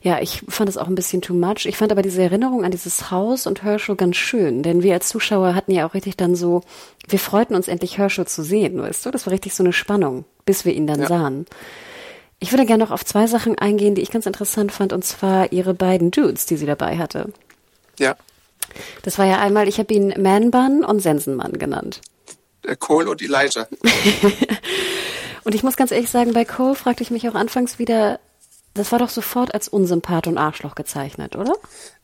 ja, 0.00 0.20
ich 0.20 0.42
fand 0.48 0.68
es 0.68 0.76
auch 0.76 0.88
ein 0.88 0.94
bisschen 0.94 1.22
too 1.22 1.34
much. 1.34 1.66
Ich 1.66 1.76
fand 1.76 1.92
aber 1.92 2.02
diese 2.02 2.22
Erinnerung 2.22 2.64
an 2.64 2.70
dieses 2.70 3.10
Haus 3.10 3.46
und 3.46 3.62
Herschel 3.62 3.96
ganz 3.96 4.16
schön, 4.16 4.62
denn 4.62 4.82
wir 4.82 4.94
als 4.94 5.08
Zuschauer 5.08 5.54
hatten 5.54 5.72
ja 5.72 5.86
auch 5.86 5.94
richtig 5.94 6.16
dann 6.16 6.34
so, 6.34 6.62
wir 7.08 7.18
freuten 7.18 7.54
uns 7.54 7.68
endlich 7.68 7.98
Herschel 7.98 8.26
zu 8.26 8.42
sehen, 8.42 8.80
weißt 8.80 9.06
du? 9.06 9.10
Das 9.10 9.26
war 9.26 9.32
richtig 9.32 9.54
so 9.54 9.62
eine 9.62 9.72
Spannung, 9.72 10.24
bis 10.44 10.64
wir 10.64 10.74
ihn 10.74 10.86
dann 10.86 11.00
ja. 11.00 11.08
sahen. 11.08 11.46
Ich 12.38 12.52
würde 12.52 12.66
gerne 12.66 12.84
noch 12.84 12.90
auf 12.90 13.04
zwei 13.04 13.26
Sachen 13.26 13.58
eingehen, 13.58 13.94
die 13.94 14.02
ich 14.02 14.10
ganz 14.10 14.26
interessant 14.26 14.72
fand, 14.72 14.92
und 14.92 15.04
zwar 15.04 15.52
ihre 15.52 15.72
beiden 15.72 16.10
Dudes, 16.10 16.44
die 16.44 16.56
sie 16.56 16.66
dabei 16.66 16.98
hatte. 16.98 17.32
Ja. 17.98 18.16
Das 19.02 19.18
war 19.18 19.24
ja 19.24 19.38
einmal, 19.38 19.68
ich 19.68 19.78
habe 19.78 19.94
ihn 19.94 20.12
Man 20.18 20.50
Bun 20.50 20.84
und 20.84 21.00
Sensenmann 21.00 21.58
genannt. 21.58 22.02
Äh, 22.64 22.76
Cole 22.76 23.10
und 23.10 23.22
Elijah. 23.22 23.68
und 25.44 25.54
ich 25.54 25.62
muss 25.62 25.76
ganz 25.76 25.90
ehrlich 25.90 26.10
sagen, 26.10 26.32
bei 26.32 26.44
Cole 26.44 26.74
fragte 26.74 27.02
ich 27.02 27.10
mich 27.10 27.28
auch 27.28 27.34
anfangs 27.34 27.78
wieder, 27.78 28.20
das 28.74 28.90
war 28.90 28.98
doch 28.98 29.08
sofort 29.08 29.54
als 29.54 29.68
Unsympath 29.68 30.26
und 30.26 30.36
Arschloch 30.36 30.74
gezeichnet, 30.74 31.36
oder? 31.36 31.54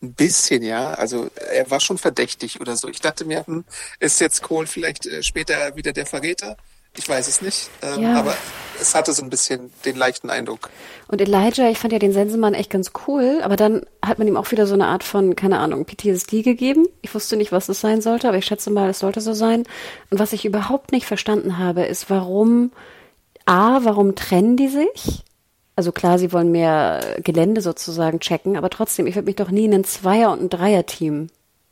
Ein 0.03 0.15
bisschen, 0.15 0.63
ja. 0.63 0.95
Also 0.95 1.29
er 1.35 1.69
war 1.71 1.81
schon 1.81 1.99
verdächtig 1.99 2.61
oder 2.61 2.77
so. 2.77 2.89
Ich 2.89 3.01
dachte 3.01 3.25
mir, 3.25 3.45
hm, 3.47 3.65
ist 3.99 4.21
jetzt 4.21 4.43
Cole 4.43 4.69
vielleicht 4.69 5.07
äh, 5.07 5.23
später 5.23 5.75
wieder 5.75 5.93
der 5.93 6.07
Verräter? 6.07 6.57
Ich 6.97 7.09
weiß 7.09 7.29
es 7.29 7.41
nicht, 7.41 7.71
ähm, 7.83 8.03
Ja. 8.03 8.15
aber 8.19 8.35
es 8.81 8.95
hatte 8.95 9.13
so 9.13 9.23
ein 9.23 9.31
bisschen 9.31 9.71
den 9.85 9.97
leichten 9.97 10.29
Eindruck. 10.29 10.71
Und 11.09 11.21
Elijah, 11.21 11.69
ich 11.71 11.79
fand 11.79 11.93
ja 11.93 11.99
den 11.99 12.13
Sensenmann 12.13 12.55
echt 12.55 12.71
ganz 12.71 12.93
cool, 13.07 13.41
aber 13.43 13.57
dann 13.57 13.83
hat 14.05 14.19
man 14.19 14.27
ihm 14.27 14.37
auch 14.37 14.51
wieder 14.51 14.67
so 14.67 14.75
eine 14.75 14.87
Art 14.87 15.05
von, 15.05 15.37
keine 15.37 15.59
Ahnung, 15.59 15.85
PTSD 15.85 16.43
gegeben. 16.43 16.87
Ich 17.03 17.15
wusste 17.15 17.37
nicht, 17.37 17.53
was 17.53 17.69
es 17.69 17.81
sein 17.81 18.01
sollte, 18.01 18.29
aber 18.29 18.39
ich 18.39 18.47
schätze 18.47 18.71
mal, 18.71 18.91
es 18.91 18.99
sollte 18.99 19.21
so 19.21 19.33
sein. 19.35 19.65
Und 20.11 20.19
was 20.19 20.33
ich 20.33 20.45
überhaupt 20.45 20.93
nicht 20.93 21.07
verstanden 21.07 21.59
habe, 21.59 21.83
ist, 21.85 22.11
warum, 22.11 22.73
A, 23.47 23.81
warum 23.85 24.15
trennen 24.17 24.57
die 24.57 24.69
sich? 24.69 25.23
Also 25.77 25.93
klar, 25.93 26.19
sie 26.19 26.33
wollen 26.33 26.51
mehr 26.51 27.17
Gelände 27.23 27.61
sozusagen 27.63 28.21
checken, 28.21 28.57
aber 28.57 28.69
trotzdem, 28.69 29.07
ich 29.07 29.15
würde 29.15 29.27
mich 29.27 29.37
doch 29.37 29.51
nie 29.51 29.65
in 29.65 29.75
ein 29.75 29.85
Zweier- 29.85 30.33
und 30.33 30.43
ein 30.43 30.51
Dreier-Team 30.51 31.29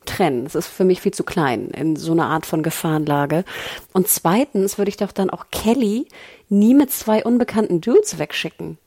trennen. 0.09 0.47
Es 0.47 0.55
ist 0.55 0.67
für 0.67 0.85
mich 0.85 1.01
viel 1.01 1.13
zu 1.13 1.25
klein 1.25 1.71
in 1.71 1.97
so 1.97 2.13
einer 2.13 2.27
Art 2.27 2.47
von 2.47 2.63
Gefahrenlage. 2.63 3.45
Und 3.93 4.09
zweitens 4.09 4.79
würde 4.79 4.89
ich 4.89 4.97
doch 4.97 5.13
dann 5.13 5.31
auch 5.31 5.47
Kelly 5.51 6.09
nie 6.49 6.75
mit 6.75 6.91
zwei 6.91 7.25
unbekannten 7.25 7.81
Dudes 7.81 8.19
wegschicken. 8.19 8.79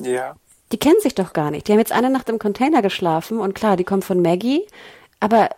Ja. 0.00 0.36
Die 0.72 0.78
kennen 0.78 1.00
sich 1.00 1.14
doch 1.14 1.32
gar 1.32 1.50
nicht. 1.50 1.66
Die 1.66 1.72
haben 1.72 1.78
jetzt 1.78 1.92
eine 1.92 2.10
Nacht 2.10 2.28
im 2.28 2.38
Container 2.38 2.82
geschlafen 2.82 3.40
und 3.40 3.54
klar, 3.54 3.76
die 3.76 3.84
kommt 3.84 4.04
von 4.04 4.22
Maggie, 4.22 4.66
aber 5.18 5.50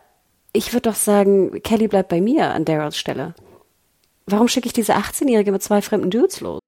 ich 0.53 0.73
würde 0.73 0.91
doch 0.91 0.97
sagen, 0.97 1.63
Kelly 1.63 1.89
bleibt 1.89 2.09
bei 2.09 2.21
mir 2.21 2.51
an 2.51 2.65
Daryls 2.65 2.97
Stelle. 2.97 3.35
Warum 4.27 4.49
schicke 4.49 4.67
ich 4.67 4.73
diese 4.73 4.97
18-Jährige 4.97 5.53
mit 5.53 5.63
zwei 5.63 5.83
fremden 5.83 6.11
Dudes 6.11 6.41
los? 6.41 6.61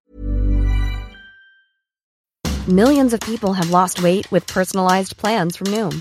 Millions 2.67 3.13
of 3.13 3.21
people 3.21 3.55
have 3.57 3.71
lost 3.71 4.03
weight 4.03 4.31
with 4.33 4.47
personalized 4.47 5.19
plans 5.19 5.57
from 5.57 5.71
Noom, 5.71 6.01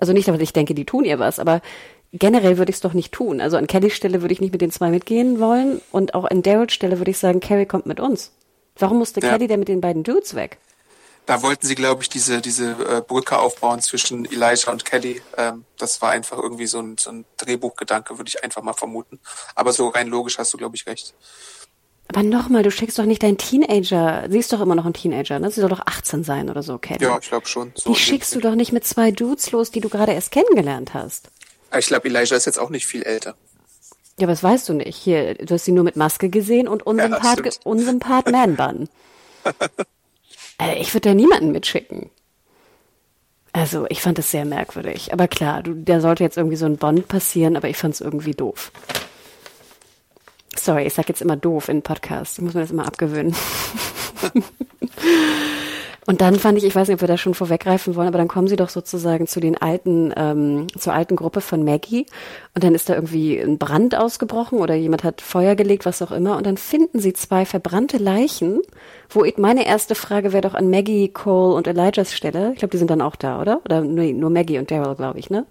Also 0.00 0.12
nicht, 0.12 0.26
dass 0.26 0.40
ich 0.40 0.52
denke, 0.52 0.74
die 0.74 0.84
tun 0.84 1.04
ihr 1.04 1.18
was, 1.18 1.38
aber 1.38 1.60
generell 2.12 2.58
würde 2.58 2.70
ich 2.70 2.76
es 2.76 2.80
doch 2.80 2.94
nicht 2.94 3.12
tun. 3.12 3.40
Also 3.40 3.56
an 3.56 3.66
Kellys 3.66 3.94
Stelle 3.94 4.22
würde 4.22 4.32
ich 4.32 4.40
nicht 4.40 4.52
mit 4.52 4.60
den 4.60 4.72
zwei 4.72 4.90
mitgehen 4.90 5.38
wollen 5.38 5.80
und 5.92 6.14
auch 6.14 6.24
an 6.24 6.42
Daryls 6.42 6.72
Stelle 6.72 6.98
würde 6.98 7.10
ich 7.10 7.18
sagen, 7.18 7.40
Carrie 7.40 7.66
kommt 7.66 7.86
mit 7.86 8.00
uns. 8.00 8.32
Warum 8.76 8.98
musste 8.98 9.20
Ja. 9.20 9.30
Kelly 9.30 9.46
denn 9.46 9.60
mit 9.60 9.68
den 9.68 9.80
beiden 9.80 10.02
Dudes 10.02 10.34
weg? 10.34 10.58
Da 11.26 11.42
wollten 11.42 11.66
sie, 11.66 11.74
glaube 11.74 12.02
ich, 12.02 12.08
diese, 12.08 12.40
diese 12.40 12.70
äh, 12.72 13.02
Brücke 13.06 13.38
aufbauen 13.38 13.80
zwischen 13.80 14.24
Elijah 14.24 14.72
und 14.72 14.84
Kelly. 14.84 15.22
Ähm, 15.36 15.64
das 15.78 16.02
war 16.02 16.10
einfach 16.10 16.38
irgendwie 16.38 16.66
so 16.66 16.80
ein, 16.80 16.96
so 16.98 17.10
ein 17.10 17.24
Drehbuchgedanke, 17.36 18.18
würde 18.18 18.28
ich 18.28 18.42
einfach 18.42 18.62
mal 18.62 18.72
vermuten. 18.72 19.20
Aber 19.54 19.72
so 19.72 19.88
rein 19.88 20.08
logisch 20.08 20.38
hast 20.38 20.52
du, 20.54 20.58
glaube 20.58 20.74
ich, 20.76 20.86
recht. 20.86 21.14
Aber 22.12 22.24
nochmal, 22.24 22.64
du 22.64 22.72
schickst 22.72 22.98
doch 22.98 23.04
nicht 23.04 23.22
deinen 23.22 23.38
Teenager. 23.38 24.24
Sie 24.28 24.38
ist 24.40 24.52
doch 24.52 24.60
immer 24.60 24.74
noch 24.74 24.84
ein 24.84 24.92
Teenager, 24.94 25.38
ne? 25.38 25.48
Sie 25.48 25.60
soll 25.60 25.68
doch 25.70 25.86
18 25.86 26.24
sein 26.24 26.50
oder 26.50 26.64
so, 26.64 26.76
Kelly. 26.76 27.04
Ja, 27.04 27.16
ich 27.22 27.28
glaube 27.28 27.46
schon. 27.46 27.70
So 27.76 27.92
Die 27.92 27.96
schickst 27.98 28.34
du 28.34 28.40
doch 28.40 28.56
nicht 28.56 28.72
mit 28.72 28.84
zwei 28.84 29.12
Dudes 29.12 29.52
los, 29.52 29.70
die 29.70 29.80
du 29.80 29.88
gerade 29.88 30.10
erst 30.12 30.32
kennengelernt 30.32 30.92
hast. 30.92 31.30
Ich 31.78 31.86
glaube, 31.86 32.08
Elijah 32.08 32.34
ist 32.34 32.46
jetzt 32.46 32.58
auch 32.58 32.70
nicht 32.70 32.84
viel 32.84 33.04
älter. 33.04 33.36
Ja, 34.18 34.26
was 34.26 34.42
weißt 34.42 34.68
du 34.68 34.72
nicht? 34.72 34.96
Hier, 34.96 35.34
du 35.34 35.54
hast 35.54 35.66
sie 35.66 35.70
nur 35.72 35.84
mit 35.84 35.94
Maske 35.94 36.30
gesehen 36.30 36.66
und 36.66 36.84
Unsympath, 36.84 37.38
stimmt. 37.38 37.60
Unsympath 37.62 38.28
Man 38.32 38.56
Bun. 38.56 38.88
äh, 40.60 40.80
ich 40.80 40.92
würde 40.92 41.10
da 41.10 41.14
niemanden 41.14 41.52
mitschicken. 41.52 42.10
Also, 43.52 43.86
ich 43.88 44.02
fand 44.02 44.18
das 44.18 44.32
sehr 44.32 44.44
merkwürdig. 44.44 45.12
Aber 45.12 45.28
klar, 45.28 45.62
du, 45.62 45.74
da 45.74 46.00
sollte 46.00 46.24
jetzt 46.24 46.36
irgendwie 46.36 46.56
so 46.56 46.66
ein 46.66 46.76
Bond 46.76 47.06
passieren, 47.06 47.56
aber 47.56 47.68
ich 47.68 47.76
fand 47.76 47.94
es 47.94 48.00
irgendwie 48.00 48.32
doof. 48.34 48.72
Sorry, 50.56 50.86
ich 50.86 50.94
sag 50.94 51.08
jetzt 51.08 51.22
immer 51.22 51.36
doof 51.36 51.68
in 51.68 51.82
Podcasts. 51.82 52.38
Ich 52.38 52.44
muss 52.44 52.54
mir 52.54 52.60
das 52.62 52.70
immer 52.70 52.86
abgewöhnen. 52.86 53.34
Und 56.06 56.20
dann 56.22 56.36
fand 56.36 56.58
ich, 56.58 56.64
ich 56.64 56.74
weiß 56.74 56.88
nicht, 56.88 56.96
ob 56.96 57.02
wir 57.02 57.08
da 57.08 57.16
schon 57.16 57.34
vorweggreifen 57.34 57.94
wollen, 57.94 58.08
aber 58.08 58.18
dann 58.18 58.26
kommen 58.26 58.48
sie 58.48 58.56
doch 58.56 58.70
sozusagen 58.70 59.28
zu 59.28 59.38
den 59.38 59.56
alten, 59.56 60.12
ähm, 60.16 60.66
zur 60.76 60.92
alten 60.92 61.14
Gruppe 61.14 61.40
von 61.40 61.62
Maggie 61.62 62.06
und 62.54 62.64
dann 62.64 62.74
ist 62.74 62.88
da 62.88 62.94
irgendwie 62.94 63.38
ein 63.38 63.58
Brand 63.58 63.94
ausgebrochen 63.94 64.58
oder 64.58 64.74
jemand 64.74 65.04
hat 65.04 65.20
Feuer 65.20 65.54
gelegt, 65.54 65.86
was 65.86 66.02
auch 66.02 66.10
immer 66.10 66.36
und 66.36 66.46
dann 66.46 66.56
finden 66.56 66.98
sie 66.98 67.12
zwei 67.12 67.44
verbrannte 67.44 67.98
Leichen, 67.98 68.60
wo 69.08 69.24
ich, 69.24 69.36
meine 69.36 69.66
erste 69.66 69.94
Frage 69.94 70.32
wäre 70.32 70.40
doch 70.40 70.54
an 70.54 70.68
Maggie, 70.68 71.08
Cole 71.08 71.54
und 71.54 71.68
Elijahs 71.68 72.12
Stelle. 72.12 72.52
Ich 72.54 72.58
glaube, 72.58 72.72
die 72.72 72.78
sind 72.78 72.90
dann 72.90 73.02
auch 73.02 73.14
da, 73.14 73.40
oder? 73.40 73.60
Oder 73.64 73.82
nee, 73.82 74.12
nur 74.12 74.30
Maggie 74.30 74.58
und 74.58 74.70
Daryl, 74.70 74.96
glaube 74.96 75.20
ich, 75.20 75.30
ne? 75.30 75.46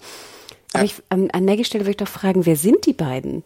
Aber 0.74 0.84
ich, 0.84 0.96
an, 1.08 1.30
an 1.32 1.46
Maggie 1.46 1.64
Stelle 1.64 1.84
würde 1.84 1.92
ich 1.92 1.98
doch 1.98 2.08
fragen, 2.08 2.46
wer 2.46 2.56
sind 2.56 2.86
die 2.86 2.94
beiden? 2.94 3.44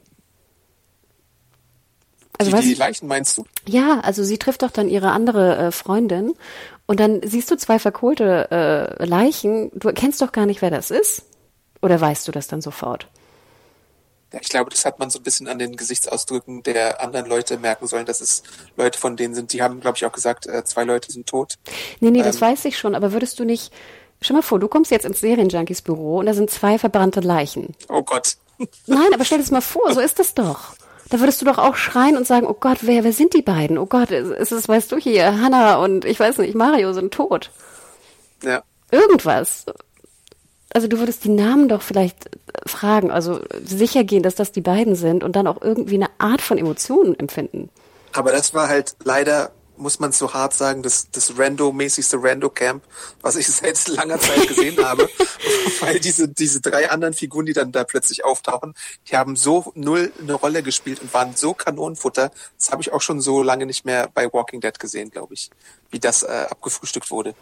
Also 2.37 2.51
die, 2.51 2.57
weißt 2.57 2.67
die 2.67 2.73
Leichen 2.73 3.07
meinst 3.07 3.37
du? 3.37 3.45
ja, 3.67 3.99
also 4.01 4.23
sie 4.23 4.37
trifft 4.37 4.63
doch 4.63 4.71
dann 4.71 4.89
ihre 4.89 5.11
andere 5.11 5.57
äh, 5.57 5.71
Freundin 5.71 6.33
und 6.87 6.99
dann 6.99 7.21
siehst 7.23 7.49
du 7.51 7.55
zwei 7.57 7.79
verkohlte 7.79 8.49
äh, 8.99 9.05
Leichen. 9.05 9.71
Du 9.73 9.87
erkennst 9.87 10.21
doch 10.21 10.31
gar 10.31 10.45
nicht, 10.45 10.61
wer 10.61 10.71
das 10.71 10.91
ist. 10.91 11.23
Oder 11.81 11.99
weißt 12.01 12.27
du 12.27 12.31
das 12.31 12.47
dann 12.47 12.61
sofort? 12.61 13.07
Ja, 14.33 14.39
ich 14.41 14.49
glaube, 14.49 14.71
das 14.71 14.83
hat 14.83 14.97
man 14.97 15.09
so 15.11 15.19
ein 15.19 15.23
bisschen 15.23 15.47
an 15.47 15.59
den 15.59 15.75
Gesichtsausdrücken 15.75 16.63
der 16.63 17.01
anderen 17.01 17.27
Leute 17.27 17.57
merken 17.59 17.85
sollen, 17.87 18.05
dass 18.07 18.19
es 18.19 18.41
Leute 18.75 18.97
von 18.97 19.15
denen 19.15 19.35
sind. 19.35 19.53
Die 19.53 19.61
haben, 19.61 19.79
glaube 19.79 19.97
ich, 19.97 20.05
auch 20.05 20.11
gesagt, 20.11 20.47
äh, 20.47 20.63
zwei 20.63 20.85
Leute 20.85 21.11
sind 21.11 21.27
tot. 21.27 21.55
Nee, 21.99 22.09
nee, 22.09 22.23
das 22.23 22.37
Ähm. 22.37 22.41
weiß 22.41 22.65
ich 22.65 22.77
schon, 22.77 22.95
aber 22.95 23.11
würdest 23.13 23.39
du 23.39 23.43
nicht. 23.45 23.71
Stell 24.21 24.35
mal 24.37 24.41
vor, 24.41 24.59
du 24.59 24.67
kommst 24.69 24.89
jetzt 24.89 25.05
ins 25.05 25.19
Serienjunkies 25.19 25.81
Büro 25.83 26.17
und 26.19 26.25
da 26.25 26.33
sind 26.33 26.49
zwei 26.49 26.79
verbrannte 26.79 27.19
Leichen. 27.19 27.75
Oh 27.89 28.01
Gott. 28.01 28.37
Nein, 28.87 29.13
aber 29.13 29.23
stell 29.25 29.37
dir 29.37 29.43
das 29.43 29.51
mal 29.51 29.61
vor, 29.61 29.93
so 29.93 29.99
ist 29.99 30.17
das 30.17 30.33
doch. 30.33 30.73
Da 31.13 31.19
würdest 31.19 31.39
du 31.43 31.45
doch 31.45 31.59
auch 31.59 31.75
schreien 31.75 32.17
und 32.17 32.25
sagen, 32.25 32.47
oh 32.47 32.55
Gott, 32.59 32.79
wer, 32.81 33.03
wer 33.03 33.13
sind 33.13 33.35
die 33.35 33.43
beiden? 33.43 33.77
Oh 33.77 33.85
Gott, 33.85 34.09
ist 34.09 34.51
es, 34.51 34.67
weißt 34.67 34.91
du 34.91 34.97
hier, 34.97 35.39
Hannah 35.39 35.75
und 35.75 36.05
ich 36.05 36.19
weiß 36.19 36.39
nicht, 36.39 36.55
Mario 36.55 36.91
sind 36.91 37.13
tot. 37.13 37.51
Ja. 38.41 38.63
irgendwas. 38.89 39.65
Also 40.73 40.87
du 40.87 40.97
würdest 40.97 41.23
die 41.23 41.29
Namen 41.29 41.69
doch 41.69 41.83
vielleicht 41.83 42.31
fragen, 42.65 43.11
also 43.11 43.41
sicher 43.63 44.03
gehen, 44.03 44.23
dass 44.23 44.33
das 44.33 44.53
die 44.53 44.61
beiden 44.61 44.95
sind 44.95 45.23
und 45.23 45.35
dann 45.35 45.45
auch 45.45 45.61
irgendwie 45.61 45.97
eine 45.97 46.09
Art 46.17 46.41
von 46.41 46.57
Emotionen 46.57 47.13
empfinden. 47.19 47.69
Aber 48.13 48.31
das 48.31 48.55
war 48.55 48.67
halt 48.67 48.95
leider, 49.03 49.51
muss 49.83 49.99
man 49.99 50.11
so 50.11 50.33
hart 50.33 50.53
sagen, 50.53 50.81
das, 50.81 51.11
das 51.11 51.37
Rando-mäßigste 51.37 52.17
Rando-Camp, 52.21 52.83
was 53.21 53.35
ich 53.35 53.47
seit 53.49 53.87
langer 53.89 54.19
Zeit 54.19 54.47
gesehen 54.47 54.83
habe. 54.83 55.07
Weil 55.81 55.99
diese, 55.99 56.27
diese 56.27 56.61
drei 56.61 56.89
anderen 56.89 57.13
Figuren, 57.13 57.45
die 57.45 57.53
dann 57.53 57.71
da 57.71 57.83
plötzlich 57.83 58.25
auftauchen, 58.25 58.73
die 59.07 59.15
haben 59.15 59.35
so 59.35 59.71
null 59.75 60.11
eine 60.19 60.33
Rolle 60.33 60.63
gespielt 60.63 61.01
und 61.01 61.13
waren 61.13 61.35
so 61.35 61.53
Kanonenfutter. 61.53 62.31
Das 62.57 62.71
habe 62.71 62.81
ich 62.81 62.91
auch 62.91 63.01
schon 63.01 63.21
so 63.21 63.43
lange 63.43 63.65
nicht 63.65 63.85
mehr 63.85 64.09
bei 64.13 64.31
Walking 64.31 64.61
Dead 64.61 64.77
gesehen, 64.79 65.11
glaube 65.11 65.33
ich, 65.33 65.51
wie 65.91 65.99
das 65.99 66.23
äh, 66.23 66.47
abgefrühstückt 66.49 67.11
wurde. 67.11 67.35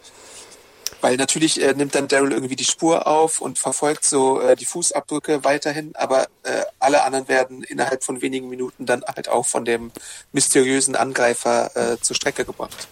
Weil 1.02 1.16
natürlich 1.16 1.60
äh, 1.60 1.74
nimmt 1.74 1.94
dann 1.94 2.08
Daryl 2.08 2.32
irgendwie 2.32 2.56
die 2.56 2.64
Spur 2.64 3.06
auf 3.06 3.40
und 3.40 3.58
verfolgt 3.58 4.04
so 4.04 4.40
äh, 4.40 4.56
die 4.56 4.64
Fußabdrücke 4.64 5.44
weiterhin, 5.44 5.90
aber 5.94 6.28
äh, 6.44 6.62
alle 6.78 7.02
anderen 7.02 7.28
werden 7.28 7.64
innerhalb 7.64 8.04
von 8.04 8.22
wenigen 8.22 8.48
Minuten 8.48 8.86
dann 8.86 9.02
halt 9.02 9.28
auch 9.28 9.44
von 9.44 9.64
dem 9.64 9.90
mysteriösen 10.32 10.94
Angreifer 10.94 11.76
äh, 11.76 11.98
zur 12.00 12.16
Strecke 12.16 12.44
gebracht. 12.44 12.88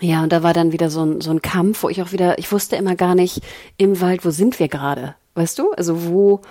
Ja, 0.00 0.22
und 0.22 0.30
da 0.30 0.42
war 0.42 0.52
dann 0.52 0.72
wieder 0.72 0.90
so 0.90 1.04
ein, 1.04 1.22
so 1.22 1.30
ein 1.30 1.40
Kampf, 1.40 1.82
wo 1.82 1.88
ich 1.88 2.02
auch 2.02 2.12
wieder, 2.12 2.38
ich 2.38 2.52
wusste 2.52 2.76
immer 2.76 2.96
gar 2.96 3.14
nicht 3.14 3.40
im 3.78 3.98
Wald, 4.02 4.24
wo 4.26 4.30
sind 4.30 4.58
wir 4.58 4.68
gerade? 4.68 5.14
Weißt 5.34 5.58
du? 5.58 5.72
Also 5.72 6.04
wo 6.04 6.42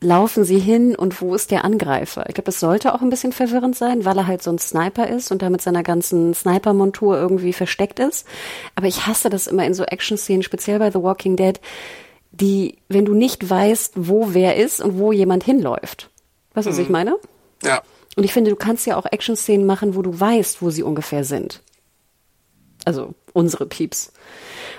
laufen 0.00 0.44
sie 0.44 0.58
hin 0.58 0.94
und 0.94 1.20
wo 1.20 1.34
ist 1.34 1.50
der 1.50 1.64
Angreifer? 1.64 2.24
Ich 2.28 2.34
glaube, 2.34 2.46
das 2.46 2.60
sollte 2.60 2.94
auch 2.94 3.00
ein 3.00 3.10
bisschen 3.10 3.32
verwirrend 3.32 3.76
sein, 3.76 4.04
weil 4.04 4.18
er 4.18 4.26
halt 4.26 4.42
so 4.42 4.50
ein 4.50 4.58
Sniper 4.58 5.08
ist 5.08 5.32
und 5.32 5.42
da 5.42 5.50
mit 5.50 5.62
seiner 5.62 5.82
ganzen 5.82 6.34
Sniper-Montur 6.34 7.16
irgendwie 7.16 7.52
versteckt 7.52 7.98
ist. 8.00 8.26
Aber 8.74 8.86
ich 8.86 9.06
hasse 9.06 9.30
das 9.30 9.46
immer 9.46 9.64
in 9.64 9.74
so 9.74 9.84
Action-Szenen, 9.84 10.42
speziell 10.42 10.78
bei 10.78 10.90
The 10.90 11.02
Walking 11.02 11.36
Dead, 11.36 11.60
die, 12.32 12.78
wenn 12.88 13.04
du 13.04 13.14
nicht 13.14 13.48
weißt, 13.48 13.94
wo 13.96 14.34
wer 14.34 14.56
ist 14.56 14.80
und 14.80 14.98
wo 14.98 15.12
jemand 15.12 15.44
hinläuft. 15.44 16.10
Weißt 16.54 16.66
du, 16.66 16.70
was 16.70 16.78
ich 16.78 16.88
meine? 16.88 17.16
Ja. 17.62 17.82
Und 18.16 18.24
ich 18.24 18.32
finde, 18.32 18.50
du 18.50 18.56
kannst 18.56 18.86
ja 18.86 18.96
auch 18.96 19.06
Action-Szenen 19.06 19.66
machen, 19.66 19.96
wo 19.96 20.02
du 20.02 20.18
weißt, 20.18 20.62
wo 20.62 20.70
sie 20.70 20.82
ungefähr 20.82 21.24
sind. 21.24 21.62
Also 22.84 23.14
unsere 23.32 23.66
Pieps. 23.66 24.12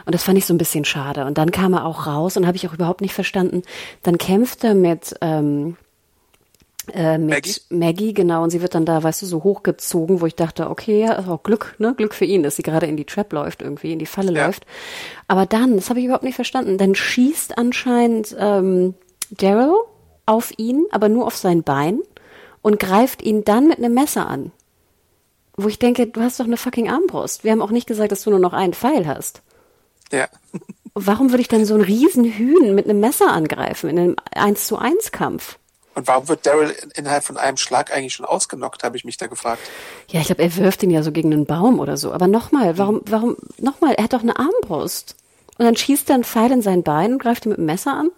Und 0.06 0.14
das 0.14 0.24
fand 0.24 0.38
ich 0.38 0.46
so 0.46 0.54
ein 0.54 0.58
bisschen 0.60 0.86
schade. 0.86 1.26
Und 1.26 1.38
dann 1.38 1.52
kam 1.52 1.74
er 1.74 1.86
auch 1.86 2.06
raus 2.08 2.38
und 2.38 2.46
habe 2.48 2.58
ich 2.58 2.68
auch 2.68 2.74
überhaupt 2.74 3.02
nicht 3.02 3.14
verstanden. 3.14 3.64
Dann 4.04 4.18
kämpft 4.18 4.64
er 4.64 4.76
mit, 4.76 5.16
ähm, 5.22 5.78
äh, 6.94 7.18
mit 7.18 7.30
Maggie? 7.30 7.62
Maggie. 7.70 8.14
genau. 8.14 8.44
Und 8.44 8.52
sie 8.52 8.62
wird 8.62 8.76
dann 8.76 8.86
da, 8.86 9.02
weißt 9.02 9.24
du, 9.24 9.26
so 9.26 9.44
hochgezogen, 9.44 10.22
wo 10.22 10.28
ich 10.28 10.36
dachte, 10.36 10.70
okay, 10.70 11.00
ja, 11.02 11.14
ist 11.14 11.28
auch 11.28 11.42
Glück, 11.42 11.74
ne? 11.80 11.96
Glück 11.98 12.14
für 12.14 12.26
ihn, 12.26 12.44
dass 12.44 12.56
sie 12.56 12.62
gerade 12.64 12.86
in 12.86 12.98
die 12.98 13.06
Trap 13.06 13.34
läuft, 13.34 13.62
irgendwie, 13.64 13.92
in 13.94 14.00
die 14.00 14.06
Falle 14.06 14.32
Ja. 14.32 14.46
läuft. 14.46 14.66
Aber 15.28 15.46
dann, 15.48 15.76
das 15.76 15.90
habe 15.90 16.00
ich 16.00 16.06
überhaupt 16.06 16.24
nicht 16.24 16.36
verstanden. 16.36 16.78
Dann 16.78 16.94
schießt 16.94 17.58
anscheinend 17.58 18.36
ähm, 18.40 18.94
Daryl 19.32 19.74
auf 20.28 20.54
ihn, 20.58 20.86
aber 20.92 21.10
nur 21.10 21.26
auf 21.26 21.36
sein 21.36 21.64
Bein. 21.64 22.00
und 22.62 22.80
greift 22.80 23.22
ihn 23.22 23.44
dann 23.44 23.68
mit 23.68 23.78
einem 23.78 23.94
Messer 23.94 24.28
an. 24.28 24.52
Wo 25.56 25.68
ich 25.68 25.78
denke, 25.80 26.08
du 26.08 26.20
hast 26.22 26.40
doch 26.40 26.46
eine 26.46 26.58
fucking 26.58 26.90
Armbrust. 26.90 27.44
Wir 27.44 27.52
haben 27.52 27.62
auch 27.62 27.70
nicht 27.72 27.88
gesagt, 27.88 28.12
dass 28.12 28.24
du 28.24 28.30
nur 28.32 28.40
noch 28.40 28.54
einen 28.54 28.74
Pfeil 28.74 29.08
hast. 29.08 29.42
Ja. 30.12 30.28
Warum 30.94 31.32
würde 31.32 31.42
ich 31.42 31.48
dann 31.48 31.66
so 31.66 31.74
einen 31.74 31.84
riesen 31.84 32.24
Hühn 32.24 32.74
mit 32.74 32.86
einem 32.86 33.00
Messer 33.00 33.32
angreifen 33.32 33.90
in 33.90 34.00
einem 34.00 34.16
1 34.34 34.68
zu 34.68 34.78
1 34.78 35.12
Kampf? 35.12 35.58
Und 35.94 36.08
warum 36.08 36.28
wird 36.28 36.46
Daryl 36.46 36.76
innerhalb 36.96 37.24
von 37.24 37.38
einem 37.38 37.58
Schlag 37.58 37.94
eigentlich 37.94 38.14
schon 38.14 38.26
ausgenockt, 38.26 38.84
habe 38.84 38.98
ich 38.98 39.06
mich 39.06 39.18
da 39.18 39.28
gefragt. 39.28 39.62
Ja, 40.10 40.20
ich 40.20 40.28
glaube, 40.28 40.44
er 40.44 40.56
wirft 40.58 40.84
ihn 40.84 40.92
ja 40.92 41.04
so 41.04 41.12
gegen 41.12 41.32
einen 41.32 41.46
Baum 41.46 41.80
oder 41.80 41.96
so. 41.96 42.12
Aber 42.12 42.28
nochmal, 42.28 42.78
warum, 42.78 43.02
warum, 43.06 43.38
nochmal, 43.58 43.94
er 43.96 44.04
hat 44.04 44.14
doch 44.14 44.22
eine 44.22 44.38
Armbrust. 44.38 45.16
Und 45.58 45.66
dann 45.66 45.78
schießt 45.78 46.10
er 46.10 46.16
einen 46.16 46.24
Pfeil 46.26 46.52
in 46.52 46.62
sein 46.62 46.84
Bein 46.84 47.14
und 47.14 47.20
greift 47.20 47.46
ihn 47.46 47.50
mit 47.50 47.58
dem 47.60 47.66
Messer 47.66 47.94
an? 47.94 48.12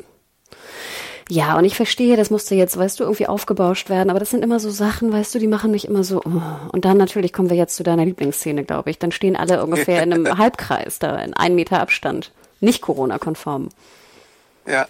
Ja, 1.30 1.58
und 1.58 1.66
ich 1.66 1.76
verstehe, 1.76 2.16
das 2.16 2.30
musste 2.30 2.56
jetzt, 2.56 2.78
weißt 2.78 3.00
du, 3.00 3.04
irgendwie 3.04 3.28
aufgebauscht 3.28 3.90
werden, 3.90 4.10
aber 4.10 4.20
das 4.20 4.30
sind 4.30 4.44
immer 4.44 4.60
so 4.60 4.70
Sachen, 4.70 5.12
weißt 5.12 5.36
du, 5.36 5.40
die 5.40 5.48
machen 5.48 5.72
mich 5.72 5.86
immer 5.86 6.04
so. 6.04 6.22
Oh. 6.24 6.42
Und 6.72 6.86
dann 6.86 6.98
natürlich 6.98 7.34
kommen 7.34 7.50
wir 7.50 7.58
jetzt 7.58 7.76
zu 7.76 7.84
deiner 7.84 8.06
Lieblingsszene, 8.06 8.64
glaube 8.64 8.90
ich. 8.92 9.00
Dann 9.00 9.12
stehen 9.12 9.36
alle 9.36 9.64
ungefähr 9.64 10.04
in 10.04 10.14
einem 10.14 10.38
Halbkreis 10.38 11.00
da, 11.00 11.18
in 11.18 11.34
einem 11.34 11.56
Meter 11.56 11.82
Abstand. 11.82 12.32
Nicht 12.62 12.82
Corona-konform. 12.82 13.70
Ja. 14.66 14.88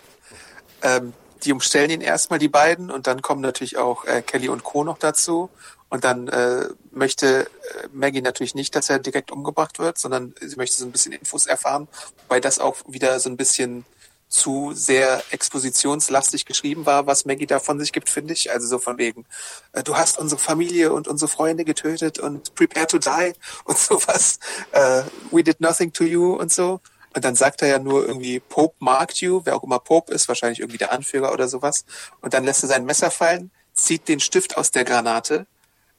Ähm, 0.83 1.13
die 1.43 1.53
umstellen 1.53 1.89
ihn 1.89 2.01
erstmal, 2.01 2.39
die 2.39 2.49
beiden, 2.49 2.91
und 2.91 3.07
dann 3.07 3.21
kommen 3.21 3.41
natürlich 3.41 3.77
auch 3.77 4.05
äh, 4.05 4.21
Kelly 4.21 4.49
und 4.49 4.63
Co. 4.63 4.83
noch 4.83 4.97
dazu. 4.97 5.49
Und 5.89 6.03
dann 6.03 6.27
äh, 6.27 6.65
möchte 6.91 7.45
äh, 7.45 7.87
Maggie 7.93 8.21
natürlich 8.21 8.55
nicht, 8.55 8.75
dass 8.75 8.89
er 8.89 8.99
direkt 8.99 9.31
umgebracht 9.31 9.79
wird, 9.79 9.97
sondern 9.97 10.35
sie 10.41 10.57
möchte 10.57 10.75
so 10.75 10.85
ein 10.85 10.91
bisschen 10.91 11.13
Infos 11.13 11.45
erfahren, 11.45 11.87
wobei 12.23 12.39
das 12.41 12.59
auch 12.59 12.75
wieder 12.87 13.19
so 13.19 13.29
ein 13.29 13.37
bisschen 13.37 13.85
zu 14.29 14.73
sehr 14.73 15.23
expositionslastig 15.31 16.45
geschrieben 16.45 16.85
war, 16.85 17.07
was 17.07 17.25
Maggie 17.25 17.47
da 17.47 17.59
von 17.59 17.79
sich 17.79 17.93
gibt, 17.93 18.09
finde 18.09 18.33
ich. 18.33 18.51
Also 18.51 18.67
so 18.67 18.79
von 18.79 18.97
wegen, 18.97 19.25
äh, 19.71 19.83
du 19.83 19.95
hast 19.95 20.19
unsere 20.19 20.39
Familie 20.39 20.91
und 20.91 21.07
unsere 21.07 21.29
Freunde 21.29 21.63
getötet 21.63 22.19
und 22.19 22.53
prepare 22.55 22.87
to 22.87 22.97
die 22.97 23.33
und 23.65 23.77
sowas. 23.77 24.39
Äh, 24.71 25.03
we 25.31 25.43
did 25.43 25.61
nothing 25.61 25.93
to 25.93 26.03
you 26.03 26.33
und 26.33 26.51
so. 26.51 26.81
Und 27.15 27.25
dann 27.25 27.35
sagt 27.35 27.61
er 27.61 27.67
ja 27.69 27.79
nur 27.79 28.05
irgendwie, 28.05 28.39
Pope 28.39 28.75
marked 28.79 29.17
you, 29.21 29.41
wer 29.45 29.55
auch 29.55 29.63
immer 29.63 29.79
Pope 29.79 30.13
ist, 30.13 30.27
wahrscheinlich 30.27 30.59
irgendwie 30.59 30.77
der 30.77 30.91
Anführer 30.91 31.31
oder 31.31 31.47
sowas. 31.47 31.85
Und 32.21 32.33
dann 32.33 32.43
lässt 32.43 32.63
er 32.63 32.69
sein 32.69 32.85
Messer 32.85 33.09
fallen, 33.09 33.49
zieht 33.73 34.07
den 34.07 34.19
Stift 34.19 34.57
aus 34.57 34.71
der 34.71 34.83
Granate. 34.83 35.47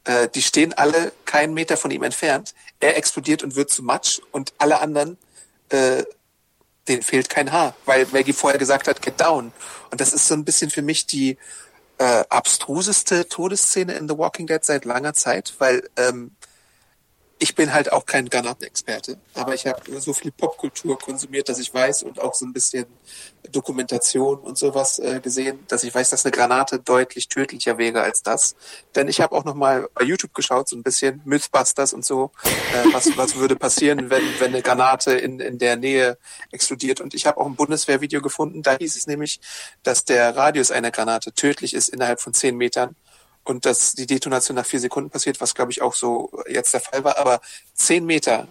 Äh, 0.05 0.29
die 0.29 0.41
stehen 0.41 0.73
alle 0.73 1.11
keinen 1.25 1.53
Meter 1.53 1.77
von 1.77 1.91
ihm 1.91 2.03
entfernt. 2.03 2.53
Er 2.79 2.95
explodiert 2.95 3.43
und 3.43 3.55
wird 3.55 3.69
zu 3.69 3.83
Matsch 3.83 4.21
und 4.31 4.53
alle 4.59 4.79
anderen 4.79 5.17
äh, 5.69 6.03
denen 6.89 7.03
fehlt 7.03 7.29
kein 7.29 7.51
Haar, 7.51 7.75
weil 7.85 8.07
Maggie 8.11 8.33
vorher 8.33 8.59
gesagt 8.59 8.87
hat, 8.87 9.01
get 9.01 9.19
down. 9.19 9.51
Und 9.91 10.01
das 10.01 10.13
ist 10.13 10.27
so 10.27 10.33
ein 10.33 10.45
bisschen 10.45 10.69
für 10.69 10.81
mich 10.81 11.05
die 11.05 11.37
äh, 11.99 12.23
abstruseste 12.29 13.27
Todesszene 13.27 13.93
in 13.93 14.07
The 14.07 14.17
Walking 14.17 14.47
Dead 14.47 14.63
seit 14.63 14.85
langer 14.85 15.13
Zeit, 15.13 15.53
weil 15.59 15.87
ähm, 15.97 16.31
ich 17.41 17.55
bin 17.55 17.73
halt 17.73 17.91
auch 17.93 18.05
kein 18.05 18.29
Granatenexperte, 18.29 19.17
aber 19.33 19.55
ich 19.55 19.65
habe 19.65 19.81
so 20.01 20.11
viel 20.11 20.31
Popkultur 20.31 20.99
konsumiert, 20.99 21.47
dass 21.47 21.57
ich 21.57 21.73
weiß 21.73 22.03
und 22.03 22.19
auch 22.19 22.33
so 22.33 22.45
ein 22.45 22.51
bisschen 22.51 22.85
Dokumentation 23.53 24.39
und 24.39 24.57
sowas 24.57 24.99
äh, 24.99 25.21
gesehen, 25.21 25.59
dass 25.69 25.85
ich 25.85 25.95
weiß, 25.95 26.09
dass 26.09 26.25
eine 26.25 26.31
Granate 26.31 26.79
deutlich 26.79 27.29
tödlicher 27.29 27.77
wäre 27.77 28.01
als 28.01 28.23
das. 28.23 28.57
Denn 28.93 29.07
ich 29.07 29.21
habe 29.21 29.33
auch 29.33 29.45
noch 29.45 29.55
mal 29.55 29.87
bei 29.93 30.03
YouTube 30.03 30.33
geschaut, 30.33 30.67
so 30.67 30.75
ein 30.75 30.83
bisschen 30.83 31.21
Mythbusters 31.23 31.93
und 31.93 32.03
so, 32.03 32.31
äh, 32.43 32.93
was, 32.93 33.15
was 33.17 33.37
würde 33.37 33.55
passieren, 33.55 34.09
wenn, 34.09 34.23
wenn 34.39 34.53
eine 34.53 34.61
Granate 34.61 35.13
in, 35.13 35.39
in 35.39 35.57
der 35.57 35.77
Nähe 35.77 36.17
explodiert. 36.51 36.99
Und 36.99 37.13
ich 37.13 37.25
habe 37.25 37.39
auch 37.39 37.45
ein 37.45 37.55
Bundeswehrvideo 37.55 38.21
gefunden, 38.21 38.63
da 38.63 38.77
hieß 38.77 38.97
es 38.97 39.07
nämlich, 39.07 39.39
dass 39.81 40.03
der 40.03 40.35
Radius 40.35 40.71
einer 40.71 40.91
Granate 40.91 41.31
tödlich 41.31 41.73
ist 41.73 41.87
innerhalb 41.87 42.19
von 42.19 42.33
zehn 42.33 42.57
Metern 42.57 42.97
und 43.43 43.65
dass 43.65 43.93
die 43.93 44.05
Detonation 44.05 44.55
nach 44.55 44.65
vier 44.65 44.79
Sekunden 44.79 45.09
passiert, 45.09 45.41
was 45.41 45.55
glaube 45.55 45.71
ich 45.71 45.81
auch 45.81 45.95
so 45.95 46.31
jetzt 46.47 46.73
der 46.73 46.81
Fall 46.81 47.03
war, 47.03 47.17
aber 47.17 47.41
zehn 47.73 48.05
Meter 48.05 48.47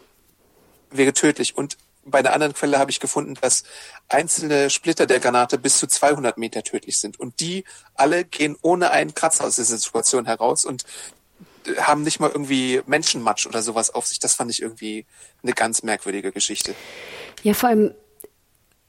wäre 0.90 1.12
tödlich. 1.12 1.56
Und 1.56 1.76
bei 2.04 2.20
einer 2.20 2.32
anderen 2.32 2.54
Quelle 2.54 2.78
habe 2.78 2.90
ich 2.90 3.00
gefunden, 3.00 3.34
dass 3.40 3.64
einzelne 4.08 4.70
Splitter 4.70 5.06
der 5.06 5.20
Granate 5.20 5.58
bis 5.58 5.78
zu 5.78 5.86
200 5.86 6.38
Meter 6.38 6.62
tödlich 6.62 6.98
sind. 6.98 7.20
Und 7.20 7.40
die 7.40 7.64
alle 7.94 8.24
gehen 8.24 8.56
ohne 8.62 8.90
einen 8.90 9.14
Kratzer 9.14 9.44
aus 9.44 9.56
dieser 9.56 9.76
Situation 9.76 10.24
heraus 10.24 10.64
und 10.64 10.84
haben 11.76 12.02
nicht 12.02 12.18
mal 12.18 12.30
irgendwie 12.30 12.80
Menschenmatsch 12.86 13.46
oder 13.46 13.62
sowas 13.62 13.90
auf 13.90 14.06
sich. 14.06 14.18
Das 14.18 14.34
fand 14.34 14.50
ich 14.50 14.62
irgendwie 14.62 15.06
eine 15.42 15.52
ganz 15.52 15.82
merkwürdige 15.82 16.32
Geschichte. 16.32 16.74
Ja, 17.42 17.52
vor 17.54 17.68
allem 17.68 17.94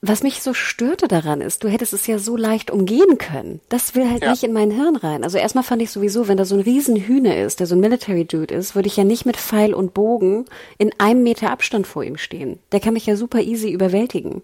was 0.02 0.24
mich 0.24 0.41
so 0.41 0.54
störte 0.54 1.10
daran 1.10 1.41
ist, 1.41 1.64
du 1.64 1.68
hättest 1.68 1.91
es 1.91 2.08
ja 2.08 2.20
so 2.20 2.38
leicht 2.38 2.72
umgehen 2.72 3.18
können. 3.18 3.60
Das 3.68 3.95
will 3.95 4.10
halt 4.10 4.24
ja. 4.24 4.32
nicht 4.32 4.43
in 4.43 4.54
mein 4.54 4.72
Hirn 4.72 4.95
rein. 4.95 5.26
Also 5.26 5.38
erstmal 5.38 5.66
fand 5.66 5.82
ich 5.82 5.91
sowieso, 5.91 6.30
wenn 6.30 6.38
da 6.38 6.45
so 6.45 6.56
ein 6.56 6.62
Riesenhühner 6.62 7.36
ist, 7.38 7.60
der 7.60 7.68
so 7.68 7.76
ein 7.76 7.82
Military 7.82 8.24
Dude 8.24 8.54
ist, 8.54 8.76
würde 8.76 8.88
ich 8.88 8.95
ja 8.95 9.04
nicht 9.04 9.26
mit 9.26 9.36
Pfeil 9.36 9.74
und 9.74 9.93
Bogen 9.93 10.45
in 10.78 10.91
einem 11.00 11.24
Meter 11.24 11.52
Abstand 11.52 11.86
vor 11.86 12.04
ihm 12.04 12.16
stehen. 12.16 12.60
Der 12.72 12.80
kann 12.80 12.93
mich 12.93 13.06
ja 13.06 13.18
super 13.18 13.41
easy 13.41 13.70
überwältigen. 13.72 14.41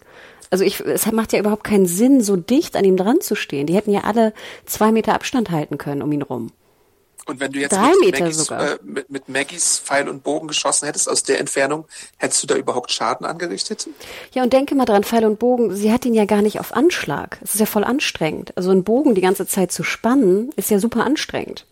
Also 0.49 0.65
ich, 0.65 0.81
es 0.81 1.09
macht 1.11 1.31
ja 1.31 1.39
überhaupt 1.39 1.63
keinen 1.63 1.85
Sinn, 1.85 2.21
so 2.21 2.35
dicht 2.35 2.75
an 2.75 2.83
ihm 2.83 2.97
dran 2.97 3.21
zu 3.21 3.35
stehen. 3.35 3.65
Die 3.65 3.75
hätten 3.75 3.91
ja 3.91 4.01
alle 4.01 4.33
zwei 4.65 4.91
Meter 4.91 5.13
Abstand 5.13 5.51
halten 5.51 5.77
können 5.77 6.01
um 6.01 6.11
ihn 6.11 6.21
rum. 6.21 6.51
Und 7.25 7.39
wenn 7.39 7.51
du 7.51 7.59
jetzt 7.59 7.75
mit, 8.01 8.19
Maggies, 8.19 8.49
äh, 8.51 8.77
mit, 8.83 9.09
mit 9.09 9.29
Maggies 9.29 9.79
Pfeil 9.79 10.07
und 10.07 10.23
Bogen 10.23 10.47
geschossen 10.47 10.85
hättest 10.85 11.09
aus 11.09 11.23
der 11.23 11.39
Entfernung, 11.39 11.85
hättest 12.17 12.43
du 12.43 12.47
da 12.47 12.55
überhaupt 12.55 12.91
Schaden 12.91 13.25
angerichtet? 13.25 13.89
Ja, 14.33 14.43
und 14.43 14.53
denke 14.53 14.75
mal 14.75 14.85
dran, 14.85 15.03
Pfeil 15.03 15.25
und 15.25 15.39
Bogen, 15.39 15.75
sie 15.75 15.91
hat 15.91 16.05
ihn 16.05 16.13
ja 16.13 16.25
gar 16.25 16.43
nicht 16.43 16.59
auf 16.59 16.73
Anschlag. 16.73 17.39
Es 17.41 17.55
ist 17.55 17.59
ja 17.59 17.65
voll 17.65 17.83
anstrengend. 17.83 18.55
Also 18.55 18.69
einen 18.69 18.83
Bogen 18.83 19.15
die 19.15 19.21
ganze 19.21 19.47
Zeit 19.47 19.71
zu 19.71 19.83
spannen, 19.83 20.51
ist 20.55 20.69
ja 20.69 20.77
super 20.77 21.03
anstrengend. 21.03 21.65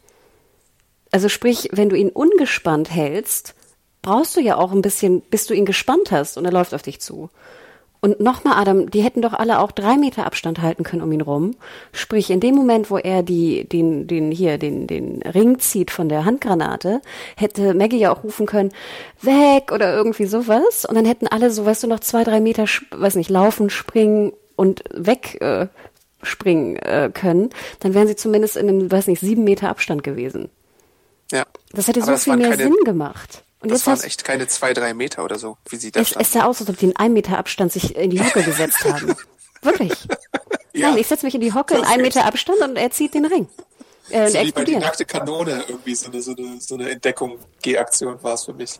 Also 1.12 1.30
sprich, 1.30 1.70
wenn 1.72 1.90
du 1.90 1.96
ihn 1.96 2.10
ungespannt 2.10 2.90
hältst, 2.90 3.54
brauchst 4.02 4.36
du 4.36 4.42
ja 4.42 4.58
auch 4.58 4.72
ein 4.72 4.82
bisschen, 4.82 5.22
bis 5.22 5.46
du 5.46 5.54
ihn 5.54 5.66
gespannt 5.66 6.12
hast 6.12 6.38
und 6.38 6.46
er 6.46 6.52
läuft 6.52 6.74
auf 6.74 6.82
dich 6.82 7.00
zu. 7.00 7.30
Und 8.04 8.20
nochmal, 8.20 8.56
Adam, 8.58 8.92
die 8.92 9.02
hätten 9.02 9.22
doch 9.22 9.32
alle 9.32 9.60
auch 9.60 9.72
drei 9.72 9.96
Meter 9.96 10.26
Abstand 10.26 10.62
halten 10.62 10.84
können 10.84 11.02
um 11.02 11.12
ihn 11.14 11.22
rum. 11.22 11.56
Sprich, 11.94 12.32
in 12.32 12.42
dem 12.42 12.54
Moment, 12.54 12.92
wo 12.92 12.98
er 12.98 13.24
die, 13.24 13.64
den, 13.64 14.08
den, 14.08 14.30
hier, 14.30 14.58
den, 14.58 14.88
den 14.88 15.22
Ring 15.22 15.58
zieht 15.60 15.90
von 15.90 16.10
der 16.10 16.26
Handgranate, 16.26 17.00
hätte 17.38 17.74
Maggie 17.74 18.00
ja 18.00 18.12
auch 18.12 18.26
rufen 18.26 18.46
können, 18.46 18.74
weg 19.22 19.72
oder 19.72 19.96
irgendwie 19.96 20.26
sowas. 20.26 20.84
Und 20.84 20.96
dann 20.96 21.06
hätten 21.06 21.28
alle 21.28 21.50
so, 21.50 21.66
weißt 21.66 21.84
du, 21.84 21.88
noch 21.88 22.02
zwei, 22.02 22.26
drei 22.26 22.42
Meter, 22.42 22.66
weiß 22.92 23.16
nicht, 23.16 23.30
laufen, 23.30 23.70
springen 23.70 24.34
und 24.58 24.84
weg, 24.92 25.38
äh, 25.40 25.68
springen 26.24 26.76
äh, 26.76 27.10
können. 27.14 27.52
Dann 27.80 27.94
wären 27.94 28.10
sie 28.10 28.18
zumindest 28.18 28.58
in 28.58 28.68
einem, 28.68 28.92
weiß 28.92 29.08
nicht, 29.08 29.22
sieben 29.22 29.46
Meter 29.46 29.70
Abstand 29.70 30.04
gewesen. 30.04 30.50
Ja. 31.32 31.46
Das 31.72 31.88
hätte 31.88 32.02
so 32.02 32.18
viel 32.18 32.36
mehr 32.36 32.50
keine, 32.50 32.64
Sinn 32.64 32.76
gemacht. 32.84 33.46
Und 33.64 33.72
das 33.72 33.88
waren 33.88 34.00
echt 34.02 34.26
keine 34.26 34.46
zwei, 34.48 34.74
drei 34.74 34.94
Meter 34.94 35.24
oder 35.24 35.40
so, 35.40 35.58
wie 35.70 35.78
sie 35.78 35.92
da 35.92 36.02
es, 36.02 36.12
es 36.12 36.34
sah 36.34 36.44
aus, 36.44 36.60
als 36.60 36.70
ob 36.70 36.78
die 36.78 36.86
in 36.86 36.96
einem 36.98 37.14
Meter 37.14 37.38
Abstand 37.38 37.72
sich 37.72 37.96
in 37.96 38.10
die 38.10 38.20
Hocke 38.20 38.44
gesetzt 38.44 38.84
haben. 38.84 39.16
Wirklich. 39.62 39.94
ja. 40.74 40.90
Nein, 40.90 40.98
ich 40.98 41.08
setze 41.08 41.26
mich 41.26 41.34
in 41.34 41.42
die 41.42 41.54
Hocke 41.54 41.76
in 41.76 41.84
einem 41.86 42.02
Meter 42.02 42.26
Abstand 42.26 42.60
und 42.60 42.76
er 42.76 42.92
zieht 42.92 43.14
den 43.14 43.26
Ring. 43.26 43.48
Äh, 44.10 44.30
so 44.30 44.38
wie 44.38 44.66
die 44.66 44.76
nackte 44.76 45.06
Kanone 45.06 45.64
irgendwie 45.68 45.96
so 45.96 46.12
eine, 46.12 46.22
so 46.22 46.36
eine, 46.36 46.60
so 46.60 46.76
eine 46.76 46.90
Entdeckung, 46.90 47.40
G-Aktion 47.62 48.22
war 48.22 48.34
es 48.34 48.44
für 48.44 48.54
mich. 48.54 48.72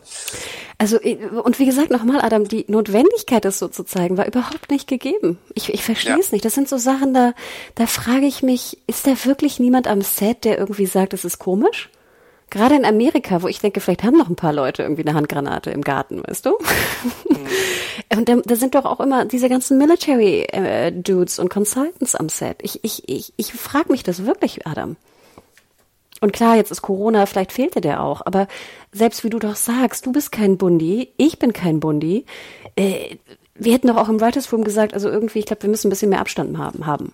Also, 0.76 1.00
äh, 1.00 1.16
und 1.16 1.58
wie 1.58 1.64
gesagt, 1.64 1.90
nochmal, 1.90 2.20
Adam, 2.20 2.46
die 2.46 2.66
Notwendigkeit, 2.68 3.46
das 3.46 3.58
so 3.58 3.68
zu 3.68 3.84
zeigen, 3.84 4.18
war 4.18 4.26
überhaupt 4.26 4.70
nicht 4.70 4.86
gegeben. 4.86 5.38
Ich, 5.54 5.72
ich 5.72 5.82
verstehe 5.82 6.18
es 6.18 6.28
ja. 6.28 6.34
nicht. 6.34 6.44
Das 6.44 6.54
sind 6.54 6.68
so 6.68 6.76
Sachen, 6.76 7.14
da, 7.14 7.32
da 7.74 7.86
frage 7.86 8.26
ich 8.26 8.42
mich, 8.42 8.78
ist 8.86 9.06
da 9.06 9.12
wirklich 9.24 9.58
niemand 9.58 9.86
am 9.86 10.02
Set, 10.02 10.44
der 10.44 10.58
irgendwie 10.58 10.86
sagt, 10.86 11.14
es 11.14 11.24
ist 11.24 11.38
komisch? 11.38 11.88
Gerade 12.50 12.76
in 12.76 12.84
Amerika, 12.84 13.42
wo 13.42 13.48
ich 13.48 13.58
denke, 13.58 13.80
vielleicht 13.80 14.04
haben 14.04 14.16
noch 14.16 14.28
ein 14.28 14.36
paar 14.36 14.52
Leute 14.52 14.82
irgendwie 14.82 15.02
eine 15.02 15.14
Handgranate 15.14 15.70
im 15.70 15.82
Garten, 15.82 16.22
weißt 16.24 16.46
du? 16.46 16.58
Mhm. 17.28 17.46
und 18.18 18.28
da, 18.28 18.36
da, 18.36 18.56
sind 18.56 18.74
doch 18.74 18.84
auch 18.84 19.00
immer 19.00 19.24
diese 19.24 19.48
ganzen 19.48 19.78
Military-Dudes 19.78 21.38
äh, 21.38 21.42
und 21.42 21.48
Consultants 21.48 22.14
am 22.14 22.28
Set. 22.28 22.58
Ich, 22.62 22.84
ich, 22.84 23.08
ich, 23.08 23.32
ich 23.36 23.52
frage 23.52 23.90
mich 23.90 24.02
das 24.02 24.24
wirklich, 24.24 24.66
Adam. 24.66 24.96
Und 26.20 26.32
klar, 26.32 26.56
jetzt 26.56 26.70
ist 26.70 26.82
Corona, 26.82 27.26
vielleicht 27.26 27.52
fehlte 27.52 27.80
der 27.80 28.02
auch, 28.02 28.22
aber 28.24 28.46
selbst 28.92 29.24
wie 29.24 29.30
du 29.30 29.38
doch 29.38 29.56
sagst, 29.56 30.06
du 30.06 30.12
bist 30.12 30.32
kein 30.32 30.56
Bundi, 30.56 31.12
ich 31.16 31.38
bin 31.38 31.52
kein 31.52 31.80
Bundi. 31.80 32.24
Äh, 32.76 33.16
wir 33.54 33.72
hätten 33.72 33.88
doch 33.88 33.96
auch 33.96 34.08
im 34.08 34.20
Writers 34.20 34.52
Room 34.52 34.64
gesagt, 34.64 34.94
also 34.94 35.08
irgendwie, 35.08 35.40
ich 35.40 35.46
glaube, 35.46 35.62
wir 35.62 35.70
müssen 35.70 35.88
ein 35.88 35.90
bisschen 35.90 36.10
mehr 36.10 36.20
Abstand 36.20 36.56
haben. 36.56 36.86
haben. 36.86 37.12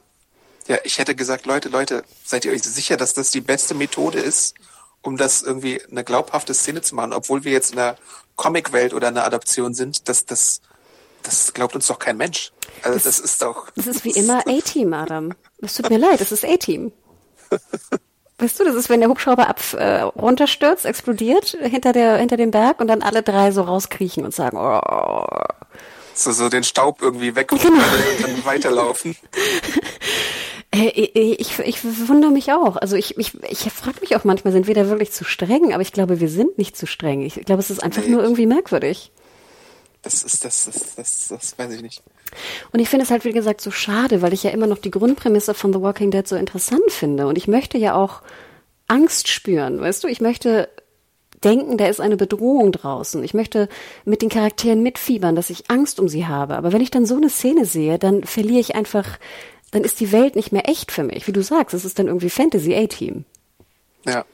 Ja, 0.68 0.78
ich 0.85 0.99
hätte 0.99 1.14
gesagt, 1.14 1.47
Leute, 1.47 1.68
Leute, 1.68 2.05
seid 2.24 2.45
ihr 2.45 2.53
euch 2.53 2.62
sicher, 2.62 2.97
dass 2.97 3.14
das 3.14 3.31
die 3.31 3.41
beste 3.41 3.74
Methode 3.74 4.20
ist, 4.20 4.55
um 5.03 5.16
das 5.16 5.42
irgendwie 5.42 5.80
eine 5.90 6.05
glaubhafte 6.05 6.55
Szene 6.55 6.82
zu 6.82 6.94
machen, 6.94 7.12
obwohl 7.12 7.44
wir 7.44 7.53
jetzt 7.53 7.72
in 7.72 7.78
einer 7.78 7.96
Comicwelt 8.36 8.94
oder 8.94 9.09
einer 9.09 9.24
Adaption 9.24 9.74
sind, 9.74 10.09
das, 10.09 10.26
das, 10.26 10.61
das 11.22 11.53
glaubt 11.55 11.74
uns 11.74 11.86
doch 11.86 11.98
kein 11.98 12.16
Mensch. 12.16 12.53
Also 12.82 12.94
das, 12.94 13.05
das 13.05 13.18
ist 13.18 13.42
doch. 13.42 13.70
Das 13.76 13.86
ist 13.86 14.05
wie 14.05 14.11
immer 14.11 14.46
A-Team, 14.46 14.92
Adam. 14.92 15.32
Es 15.61 15.74
tut 15.74 15.90
mir 15.90 15.98
leid, 15.98 16.20
das 16.20 16.32
ist 16.32 16.44
A-Team. 16.44 16.92
Weißt 18.38 18.59
du, 18.59 18.64
das 18.64 18.74
ist, 18.74 18.88
wenn 18.88 19.01
der 19.01 19.11
Hubschrauber 19.11 19.48
ab, 19.48 19.61
äh, 19.74 20.01
runterstürzt, 20.01 20.86
explodiert 20.86 21.59
hinter 21.61 21.92
der 21.92 22.16
hinter 22.16 22.38
dem 22.38 22.51
Berg 22.51 22.80
und 22.80 22.88
dann 22.88 23.03
alle 23.03 23.22
drei 23.22 23.53
so 23.53 23.62
rauskriechen 23.62 24.24
und 24.24 24.34
sagen, 24.34 24.57
oh. 24.57 25.20
So, 26.14 26.32
so 26.32 26.48
den 26.48 26.64
Staub 26.64 27.03
irgendwie 27.03 27.34
weg 27.36 27.48
genau. 27.48 27.64
und 27.64 28.22
dann 28.22 28.44
weiterlaufen. 28.44 29.16
Ich, 30.72 31.58
ich 31.58 31.84
wundere 32.08 32.30
mich 32.30 32.52
auch. 32.52 32.76
Also 32.76 32.94
ich, 32.94 33.18
ich, 33.18 33.34
ich 33.42 33.72
frage 33.72 34.00
mich 34.00 34.14
auch 34.14 34.22
manchmal, 34.22 34.52
sind 34.52 34.68
wir 34.68 34.74
da 34.74 34.88
wirklich 34.88 35.10
zu 35.10 35.24
streng? 35.24 35.72
Aber 35.72 35.82
ich 35.82 35.92
glaube, 35.92 36.20
wir 36.20 36.28
sind 36.28 36.58
nicht 36.58 36.76
zu 36.76 36.86
streng. 36.86 37.22
Ich 37.22 37.34
glaube, 37.44 37.60
es 37.60 37.70
ist 37.70 37.82
einfach 37.82 38.06
nur 38.06 38.22
irgendwie 38.22 38.46
merkwürdig. 38.46 39.10
Das 40.02 40.22
ist, 40.22 40.44
das, 40.44 40.66
das, 40.66 40.94
das, 40.94 41.28
das 41.28 41.58
weiß 41.58 41.74
ich 41.74 41.82
nicht. 41.82 42.02
Und 42.72 42.78
ich 42.78 42.88
finde 42.88 43.04
es 43.04 43.10
halt, 43.10 43.24
wie 43.24 43.32
gesagt, 43.32 43.60
so 43.60 43.72
schade, 43.72 44.22
weil 44.22 44.32
ich 44.32 44.44
ja 44.44 44.50
immer 44.50 44.68
noch 44.68 44.78
die 44.78 44.92
Grundprämisse 44.92 45.54
von 45.54 45.72
The 45.72 45.80
Walking 45.80 46.12
Dead 46.12 46.26
so 46.26 46.36
interessant 46.36 46.90
finde. 46.90 47.26
Und 47.26 47.36
ich 47.36 47.48
möchte 47.48 47.76
ja 47.76 47.94
auch 47.94 48.22
Angst 48.86 49.28
spüren, 49.28 49.80
weißt 49.80 50.04
du? 50.04 50.08
Ich 50.08 50.20
möchte 50.20 50.68
denken, 51.42 51.78
da 51.78 51.86
ist 51.86 52.00
eine 52.00 52.16
Bedrohung 52.16 52.70
draußen. 52.70 53.24
Ich 53.24 53.34
möchte 53.34 53.68
mit 54.04 54.22
den 54.22 54.28
Charakteren 54.28 54.82
mitfiebern, 54.82 55.34
dass 55.34 55.50
ich 55.50 55.70
Angst 55.70 55.98
um 55.98 56.08
sie 56.08 56.26
habe. 56.26 56.56
Aber 56.56 56.72
wenn 56.72 56.82
ich 56.82 56.90
dann 56.90 57.06
so 57.06 57.16
eine 57.16 57.30
Szene 57.30 57.64
sehe, 57.64 57.98
dann 57.98 58.24
verliere 58.24 58.60
ich 58.60 58.74
einfach, 58.74 59.06
dann 59.70 59.84
ist 59.84 60.00
die 60.00 60.12
Welt 60.12 60.36
nicht 60.36 60.52
mehr 60.52 60.68
echt 60.68 60.92
für 60.92 61.04
mich. 61.04 61.26
Wie 61.26 61.32
du 61.32 61.42
sagst, 61.42 61.74
es 61.74 61.84
ist 61.84 61.98
dann 61.98 62.08
irgendwie 62.08 62.30
Fantasy 62.30 62.74
A-Team. 62.74 63.24
Ja. 64.06 64.24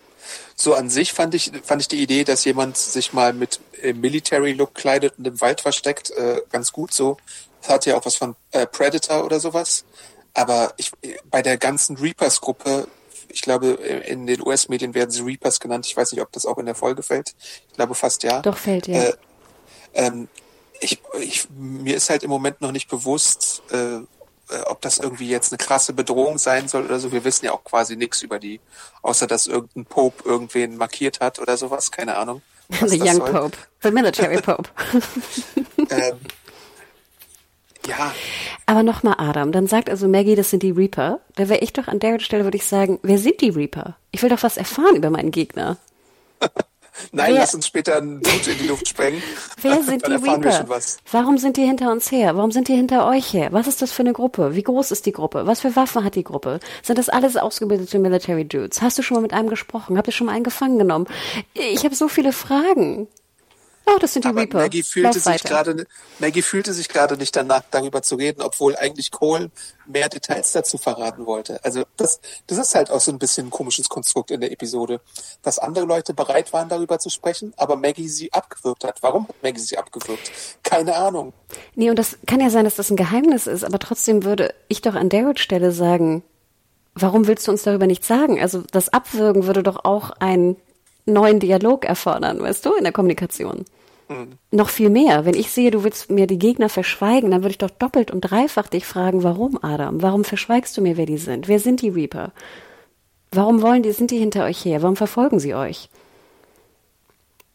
So 0.55 0.74
an 0.74 0.89
sich 0.91 1.12
fand 1.12 1.34
ich, 1.34 1.53
fand 1.62 1.82
ich 1.82 1.89
die 1.89 2.03
Idee, 2.03 2.24
dass 2.24 2.45
jemand 2.45 2.76
sich 2.76 3.12
mal 3.12 3.32
mit 3.32 3.61
äh, 3.82 3.93
Military 3.93 4.53
Look 4.53 4.74
kleidet 4.74 5.14
und 5.18 5.26
im 5.26 5.41
Wald 5.41 5.61
versteckt, 5.61 6.11
äh, 6.11 6.41
ganz 6.51 6.72
gut 6.72 6.93
so. 6.93 7.18
Das 7.61 7.70
hat 7.70 7.87
ja 7.87 7.97
auch 7.97 8.07
was 8.07 8.16
von 8.16 8.34
äh, 8.53 8.66
Predator 8.66 9.24
oder 9.24 9.39
sowas. 9.41 9.84
Aber 10.34 10.74
ich, 10.76 10.93
bei 11.30 11.43
der 11.43 11.59
ganzen 11.59 11.97
Reapers-Gruppe 11.97 12.89
ich 13.28 13.43
glaube, 13.43 13.72
in 14.07 14.26
den 14.26 14.41
US-Medien 14.41 14.95
werden 14.95 15.11
sie 15.11 15.22
Reapers 15.22 15.61
genannt. 15.61 15.87
Ich 15.87 15.97
weiß 15.97 16.12
nicht, 16.12 16.22
ob 16.22 16.32
das 16.32 16.47
auch 16.47 16.57
in 16.57 16.64
der 16.64 16.74
Folge 16.74 17.03
fällt. 17.03 17.34
Ich 17.68 17.74
glaube 17.74 17.95
fast 17.95 18.22
ja. 18.22 18.41
Doch 18.41 18.57
fällt 18.57 18.87
ja. 18.87 19.03
Äh, 19.03 19.12
ähm, 19.95 20.28
ich, 20.80 21.03
ich, 21.20 21.47
mir 21.51 21.97
ist 21.97 22.09
halt 22.09 22.22
im 22.22 22.30
Moment 22.30 22.61
noch 22.62 22.72
nicht 22.72 22.89
bewusst, 22.89 23.62
äh, 23.70 23.99
ob 24.67 24.81
das 24.81 24.99
irgendwie 24.99 25.29
jetzt 25.29 25.53
eine 25.53 25.59
krasse 25.59 25.93
Bedrohung 25.93 26.39
sein 26.39 26.69
soll 26.69 26.85
oder 26.85 26.99
so. 26.99 27.13
Wir 27.13 27.25
wissen 27.25 27.47
ja 27.47 27.53
auch 27.53 27.65
quasi 27.65 27.97
nichts 27.97 28.23
über 28.23 28.39
die, 28.39 28.61
außer 29.03 29.27
dass 29.27 29.47
irgendein 29.47 29.87
Pope 29.87 30.29
irgendwen 30.29 30.77
markiert 30.77 31.21
hat 31.21 31.39
oder 31.39 31.57
sowas. 31.57 31.91
Keine 31.91 32.17
Ahnung. 32.17 32.43
The 32.69 33.01
Young 33.01 33.17
soll. 33.17 33.31
Pope. 33.31 33.59
The 33.83 33.91
Military 33.91 34.41
Pope. 34.41 34.69
ähm, 35.91 36.19
ja. 37.87 38.15
Aber 38.67 38.83
nochmal, 38.83 39.15
Adam, 39.19 39.53
dann 39.53 39.67
sagt 39.67 39.89
also 39.89 40.09
Maggie, 40.09 40.35
das 40.35 40.51
sind 40.51 40.63
die 40.63 40.73
Reaper. 40.73 41.21
Da 41.37 41.49
wäre 41.49 41.61
ich 41.61 41.73
doch 41.73 41.89
an 41.89 42.01
der 42.01 42.19
Stelle, 42.19 42.45
würde 42.45 42.57
ich 42.57 42.67
sagen, 42.67 42.99
wer 43.03 43.19
sind 43.19 43.41
die 43.41 43.51
Reaper? 43.51 43.97
Ich 44.11 44.23
will 44.23 44.31
doch 44.31 44.43
was 44.43 44.57
erfahren 44.57 44.97
über 44.97 45.11
meinen 45.11 45.31
Gegner. 45.31 45.77
Nein, 47.13 47.33
wer, 47.33 47.41
lass 47.41 47.55
uns 47.55 47.67
später 47.67 47.97
einen 47.97 48.19
Hut 48.19 48.47
in 48.47 48.59
die 48.59 48.67
Luft 48.67 48.89
sprengen. 48.89 49.23
Wer 49.63 49.83
sind 49.83 50.07
die 50.07 50.13
Reaper? 50.13 50.67
Warum 51.11 51.39
sind 51.39 51.57
die 51.57 51.65
hinter 51.65 51.93
uns 51.93 52.11
her? 52.11 52.37
Warum 52.37 52.51
sind 52.51 52.69
die 52.69 52.75
hinter 52.75 53.07
euch 53.07 53.33
her? 53.33 53.49
Was 53.53 53.67
ist 53.67 53.83
das 53.83 53.93
für 53.93 54.03
eine 54.03 54.13
Gruppe? 54.13 54.55
Wie 54.55 54.63
groß 54.63 54.91
ist 54.91 55.07
die 55.07 55.13
Gruppe? 55.13 55.47
Was 55.47 55.61
für 55.61 55.75
Waffen 55.77 56.05
hat 56.05 56.15
die 56.15 56.25
Gruppe? 56.25 56.61
Sind 56.83 56.99
das 56.99 57.09
alles 57.09 57.37
ausgebildete 57.37 57.99
Military 57.99 58.45
Dudes? 58.45 58.83
Hast 58.83 58.99
du 58.99 59.03
schon 59.03 59.17
mal 59.17 59.23
mit 59.23 59.33
einem 59.33 59.49
gesprochen? 59.49 59.97
Habt 59.97 60.09
ihr 60.09 60.13
schon 60.13 60.27
mal 60.27 60.35
einen 60.35 60.45
gefangen 60.45 60.79
genommen? 60.79 61.07
Ich 61.55 61.85
habe 61.85 61.95
so 61.95 62.09
viele 62.09 62.33
Fragen. 62.33 63.09
Oh, 63.89 63.99
das 64.01 64.14
sind 64.14 64.24
die 64.24 64.28
Aber 64.28 64.41
Reaper. 64.41 64.59
Maggie 64.59 64.82
fühlte 64.82 65.20
sich 65.20 65.45
gerade, 65.45 65.87
Maggie 66.18 66.43
fühlte 66.43 66.72
sich 66.72 66.89
gerade 66.89 67.16
nicht 67.16 67.37
danach, 67.37 67.62
darüber 67.70 68.03
zu 68.03 68.16
reden, 68.16 68.43
obwohl 68.43 68.74
eigentlich 68.76 69.12
Cole 69.12 69.51
mehr 69.87 70.09
Details 70.09 70.51
dazu 70.51 70.76
verraten 70.76 71.24
wollte. 71.24 71.64
Also 71.64 71.84
das, 71.97 72.20
das 72.49 72.59
ist 72.59 72.74
halt 72.74 72.91
auch 72.91 73.01
so 73.01 73.12
ein 73.12 73.20
bisschen 73.20 73.47
ein 73.47 73.51
komisches 73.51 73.89
Konstrukt 73.89 74.32
in 74.32 74.41
der 74.41 74.51
Episode, 74.51 75.01
dass 75.43 75.61
andere 75.61 75.84
Leute 75.84 76.14
bereit 76.14 76.53
waren, 76.53 76.68
darüber 76.68 76.99
zu 76.99 77.11
sprechen, 77.11 77.55
aber 77.57 77.76
Maggie 77.76 78.09
sie 78.09 78.32
abgewürgt 78.32 78.82
hat. 78.82 79.03
Warum 79.03 79.28
hat 79.28 79.37
Maggie 79.43 79.61
sie 79.61 79.78
abgewürgt? 79.78 80.32
Keine 80.64 80.97
Ahnung. 80.97 81.32
Nee, 81.76 81.89
und 81.89 81.97
das 81.97 82.18
kann 82.26 82.41
ja 82.41 82.51
sein, 82.51 82.64
dass 82.64 82.74
das 82.74 82.91
ein 82.91 82.97
Geheimnis 82.97 83.47
ist, 83.47 83.62
aber 83.62 83.78
trotzdem 83.78 84.24
würde 84.24 84.53
ich 84.66 84.82
doch 84.82 84.97
an 84.97 85.11
der 85.11 85.37
Stelle 85.37 85.70
sagen, 85.70 86.24
warum 86.95 87.28
willst 87.28 87.47
du 87.47 87.53
uns 87.53 87.62
darüber 87.62 87.87
nichts 87.87 88.09
sagen? 88.09 88.41
Also 88.41 88.64
das 88.72 88.89
Abwürgen 88.89 89.47
würde 89.47 89.62
doch 89.62 89.84
auch 89.84 90.11
einen 90.11 90.57
neuen 91.07 91.41
Dialog 91.41 91.85
erfordern, 91.85 92.41
weißt 92.41 92.65
du, 92.67 92.75
in 92.75 92.85
der 92.85 92.93
Kommunikation. 92.93 93.65
Mhm. 94.09 94.33
Noch 94.51 94.69
viel 94.69 94.91
mehr. 94.91 95.25
Wenn 95.25 95.35
ich 95.35 95.51
sehe, 95.51 95.71
du 95.71 95.83
willst 95.85 96.11
mir 96.11 96.27
die 96.27 96.39
Gegner 96.39 96.69
verschweigen, 96.69 97.31
dann 97.31 97.43
würde 97.43 97.53
ich 97.53 97.59
doch 97.59 97.71
doppelt 97.71 98.11
und 98.11 98.21
dreifach 98.21 98.69
dich 98.69 98.87
fragen, 98.87 99.23
warum, 99.23 99.59
Adam? 99.63 100.03
Warum 100.03 100.25
verschweigst 100.25 100.77
du 100.77 100.83
mir, 100.83 100.97
wer 100.97 101.07
die 101.07 101.19
sind? 101.19 101.49
Wer 101.49 101.59
sind 101.59 101.83
die 101.83 101.89
Reaper? 101.89 102.33
Warum 103.33 103.63
wollen 103.63 103.83
die, 103.83 103.93
sind 103.93 104.11
die 104.11 104.19
hinter 104.19 104.45
euch 104.45 104.65
her? 104.65 104.83
Warum 104.83 104.97
verfolgen 104.97 105.41
sie 105.41 105.55
euch? 105.55 105.89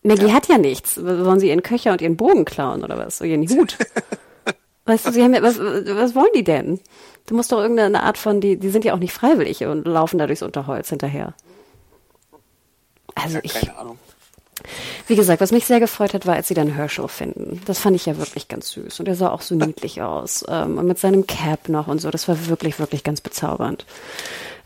Maggie 0.04 0.28
ja. 0.28 0.34
hat 0.34 0.48
ja 0.48 0.58
nichts. 0.58 1.04
Wollen 1.04 1.40
sie 1.40 1.50
ihren 1.50 1.64
Köcher 1.64 1.92
und 1.92 2.02
ihren 2.02 2.18
Bogen 2.18 2.46
klauen 2.46 2.84
oder 2.84 2.98
was? 2.98 3.22
Oder 3.22 3.30
ihren 3.30 3.48
Hut? 3.58 3.78
weißt 4.86 5.08
du, 5.08 5.12
sie 5.12 5.24
haben 5.24 5.34
ja, 5.34 5.42
was, 5.42 5.60
was 5.60 6.16
wollen 6.16 6.32
die 6.36 6.44
denn? 6.44 6.80
Du 7.28 7.36
musst 7.36 7.52
doch 7.52 7.62
irgendeine 7.62 8.04
Art 8.04 8.18
von, 8.18 8.42
die, 8.42 8.58
die 8.58 8.70
sind 8.70 8.84
ja 8.84 8.94
auch 8.94 9.00
nicht 9.00 9.14
freiwillig 9.14 9.64
und 9.66 9.86
laufen 9.86 10.18
da 10.18 10.28
durchs 10.28 10.42
Unterholz 10.42 10.90
hinterher. 10.90 11.34
Also 13.16 13.38
ja, 13.38 13.42
ich, 13.44 13.72
Ahnung. 13.72 13.98
Wie 15.08 15.16
gesagt, 15.16 15.42
was 15.42 15.52
mich 15.52 15.66
sehr 15.66 15.80
gefreut 15.80 16.14
hat, 16.14 16.26
war, 16.26 16.36
als 16.36 16.48
sie 16.48 16.54
dann 16.54 16.68
Herschel 16.68 17.08
finden. 17.08 17.62
Das 17.66 17.80
fand 17.80 17.96
ich 17.96 18.06
ja 18.06 18.18
wirklich 18.18 18.48
ganz 18.48 18.70
süß. 18.72 19.00
Und 19.00 19.08
er 19.08 19.16
sah 19.16 19.32
auch 19.32 19.42
so 19.42 19.56
niedlich 19.56 20.02
aus. 20.02 20.46
Ähm, 20.48 20.78
und 20.78 20.88
mit 20.88 21.00
seinem 21.00 21.28
Cap 21.28 21.70
noch 21.70 21.88
und 21.88 22.00
so. 22.00 22.12
Das 22.12 22.28
war 22.28 22.48
wirklich, 22.48 22.80
wirklich 22.80 23.04
ganz 23.04 23.22
bezaubernd. 23.22 23.86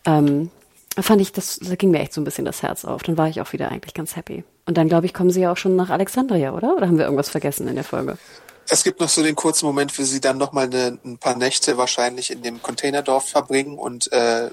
Ähm, 0.05 0.51
fand 0.97 1.21
ich, 1.21 1.31
das, 1.31 1.59
da 1.61 1.75
ging 1.75 1.91
mir 1.91 1.99
echt 1.99 2.13
so 2.13 2.21
ein 2.21 2.25
bisschen 2.25 2.45
das 2.45 2.61
Herz 2.61 2.85
auf. 2.85 3.03
Dann 3.03 3.17
war 3.17 3.29
ich 3.29 3.41
auch 3.41 3.53
wieder 3.53 3.69
eigentlich 3.69 3.93
ganz 3.93 4.15
happy. 4.15 4.43
Und 4.65 4.77
dann, 4.77 4.89
glaube 4.89 5.05
ich, 5.05 5.13
kommen 5.13 5.29
sie 5.29 5.41
ja 5.41 5.51
auch 5.51 5.57
schon 5.57 5.75
nach 5.75 5.89
Alexandria, 5.89 6.53
oder? 6.53 6.75
Oder 6.75 6.87
haben 6.87 6.97
wir 6.97 7.05
irgendwas 7.05 7.29
vergessen 7.29 7.67
in 7.67 7.75
der 7.75 7.83
Folge? 7.83 8.17
Es 8.67 8.83
gibt 8.83 8.99
noch 8.99 9.09
so 9.09 9.21
den 9.21 9.35
kurzen 9.35 9.65
Moment, 9.67 9.97
wo 9.97 10.03
sie 10.03 10.19
dann 10.19 10.37
nochmal 10.37 10.69
ein 10.73 11.17
paar 11.19 11.35
Nächte 11.35 11.77
wahrscheinlich 11.77 12.31
in 12.31 12.41
dem 12.41 12.61
Containerdorf 12.61 13.29
verbringen 13.29 13.77
und 13.77 14.11
äh, 14.11 14.49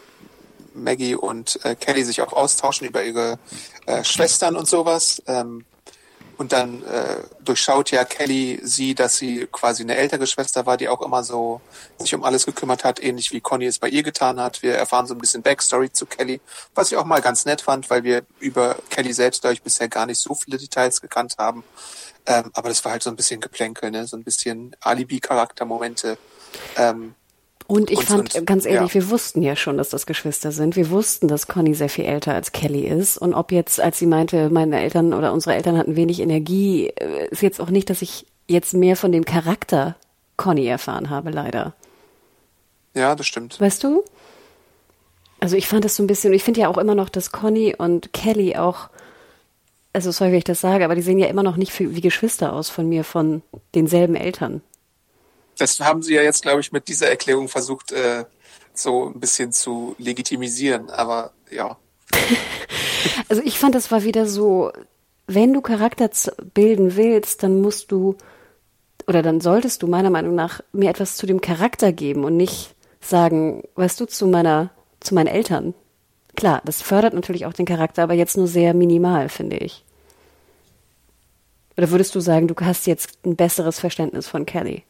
Maggie 0.75 1.15
und 1.15 1.59
äh, 1.65 1.75
Kelly 1.75 2.05
sich 2.05 2.21
auch 2.21 2.33
austauschen 2.33 2.87
über 2.87 3.03
ihre 3.03 3.39
äh, 3.87 4.05
Schwestern 4.05 4.57
und 4.57 4.69
sowas. 4.69 5.23
Ähm, 5.27 5.65
und 6.39 6.53
dann 6.53 6.83
äh, 6.85 7.23
durchschaut 7.45 7.91
ja 7.93 8.05
Kelly 8.05 8.59
sie, 8.65 8.95
dass 8.95 9.17
sie 9.17 9.47
quasi 9.53 9.85
eine 9.85 9.97
ältere 9.97 10.27
Schwester 10.27 10.67
war, 10.67 10.77
die 10.77 10.89
auch 10.89 11.01
immer 11.03 11.23
so 11.23 11.61
sich 11.99 12.15
um 12.15 12.25
alles 12.25 12.47
gekümmert 12.47 12.83
hat, 12.83 13.01
ähnlich 13.01 13.31
wie 13.33 13.41
Conny 13.41 13.67
es 13.67 13.79
bei 13.79 13.89
ihr 13.89 14.03
getan 14.03 14.41
hat. 14.41 14.63
Wir 14.63 14.75
erfahren 14.75 15.07
so 15.07 15.15
ein 15.15 15.19
bisschen 15.19 15.43
Backstory 15.43 15.93
zu 15.93 16.05
Kelly, 16.05 16.41
was 16.75 16.91
ich 16.91 16.99
auch 16.99 17.05
mal 17.05 17.21
ganz 17.21 17.45
nett 17.45 17.61
fand, 17.61 17.91
weil 17.91 18.03
wir 18.03 18.25
über 18.41 18.77
Kelly 18.91 19.13
selbst, 19.13 19.43
glaube 19.43 19.55
ich, 19.55 19.63
bisher 19.63 19.89
gar 19.89 20.07
nicht 20.07 20.19
so 20.19 20.35
viele 20.35 20.59
Details 20.59 21.01
gekannt 21.01 21.37
haben. 21.39 21.63
Ähm, 22.27 22.51
aber 22.55 22.71
das 22.71 22.85
war 22.85 22.93
halt 22.93 23.03
so 23.03 23.11
ein 23.11 23.17
bisschen 23.17 23.41
Geplänkel, 23.41 23.91
ne? 23.91 24.07
so 24.07 24.17
ein 24.17 24.25
bisschen 24.25 24.75
Alibi-Charakter-Momente. 24.81 26.19
Ähm, 26.77 27.15
und 27.67 27.91
ich 27.91 27.99
und, 27.99 28.07
fand, 28.07 28.35
und, 28.35 28.47
ganz 28.47 28.67
ehrlich, 28.67 28.95
ja. 28.95 29.01
wir 29.01 29.11
wussten 29.11 29.43
ja 29.43 29.57
schon, 29.57 29.77
dass 29.77 29.89
das 29.89 30.07
Geschwister 30.07 30.53
sind. 30.53 30.77
Wir 30.77 30.91
wussten, 30.91 31.29
dass 31.29 31.47
Conny 31.47 31.75
sehr 31.75 31.89
viel 31.89 32.05
älter 32.05 32.35
als 32.35 32.53
Kelly 32.53 32.87
ist. 32.87 33.19
Und 33.19 33.35
ob 33.35 33.53
jetzt, 33.53 33.81
als 33.81 33.99
sie 33.99 34.07
meinte, 34.07 34.51
meine 34.51 34.81
Eltern 34.81 35.15
oder 35.15 35.33
unsere 35.33 35.55
Eltern 35.55 35.79
hatten 35.79 35.97
wenig 35.97 36.21
Energie, 36.21 36.89
äh, 36.89 37.29
ist 37.31 37.43
jetzt 37.43 37.61
auch 37.61 37.71
nicht, 37.71 37.91
dass 37.91 38.03
ich 38.03 38.27
jetzt 38.49 38.75
mehr 38.75 38.97
von 38.97 39.13
dem 39.13 39.25
Charakter 39.25 39.97
Conny 40.37 40.67
erfahren 40.67 41.11
habe, 41.11 41.31
leider. 41.31 41.75
Ja, 42.95 43.15
das 43.15 43.27
stimmt. 43.27 43.61
Weißt 43.61 43.85
du? 43.85 44.03
Also 45.41 45.57
ich 45.57 45.67
fand 45.67 45.85
das 45.85 45.97
so 45.97 46.03
ein 46.03 46.07
bisschen, 46.07 46.33
ich 46.33 46.45
finde 46.45 46.61
ja 46.61 46.69
auch 46.69 46.79
immer 46.79 46.95
noch, 46.95 47.09
dass 47.09 47.33
Conny 47.33 47.75
und 47.77 48.13
Kelly 48.13 48.57
auch, 48.57 48.89
also 49.93 50.11
sorry, 50.11 50.31
wenn 50.31 50.39
ich 50.39 50.45
das 50.45 50.61
sage, 50.61 50.85
aber 50.85 50.95
die 50.95 51.03
sehen 51.03 51.19
ja 51.19 51.27
immer 51.27 51.43
noch 51.43 51.57
nicht 51.57 51.79
wie 51.79 52.01
Geschwister 52.01 52.53
aus 52.53 52.71
von 52.71 52.89
mir, 52.89 53.03
von 53.03 53.43
denselben 53.75 54.15
Eltern 54.15 54.63
das 55.59 55.79
haben 55.81 56.03
sie 56.03 56.15
ja 56.15 56.23
jetzt, 56.23 56.43
glaube 56.43 56.61
ich, 56.61 56.73
mit 56.73 56.89
dieser 56.89 57.09
Erklärung 57.09 57.49
versucht, 57.49 57.93
äh, 57.93 58.25
so 58.75 59.09
ein 59.09 59.21
bisschen 59.21 59.53
zu 59.53 59.95
legitimisieren. 59.99 60.91
Aber 60.91 61.33
ja. 61.51 61.77
also 63.29 63.43
ich 63.45 63.59
fand, 63.59 63.75
das 63.75 63.91
war 63.91 64.05
wieder 64.05 64.27
so, 64.27 64.73
wenn 65.27 65.53
du 65.53 65.61
Charakter 65.61 66.11
bilden 66.55 66.97
willst, 66.97 67.43
dann 67.43 67.61
musst 67.61 67.93
du 67.93 68.17
oder 69.07 69.23
dann 69.23 69.41
solltest 69.41 69.83
du 69.83 69.87
meiner 69.87 70.11
Meinung 70.11 70.35
nach 70.35 70.61
mir 70.73 70.91
etwas 70.91 71.17
zu 71.17 71.27
dem 71.27 71.41
Charakter 71.41 71.93
geben 71.93 72.25
und 72.25 72.37
nicht 72.37 72.75
sagen, 73.01 73.65
weißt 73.75 74.01
du, 74.01 74.07
zu 74.07 74.27
meiner, 74.27 74.71
zu 75.01 75.15
meinen 75.15 75.27
Eltern. 75.27 75.75
Klar, 76.37 76.63
das 76.65 76.83
fördert 76.83 77.13
natürlich 77.13 77.47
auch 77.47 77.53
den 77.53 77.67
Charakter, 77.67 78.05
aber 78.05 78.15
jetzt 78.15 78.37
nur 78.37 78.47
sehr 78.47 78.75
minimal, 78.75 79.29
finde 79.29 79.57
ich. 79.57 79.85
Oder 81.77 81.91
würdest 81.91 82.15
du 82.15 82.21
sagen, 82.21 82.49
du 82.49 82.55
hast 82.61 82.87
jetzt 82.87 83.19
ein 83.25 83.37
besseres 83.37 83.81
Verständnis 83.81 84.29
von 84.29 84.47
Kelly? 84.47 84.85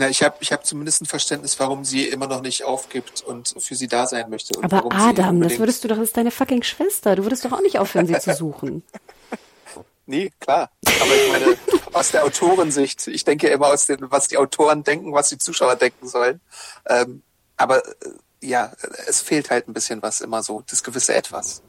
Na, 0.00 0.08
ich 0.08 0.22
habe 0.22 0.36
ich 0.40 0.50
hab 0.50 0.64
zumindest 0.64 1.02
ein 1.02 1.04
Verständnis, 1.04 1.60
warum 1.60 1.84
sie 1.84 2.08
immer 2.08 2.26
noch 2.26 2.40
nicht 2.40 2.64
aufgibt 2.64 3.20
und 3.20 3.54
für 3.58 3.74
sie 3.74 3.86
da 3.86 4.06
sein 4.06 4.30
möchte. 4.30 4.58
Aber 4.64 4.90
Adam, 4.90 5.42
das 5.42 5.58
würdest 5.58 5.84
du 5.84 5.88
doch, 5.88 5.96
das 5.96 6.06
ist 6.06 6.16
deine 6.16 6.30
fucking 6.30 6.62
Schwester. 6.62 7.16
Du 7.16 7.24
würdest 7.24 7.44
doch 7.44 7.52
auch 7.52 7.60
nicht 7.60 7.78
aufhören, 7.78 8.06
sie 8.06 8.18
zu 8.18 8.34
suchen. 8.34 8.82
Nee, 10.06 10.32
klar. 10.40 10.70
Aber 11.00 11.14
ich 11.14 11.30
meine, 11.30 11.56
aus 11.92 12.10
der 12.10 12.24
Autorensicht, 12.24 13.06
ich 13.06 13.22
denke 13.22 13.46
immer 13.46 13.68
aus 13.68 13.86
dem, 13.86 13.98
was 14.10 14.26
die 14.26 14.38
Autoren 14.38 14.82
denken, 14.82 15.12
was 15.12 15.28
die 15.28 15.38
Zuschauer 15.38 15.76
denken 15.76 16.08
sollen. 16.08 16.40
Ähm, 16.88 17.22
aber 17.56 17.86
äh, 17.86 17.90
ja, 18.40 18.72
es 19.06 19.20
fehlt 19.20 19.50
halt 19.50 19.68
ein 19.68 19.72
bisschen 19.72 20.02
was 20.02 20.20
immer 20.20 20.42
so, 20.42 20.64
das 20.68 20.82
gewisse 20.82 21.14
Etwas. 21.14 21.62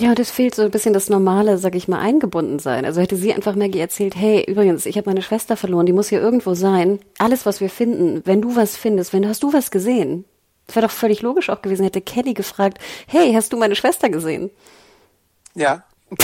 Ja, 0.00 0.14
das 0.14 0.30
fehlt 0.30 0.54
so 0.54 0.62
ein 0.62 0.70
bisschen 0.70 0.92
das 0.92 1.08
normale, 1.08 1.58
sag 1.58 1.74
ich 1.74 1.88
mal, 1.88 1.98
eingebunden 1.98 2.58
sein. 2.58 2.84
Also 2.84 3.00
hätte 3.00 3.16
sie 3.16 3.32
einfach 3.32 3.56
Maggie 3.56 3.80
erzählt, 3.80 4.14
hey, 4.14 4.44
übrigens, 4.46 4.86
ich 4.86 4.96
habe 4.96 5.10
meine 5.10 5.22
Schwester 5.22 5.56
verloren, 5.56 5.86
die 5.86 5.92
muss 5.92 6.08
hier 6.08 6.20
irgendwo 6.20 6.54
sein. 6.54 7.00
Alles, 7.18 7.46
was 7.46 7.60
wir 7.60 7.70
finden, 7.70 8.22
wenn 8.24 8.40
du 8.40 8.54
was 8.54 8.76
findest, 8.76 9.12
wenn 9.12 9.26
hast 9.26 9.42
du 9.42 9.52
was 9.52 9.70
gesehen, 9.70 10.24
Das 10.66 10.76
wäre 10.76 10.86
doch 10.86 10.92
völlig 10.92 11.22
logisch 11.22 11.50
auch 11.50 11.62
gewesen, 11.62 11.82
hätte 11.84 12.00
Kelly 12.00 12.34
gefragt, 12.34 12.78
hey, 13.06 13.32
hast 13.32 13.52
du 13.52 13.56
meine 13.56 13.74
Schwester 13.74 14.08
gesehen? 14.08 14.50
Ja. 15.54 15.82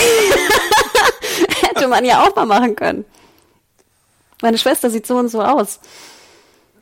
hätte 1.62 1.88
man 1.88 2.04
ja 2.04 2.22
auch 2.22 2.36
mal 2.36 2.46
machen 2.46 2.76
können. 2.76 3.04
Meine 4.42 4.58
Schwester 4.58 4.90
sieht 4.90 5.06
so 5.06 5.16
und 5.16 5.28
so 5.28 5.42
aus. 5.42 5.80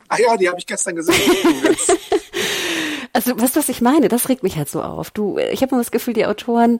Ah 0.09 0.17
ja, 0.19 0.37
die 0.37 0.47
habe 0.47 0.59
ich 0.59 0.67
gestern 0.67 0.95
gesehen. 0.95 1.15
also, 3.13 3.33
du, 3.33 3.41
was 3.41 3.69
ich 3.69 3.81
meine? 3.81 4.07
Das 4.07 4.27
regt 4.27 4.43
mich 4.43 4.57
halt 4.57 4.69
so 4.69 4.81
auf. 4.81 5.11
Du, 5.11 5.37
ich 5.37 5.61
habe 5.61 5.71
immer 5.71 5.81
das 5.81 5.91
Gefühl, 5.91 6.15
die 6.15 6.25
Autoren 6.25 6.79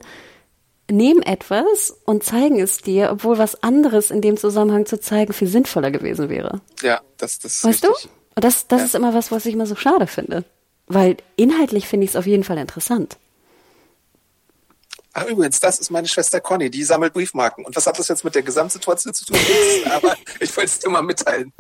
nehmen 0.90 1.22
etwas 1.22 1.96
und 2.06 2.24
zeigen 2.24 2.60
es 2.60 2.80
dir, 2.80 3.12
obwohl 3.12 3.38
was 3.38 3.62
anderes 3.64 4.12
in 4.12 4.22
dem 4.22 4.36
Zusammenhang 4.38 4.86
zu 4.86 5.00
zeigen 5.00 5.32
viel 5.32 5.48
sinnvoller 5.48 5.92
gewesen 5.92 6.30
wäre. 6.30 6.62
Ja, 6.82 7.02
das, 7.18 7.40
das 7.40 7.64
Weißt 7.64 7.86
richtig. 7.86 8.04
du? 8.04 8.10
Und 8.36 8.44
das, 8.44 8.68
das 8.68 8.80
ja. 8.80 8.86
ist 8.88 8.96
immer 8.96 9.14
was, 9.14 9.32
was 9.32 9.46
ich 9.46 9.54
immer 9.54 9.68
so 9.68 9.76
schade 9.76 10.08
finde. 10.08 10.44
Weil 10.88 11.18
inhaltlich 11.36 11.88
finde 11.88 12.06
ich 12.06 12.12
es 12.12 12.16
auf 12.16 12.26
jeden 12.26 12.44
Fall 12.44 12.58
interessant. 12.58 13.18
Ach, 15.14 15.26
übrigens, 15.28 15.60
das 15.60 15.80
ist 15.80 15.92
meine 15.92 16.08
Schwester 16.08 16.42
Conny, 16.42 16.72
die 16.72 16.84
sammelt 16.84 17.14
Briefmarken. 17.14 17.64
Und 17.64 17.76
was 17.76 17.86
hat 17.86 18.00
das 18.00 18.08
jetzt 18.08 18.26
mit 18.26 18.34
der 18.34 18.42
Gesamtsituation 18.42 19.14
zu 19.14 19.26
tun? 19.26 19.38
Aber 19.92 20.16
ich 20.40 20.58
wollte 20.58 20.70
es 20.70 20.80
dir 20.80 20.90
mal 20.90 21.04
mitteilen. 21.04 21.54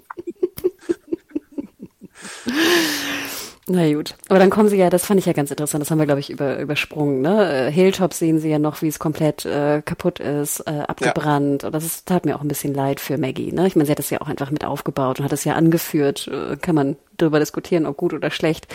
Na 3.65 3.93
gut, 3.93 4.15
aber 4.27 4.39
dann 4.39 4.49
kommen 4.49 4.67
sie 4.67 4.75
ja, 4.75 4.89
das 4.89 5.05
fand 5.05 5.21
ich 5.21 5.25
ja 5.25 5.31
ganz 5.31 5.49
interessant, 5.49 5.81
das 5.81 5.89
haben 5.89 5.97
wir, 5.97 6.05
glaube 6.05 6.19
ich, 6.19 6.29
über, 6.29 6.59
übersprungen. 6.59 7.21
Ne? 7.21 7.67
Äh, 7.67 7.71
Hilltop 7.71 8.13
sehen 8.13 8.39
sie 8.39 8.49
ja 8.49 8.59
noch, 8.59 8.81
wie 8.81 8.89
es 8.89 8.99
komplett 8.99 9.45
äh, 9.45 9.81
kaputt 9.81 10.19
ist, 10.19 10.59
äh, 10.67 10.83
abgebrannt. 10.85 11.63
Ja. 11.63 11.67
Und 11.67 11.73
das 11.73 11.85
ist, 11.85 12.05
tat 12.05 12.25
mir 12.25 12.35
auch 12.35 12.41
ein 12.41 12.49
bisschen 12.49 12.73
leid 12.73 12.99
für 12.99 13.17
Maggie. 13.17 13.53
Ne? 13.53 13.65
Ich 13.65 13.77
meine, 13.77 13.85
sie 13.85 13.91
hat 13.91 13.99
das 13.99 14.09
ja 14.09 14.19
auch 14.19 14.27
einfach 14.27 14.51
mit 14.51 14.65
aufgebaut 14.65 15.19
und 15.19 15.25
hat 15.25 15.31
das 15.31 15.45
ja 15.45 15.53
angeführt. 15.53 16.27
Äh, 16.27 16.57
kann 16.57 16.75
man 16.75 16.97
darüber 17.15 17.39
diskutieren, 17.39 17.85
ob 17.85 17.95
gut 17.95 18.13
oder 18.13 18.31
schlecht. 18.31 18.67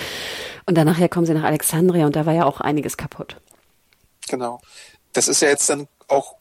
Und 0.64 0.78
dann 0.78 0.86
nachher 0.86 1.10
kommen 1.10 1.26
sie 1.26 1.34
nach 1.34 1.44
Alexandria 1.44 2.06
und 2.06 2.16
da 2.16 2.24
war 2.24 2.32
ja 2.32 2.46
auch 2.46 2.62
einiges 2.62 2.96
kaputt. 2.96 3.36
Genau. 4.30 4.58
Das 5.12 5.28
ist 5.28 5.42
ja 5.42 5.48
jetzt 5.48 5.68
dann 5.68 5.86
auch 6.06 6.37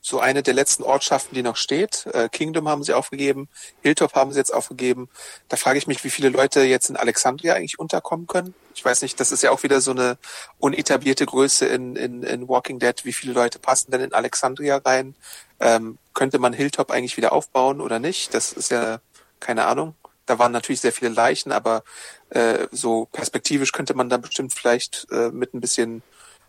so 0.00 0.20
eine 0.20 0.42
der 0.42 0.54
letzten 0.54 0.84
Ortschaften, 0.84 1.34
die 1.34 1.42
noch 1.42 1.56
steht. 1.56 2.06
Äh, 2.12 2.28
Kingdom 2.28 2.68
haben 2.68 2.84
sie 2.84 2.94
aufgegeben, 2.94 3.48
Hilltop 3.82 4.14
haben 4.14 4.32
sie 4.32 4.38
jetzt 4.38 4.54
aufgegeben. 4.54 5.08
Da 5.48 5.56
frage 5.56 5.78
ich 5.78 5.86
mich, 5.86 6.04
wie 6.04 6.10
viele 6.10 6.28
Leute 6.28 6.62
jetzt 6.62 6.90
in 6.90 6.96
Alexandria 6.96 7.54
eigentlich 7.54 7.78
unterkommen 7.78 8.26
können. 8.26 8.54
Ich 8.74 8.84
weiß 8.84 9.02
nicht, 9.02 9.18
das 9.18 9.32
ist 9.32 9.42
ja 9.42 9.50
auch 9.50 9.64
wieder 9.64 9.80
so 9.80 9.90
eine 9.90 10.16
unetablierte 10.58 11.26
Größe 11.26 11.66
in, 11.66 11.96
in, 11.96 12.22
in 12.22 12.48
Walking 12.48 12.78
Dead. 12.78 13.04
Wie 13.04 13.12
viele 13.12 13.32
Leute 13.32 13.58
passen 13.58 13.90
denn 13.90 14.00
in 14.00 14.12
Alexandria 14.12 14.76
rein? 14.76 15.16
Ähm, 15.58 15.98
könnte 16.14 16.38
man 16.38 16.52
Hilltop 16.52 16.92
eigentlich 16.92 17.16
wieder 17.16 17.32
aufbauen 17.32 17.80
oder 17.80 17.98
nicht? 17.98 18.34
Das 18.34 18.52
ist 18.52 18.70
ja 18.70 19.00
keine 19.40 19.66
Ahnung. 19.66 19.94
Da 20.26 20.38
waren 20.38 20.52
natürlich 20.52 20.82
sehr 20.82 20.92
viele 20.92 21.10
Leichen, 21.10 21.52
aber 21.52 21.82
äh, 22.30 22.66
so 22.70 23.06
perspektivisch 23.06 23.72
könnte 23.72 23.94
man 23.94 24.08
da 24.08 24.18
bestimmt 24.18 24.52
vielleicht 24.52 25.06
äh, 25.10 25.30
mit 25.30 25.54
ein 25.54 25.60
bisschen 25.60 26.02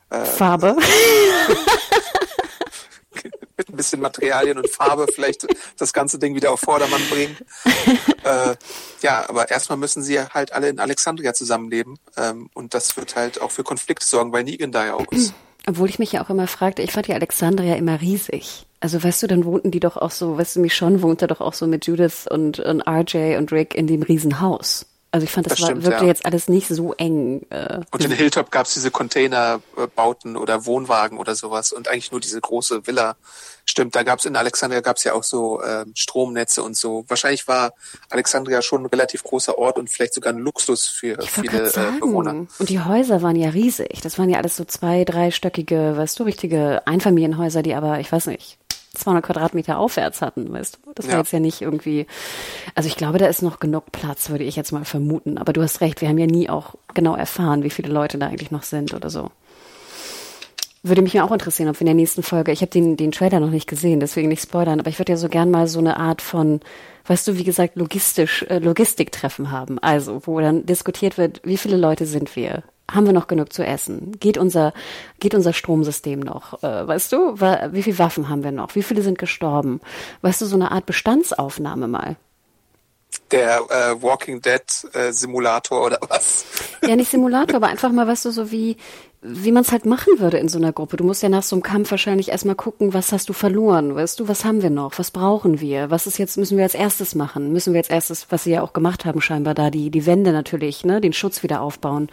äh, 0.10 0.26
Farbe. 0.26 0.76
mit 3.70 3.76
ein 3.76 3.78
bisschen 3.78 4.02
Materialien 4.02 4.58
und 4.58 4.70
Farbe 4.70 5.06
vielleicht 5.14 5.48
das 5.78 5.94
ganze 5.94 6.20
Ding 6.20 6.36
wieder 6.36 6.52
auf 6.52 6.60
Vordermann 6.62 7.02
bringen. 7.10 7.38
äh, 8.24 8.56
ja, 9.02 9.30
aber 9.30 9.50
erstmal 9.50 9.78
müssen 9.78 10.04
sie 10.04 10.20
halt 10.20 10.54
alle 10.54 10.70
in 10.70 10.80
Alexandria 10.80 11.34
zusammenleben. 11.34 11.98
Ähm, 12.18 12.50
und 12.54 12.74
das 12.74 12.98
wird 12.98 13.16
halt 13.16 13.42
auch 13.42 13.52
für 13.52 13.64
Konflikte 13.64 14.06
sorgen, 14.06 14.32
weil 14.32 14.44
Negan 14.44 14.72
da 14.72 14.86
ja 14.86 14.94
auch 14.96 15.12
ist. 15.12 15.34
Obwohl 15.68 15.90
ich 15.90 16.00
mich 16.00 16.14
ja 16.14 16.24
auch 16.24 16.30
immer 16.30 16.48
fragte, 16.48 16.82
ich 16.82 16.92
fand 16.92 17.08
die 17.08 17.14
Alexandria 17.14 17.76
immer 17.76 18.02
riesig. 18.02 18.66
Also 18.80 19.04
weißt 19.04 19.22
du, 19.24 19.28
dann 19.28 19.46
wohnten 19.46 19.72
die 19.72 19.82
doch 19.82 19.98
auch 19.98 20.12
so, 20.12 20.38
weißt 20.38 20.56
du, 20.56 20.62
Michonne 20.62 21.02
wohnte 21.02 21.28
doch 21.28 21.42
auch 21.42 21.54
so 21.54 21.68
mit 21.68 21.86
Judith 21.86 22.26
und, 22.30 22.60
und 22.60 22.82
RJ 22.88 23.36
und 23.38 23.52
Rick 23.52 23.76
in 23.76 23.86
dem 23.86 24.02
Riesenhaus. 24.02 24.86
Also 25.12 25.24
ich 25.24 25.32
fand, 25.32 25.48
das, 25.48 25.58
das 25.58 25.66
stimmt, 25.66 25.86
wirkte 25.86 26.04
ja. 26.04 26.08
jetzt 26.08 26.26
alles 26.26 26.50
nicht 26.50 26.68
so 26.68 26.94
eng. 26.94 27.42
Äh. 27.50 27.80
Und 27.92 28.04
in 28.04 28.12
Hilltop 28.12 28.52
gab 28.52 28.68
es 28.68 28.76
diese 28.76 28.92
Containerbauten 28.92 30.38
oder 30.38 30.66
Wohnwagen 30.66 31.18
oder 31.18 31.34
sowas 31.34 31.72
und 31.72 31.88
eigentlich 31.88 32.12
nur 32.12 32.22
diese 32.22 32.40
große 32.40 32.86
Villa. 32.86 33.16
Stimmt, 33.70 33.96
da 33.96 34.02
gab 34.02 34.18
es 34.18 34.26
in 34.26 34.36
Alexandria 34.36 34.82
gab 34.82 34.98
es 34.98 35.04
ja 35.04 35.14
auch 35.14 35.22
so 35.22 35.62
äh, 35.62 35.86
Stromnetze 35.94 36.64
und 36.64 36.76
so. 36.76 37.06
Wahrscheinlich 37.08 37.48
war 37.48 37.74
Alexandria 38.10 38.64
schon 38.64 38.82
ein 38.82 38.86
relativ 38.88 39.22
großer 39.22 39.60
Ort 39.60 39.78
und 39.78 39.92
vielleicht 39.92 40.16
sogar 40.16 40.34
ein 40.34 40.40
Luxus 40.40 40.88
für 40.88 41.20
ich 41.22 41.30
viele 41.30 41.70
äh, 41.70 42.00
Bewohner. 42.00 42.48
Und 42.58 42.70
die 42.70 42.80
Häuser 42.80 43.22
waren 43.22 43.36
ja 43.36 43.50
riesig. 43.50 44.02
Das 44.02 44.18
waren 44.18 44.28
ja 44.28 44.40
alles 44.40 44.56
so 44.56 44.66
zwei, 44.66 45.04
dreistöckige, 45.04 45.96
weißt 45.96 46.18
du, 46.18 46.24
richtige 46.24 46.82
Einfamilienhäuser, 46.88 47.62
die 47.62 47.76
aber, 47.76 48.00
ich 48.00 48.12
weiß 48.12 48.26
nicht, 48.26 48.58
200 48.96 49.24
Quadratmeter 49.24 49.78
aufwärts 49.78 50.24
hatten, 50.24 50.52
weißt 50.52 50.80
du? 50.82 50.92
Das 50.96 51.06
war 51.06 51.14
ja. 51.14 51.20
jetzt 51.20 51.32
ja 51.32 51.40
nicht 51.40 51.62
irgendwie, 51.62 52.08
also 52.74 52.88
ich 52.88 52.98
glaube, 52.98 53.20
da 53.20 53.28
ist 53.28 53.44
noch 53.44 53.60
genug 53.60 53.92
Platz, 53.92 54.32
würde 54.32 54.46
ich 54.46 54.56
jetzt 54.56 54.72
mal 54.72 54.84
vermuten. 54.84 55.38
Aber 55.38 55.54
du 55.54 55.62
hast 55.62 55.82
recht, 55.82 56.02
wir 56.02 56.10
haben 56.10 56.18
ja 56.18 56.26
nie 56.26 56.50
auch 56.50 56.74
genau 56.96 57.16
erfahren, 57.16 57.62
wie 57.62 57.70
viele 57.70 57.94
Leute 57.94 58.18
da 58.18 58.26
eigentlich 58.26 58.50
noch 58.50 58.64
sind 58.64 58.96
oder 58.96 59.12
so. 59.12 59.30
Würde 60.82 61.02
mich 61.02 61.20
auch 61.20 61.32
interessieren, 61.32 61.70
ob 61.70 61.76
wir 61.76 61.82
in 61.82 61.88
der 61.88 61.96
nächsten 61.96 62.24
Folge, 62.24 62.52
ich 62.52 62.62
habe 62.62 62.72
den, 62.72 62.96
den 62.96 63.12
Trailer 63.12 63.40
noch 63.40 63.50
nicht 63.50 63.68
gesehen, 63.68 64.00
deswegen 64.00 64.30
nicht 64.30 64.44
spoilern, 64.44 64.80
aber 64.80 64.90
ich 64.90 64.98
würde 64.98 65.12
ja 65.12 65.18
so 65.18 65.28
gern 65.28 65.52
mal 65.52 65.68
so 65.68 65.80
eine 65.80 65.98
Art 65.98 66.22
von, 66.22 66.62
weißt 67.08 67.28
du, 67.28 67.38
wie 67.38 67.44
gesagt, 67.44 67.76
logistisch, 67.76 68.44
äh, 68.44 68.60
Logistiktreffen 68.60 69.52
haben. 69.52 69.80
Also, 69.80 70.22
wo 70.26 70.40
dann 70.40 70.66
diskutiert 70.66 71.18
wird, 71.18 71.42
wie 71.44 71.58
viele 71.58 71.78
Leute 71.78 72.06
sind 72.06 72.36
wir? 72.36 72.64
haben 72.94 73.06
wir 73.06 73.14
noch 73.14 73.28
genug 73.28 73.54
zu 73.54 73.64
essen? 73.64 74.18
Geht 74.20 74.38
unser, 74.38 74.74
geht 75.20 75.36
unser 75.36 75.54
Stromsystem 75.54 76.20
noch? 76.20 76.62
Äh, 76.64 76.88
weißt 76.88 77.12
du, 77.12 77.40
wie 77.40 77.84
viele 77.84 78.00
Waffen 78.00 78.30
haben 78.30 78.44
wir 78.44 78.52
noch? 78.52 78.76
Wie 78.76 78.84
viele 78.84 79.02
sind 79.02 79.18
gestorben? 79.18 79.82
Weißt 80.22 80.42
du, 80.42 80.46
so 80.46 80.56
eine 80.56 80.72
Art 80.72 80.86
Bestandsaufnahme 80.86 81.88
mal. 81.88 82.16
Der 83.32 83.60
äh, 83.70 84.02
Walking 84.02 84.42
Dead 84.42 84.62
äh, 84.94 85.12
Simulator 85.12 85.86
oder 85.86 86.00
was? 86.10 86.46
Ja, 86.82 86.96
nicht 86.96 87.10
Simulator, 87.12 87.58
aber 87.58 87.68
einfach 87.68 87.92
mal, 87.92 88.08
weißt 88.08 88.26
du, 88.26 88.32
so 88.32 88.52
wie, 88.52 88.78
wie 89.22 89.52
man 89.52 89.64
es 89.64 89.74
halt 89.74 89.86
machen 89.86 90.20
würde 90.20 90.38
in 90.38 90.48
so 90.48 90.58
einer 90.58 90.72
Gruppe. 90.72 90.96
Du 90.96 91.04
musst 91.04 91.22
ja 91.22 91.28
nach 91.28 91.44
so 91.44 91.54
einem 91.54 91.64
Kampf 91.64 91.92
wahrscheinlich 91.92 92.30
erstmal 92.30 92.56
gucken, 92.56 92.94
was 92.94 93.12
hast 93.12 93.28
du 93.28 93.34
verloren, 93.34 93.94
weißt 93.94 94.18
du, 94.18 94.30
was 94.30 94.46
haben 94.46 94.62
wir 94.62 94.70
noch, 94.70 94.98
was 94.98 95.12
brauchen 95.12 95.60
wir, 95.60 95.90
was 95.90 96.08
ist 96.08 96.18
jetzt, 96.20 96.38
müssen 96.38 96.56
wir 96.56 96.64
als 96.64 96.74
erstes 96.74 97.16
machen, 97.16 97.52
müssen 97.52 97.74
wir 97.74 97.80
als 97.80 97.90
erstes, 97.90 98.28
was 98.30 98.46
sie 98.46 98.52
ja 98.52 98.62
auch 98.62 98.72
gemacht 98.72 99.04
haben 99.04 99.20
scheinbar 99.20 99.56
da, 99.56 99.72
die, 99.72 99.90
die 99.90 100.06
Wände 100.06 100.32
natürlich, 100.32 100.86
ne, 100.86 101.02
den 101.02 101.12
Schutz 101.12 101.44
wieder 101.44 101.62
aufbauen. 101.62 102.08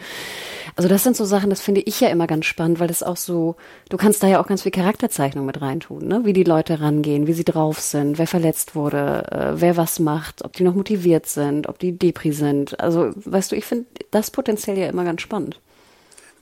Also 0.75 0.89
das 0.89 1.03
sind 1.03 1.15
so 1.15 1.23
Sachen, 1.23 1.49
das 1.49 1.61
finde 1.61 1.79
ich 1.79 2.01
ja 2.01 2.09
immer 2.09 2.27
ganz 2.27 2.45
spannend, 2.45 2.81
weil 2.81 2.89
das 2.89 3.03
auch 3.03 3.17
so, 3.17 3.55
du 3.87 3.95
kannst 3.95 4.21
da 4.21 4.27
ja 4.27 4.41
auch 4.41 4.47
ganz 4.47 4.63
viel 4.63 4.73
Charakterzeichnung 4.73 5.45
mit 5.45 5.61
reintun, 5.61 6.05
ne, 6.05 6.21
wie 6.25 6.33
die 6.33 6.43
Leute 6.43 6.81
rangehen, 6.81 7.25
wie 7.25 7.33
sie 7.33 7.45
drauf 7.45 7.79
sind, 7.79 8.17
wer 8.17 8.27
verletzt 8.27 8.75
wurde, 8.75 9.23
äh, 9.31 9.61
wer 9.61 9.77
was 9.77 9.99
macht, 9.99 10.43
ob 10.43 10.53
die 10.53 10.63
noch 10.63 10.75
motiviert 10.75 11.25
sind, 11.25 11.69
ob 11.69 11.79
die 11.79 11.97
Depri 11.97 12.33
sind. 12.33 12.77
Also, 12.81 13.11
weißt 13.15 13.53
du, 13.53 13.55
ich 13.55 13.63
finde 13.63 13.85
das 14.11 14.29
potenziell 14.29 14.77
ja 14.77 14.87
immer 14.87 15.05
ganz 15.05 15.21
spannend 15.21 15.61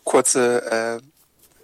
kurze, 0.05 1.01
äh, 1.01 1.01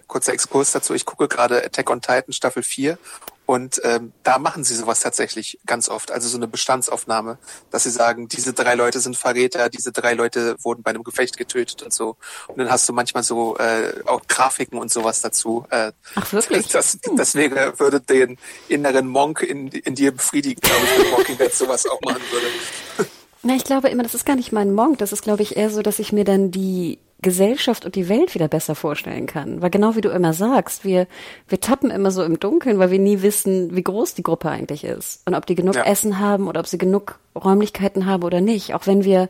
kurzer 0.06 0.34
Exkurs 0.34 0.72
dazu. 0.72 0.92
Ich 0.92 1.06
gucke 1.06 1.26
gerade 1.26 1.64
Attack 1.64 1.88
on 1.88 2.02
Titan 2.02 2.34
Staffel 2.34 2.62
4 2.62 2.98
und 3.44 3.80
ähm, 3.84 4.12
da 4.22 4.38
machen 4.38 4.62
sie 4.62 4.74
sowas 4.74 5.00
tatsächlich 5.00 5.58
ganz 5.66 5.88
oft. 5.88 6.12
Also 6.12 6.28
so 6.28 6.36
eine 6.36 6.46
Bestandsaufnahme, 6.46 7.38
dass 7.70 7.82
sie 7.82 7.90
sagen, 7.90 8.28
diese 8.28 8.52
drei 8.52 8.74
Leute 8.74 9.00
sind 9.00 9.16
Verräter, 9.16 9.68
diese 9.68 9.90
drei 9.90 10.14
Leute 10.14 10.56
wurden 10.62 10.82
bei 10.82 10.90
einem 10.90 11.02
Gefecht 11.02 11.36
getötet 11.36 11.82
und 11.82 11.92
so. 11.92 12.16
Und 12.46 12.58
dann 12.58 12.70
hast 12.70 12.88
du 12.88 12.92
manchmal 12.92 13.24
so 13.24 13.56
äh, 13.58 13.94
auch 14.06 14.22
Grafiken 14.28 14.78
und 14.78 14.92
sowas 14.92 15.22
dazu. 15.22 15.66
Äh, 15.70 15.92
Ach 16.14 16.32
wirklich? 16.32 16.68
Das, 16.68 16.98
das 17.16 17.34
wäre, 17.34 17.78
würde 17.78 18.00
den 18.00 18.38
inneren 18.68 19.08
Monk 19.08 19.42
in, 19.42 19.68
in 19.68 19.94
dir 19.96 20.12
befriedigen, 20.12 20.60
glaube 20.60 20.84
ich, 20.84 21.04
wenn 21.04 21.12
Walking 21.12 21.38
Dead 21.38 21.52
sowas 21.52 21.86
auch 21.86 22.00
machen 22.02 22.22
würde. 22.30 23.10
Na, 23.42 23.56
ich 23.56 23.64
glaube 23.64 23.88
immer, 23.88 24.04
das 24.04 24.14
ist 24.14 24.24
gar 24.24 24.36
nicht 24.36 24.52
mein 24.52 24.72
Monk. 24.72 24.98
Das 24.98 25.10
ist, 25.10 25.22
glaube 25.22 25.42
ich, 25.42 25.56
eher 25.56 25.68
so, 25.68 25.82
dass 25.82 25.98
ich 25.98 26.12
mir 26.12 26.24
dann 26.24 26.52
die 26.52 27.00
Gesellschaft 27.22 27.84
und 27.84 27.94
die 27.94 28.08
Welt 28.08 28.34
wieder 28.34 28.48
besser 28.48 28.74
vorstellen 28.74 29.26
kann. 29.26 29.62
Weil 29.62 29.70
genau 29.70 29.96
wie 29.96 30.00
du 30.00 30.10
immer 30.10 30.34
sagst, 30.34 30.84
wir, 30.84 31.06
wir 31.48 31.60
tappen 31.60 31.90
immer 31.90 32.10
so 32.10 32.22
im 32.22 32.40
Dunkeln, 32.40 32.78
weil 32.78 32.90
wir 32.90 32.98
nie 32.98 33.22
wissen, 33.22 33.74
wie 33.74 33.82
groß 33.82 34.14
die 34.14 34.22
Gruppe 34.22 34.50
eigentlich 34.50 34.84
ist. 34.84 35.22
Und 35.26 35.34
ob 35.34 35.46
die 35.46 35.54
genug 35.54 35.76
ja. 35.76 35.84
Essen 35.84 36.18
haben 36.18 36.48
oder 36.48 36.60
ob 36.60 36.66
sie 36.66 36.78
genug 36.78 37.18
Räumlichkeiten 37.34 38.06
haben 38.06 38.24
oder 38.24 38.40
nicht. 38.40 38.74
Auch 38.74 38.86
wenn 38.86 39.04
wir 39.04 39.28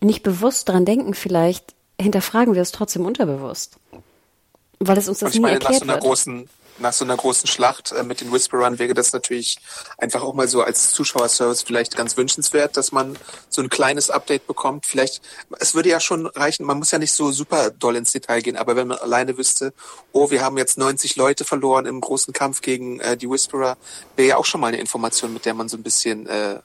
nicht 0.00 0.22
bewusst 0.22 0.68
dran 0.68 0.84
denken, 0.84 1.14
vielleicht 1.14 1.74
hinterfragen 2.00 2.54
wir 2.54 2.62
es 2.62 2.72
trotzdem 2.72 3.06
unterbewusst. 3.06 3.76
Weil 4.78 4.98
es 4.98 5.08
uns 5.08 5.20
das 5.20 5.34
nie 5.34 5.42
erklärt 5.42 5.62
nach 5.62 5.78
so 5.78 5.84
einer 5.84 5.94
wird. 5.94 6.04
Großen 6.04 6.48
nach 6.82 6.92
so 6.92 7.04
einer 7.04 7.16
großen 7.16 7.46
Schlacht 7.46 7.92
äh, 7.92 8.02
mit 8.02 8.20
den 8.20 8.32
Whisperern 8.32 8.78
wäre 8.78 8.92
das 8.92 9.12
natürlich 9.12 9.58
einfach 9.96 10.22
auch 10.22 10.34
mal 10.34 10.48
so 10.48 10.62
als 10.62 10.90
Zuschauerservice 10.90 11.62
vielleicht 11.62 11.96
ganz 11.96 12.16
wünschenswert, 12.16 12.76
dass 12.76 12.92
man 12.92 13.16
so 13.48 13.62
ein 13.62 13.70
kleines 13.70 14.10
Update 14.10 14.46
bekommt. 14.46 14.84
Vielleicht, 14.84 15.22
es 15.58 15.74
würde 15.74 15.88
ja 15.88 16.00
schon 16.00 16.26
reichen, 16.26 16.66
man 16.66 16.78
muss 16.78 16.90
ja 16.90 16.98
nicht 16.98 17.12
so 17.12 17.32
super 17.32 17.70
doll 17.70 17.96
ins 17.96 18.12
Detail 18.12 18.42
gehen, 18.42 18.56
aber 18.56 18.76
wenn 18.76 18.88
man 18.88 18.98
alleine 18.98 19.38
wüsste, 19.38 19.72
oh, 20.12 20.30
wir 20.30 20.42
haben 20.42 20.58
jetzt 20.58 20.76
90 20.76 21.16
Leute 21.16 21.44
verloren 21.44 21.86
im 21.86 22.00
großen 22.00 22.34
Kampf 22.34 22.60
gegen 22.60 23.00
äh, 23.00 23.16
die 23.16 23.30
Whisperer, 23.30 23.76
wäre 24.16 24.28
ja 24.28 24.36
auch 24.36 24.44
schon 24.44 24.60
mal 24.60 24.68
eine 24.68 24.78
Information, 24.78 25.32
mit 25.32 25.46
der 25.46 25.54
man 25.54 25.68
so 25.68 25.76
ein 25.76 25.82
bisschen 25.82 26.26
äh, 26.26 26.58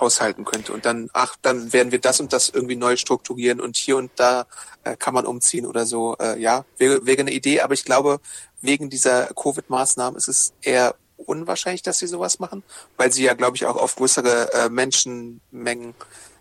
haushalten 0.00 0.44
könnte. 0.44 0.72
Und 0.72 0.84
dann, 0.84 1.10
ach, 1.12 1.36
dann 1.42 1.72
werden 1.72 1.92
wir 1.92 2.00
das 2.00 2.20
und 2.20 2.32
das 2.32 2.48
irgendwie 2.48 2.76
neu 2.76 2.96
strukturieren 2.96 3.60
und 3.60 3.76
hier 3.76 3.96
und 3.96 4.10
da 4.16 4.46
äh, 4.84 4.96
kann 4.96 5.14
man 5.14 5.26
umziehen 5.26 5.66
oder 5.66 5.86
so. 5.86 6.16
Äh, 6.20 6.40
ja, 6.40 6.64
wäre, 6.76 7.04
wäre 7.04 7.20
eine 7.20 7.32
Idee, 7.32 7.60
aber 7.60 7.74
ich 7.74 7.84
glaube, 7.84 8.20
wegen 8.60 8.90
dieser 8.90 9.26
Covid-Maßnahmen 9.34 10.16
ist 10.16 10.28
es 10.28 10.52
eher 10.62 10.94
unwahrscheinlich, 11.16 11.82
dass 11.82 11.98
sie 11.98 12.06
sowas 12.06 12.38
machen, 12.38 12.62
weil 12.96 13.12
sie 13.12 13.24
ja, 13.24 13.34
glaube 13.34 13.56
ich, 13.56 13.66
auch 13.66 13.76
auf 13.76 13.96
größere 13.96 14.52
äh, 14.52 14.68
Menschenmengen 14.68 15.94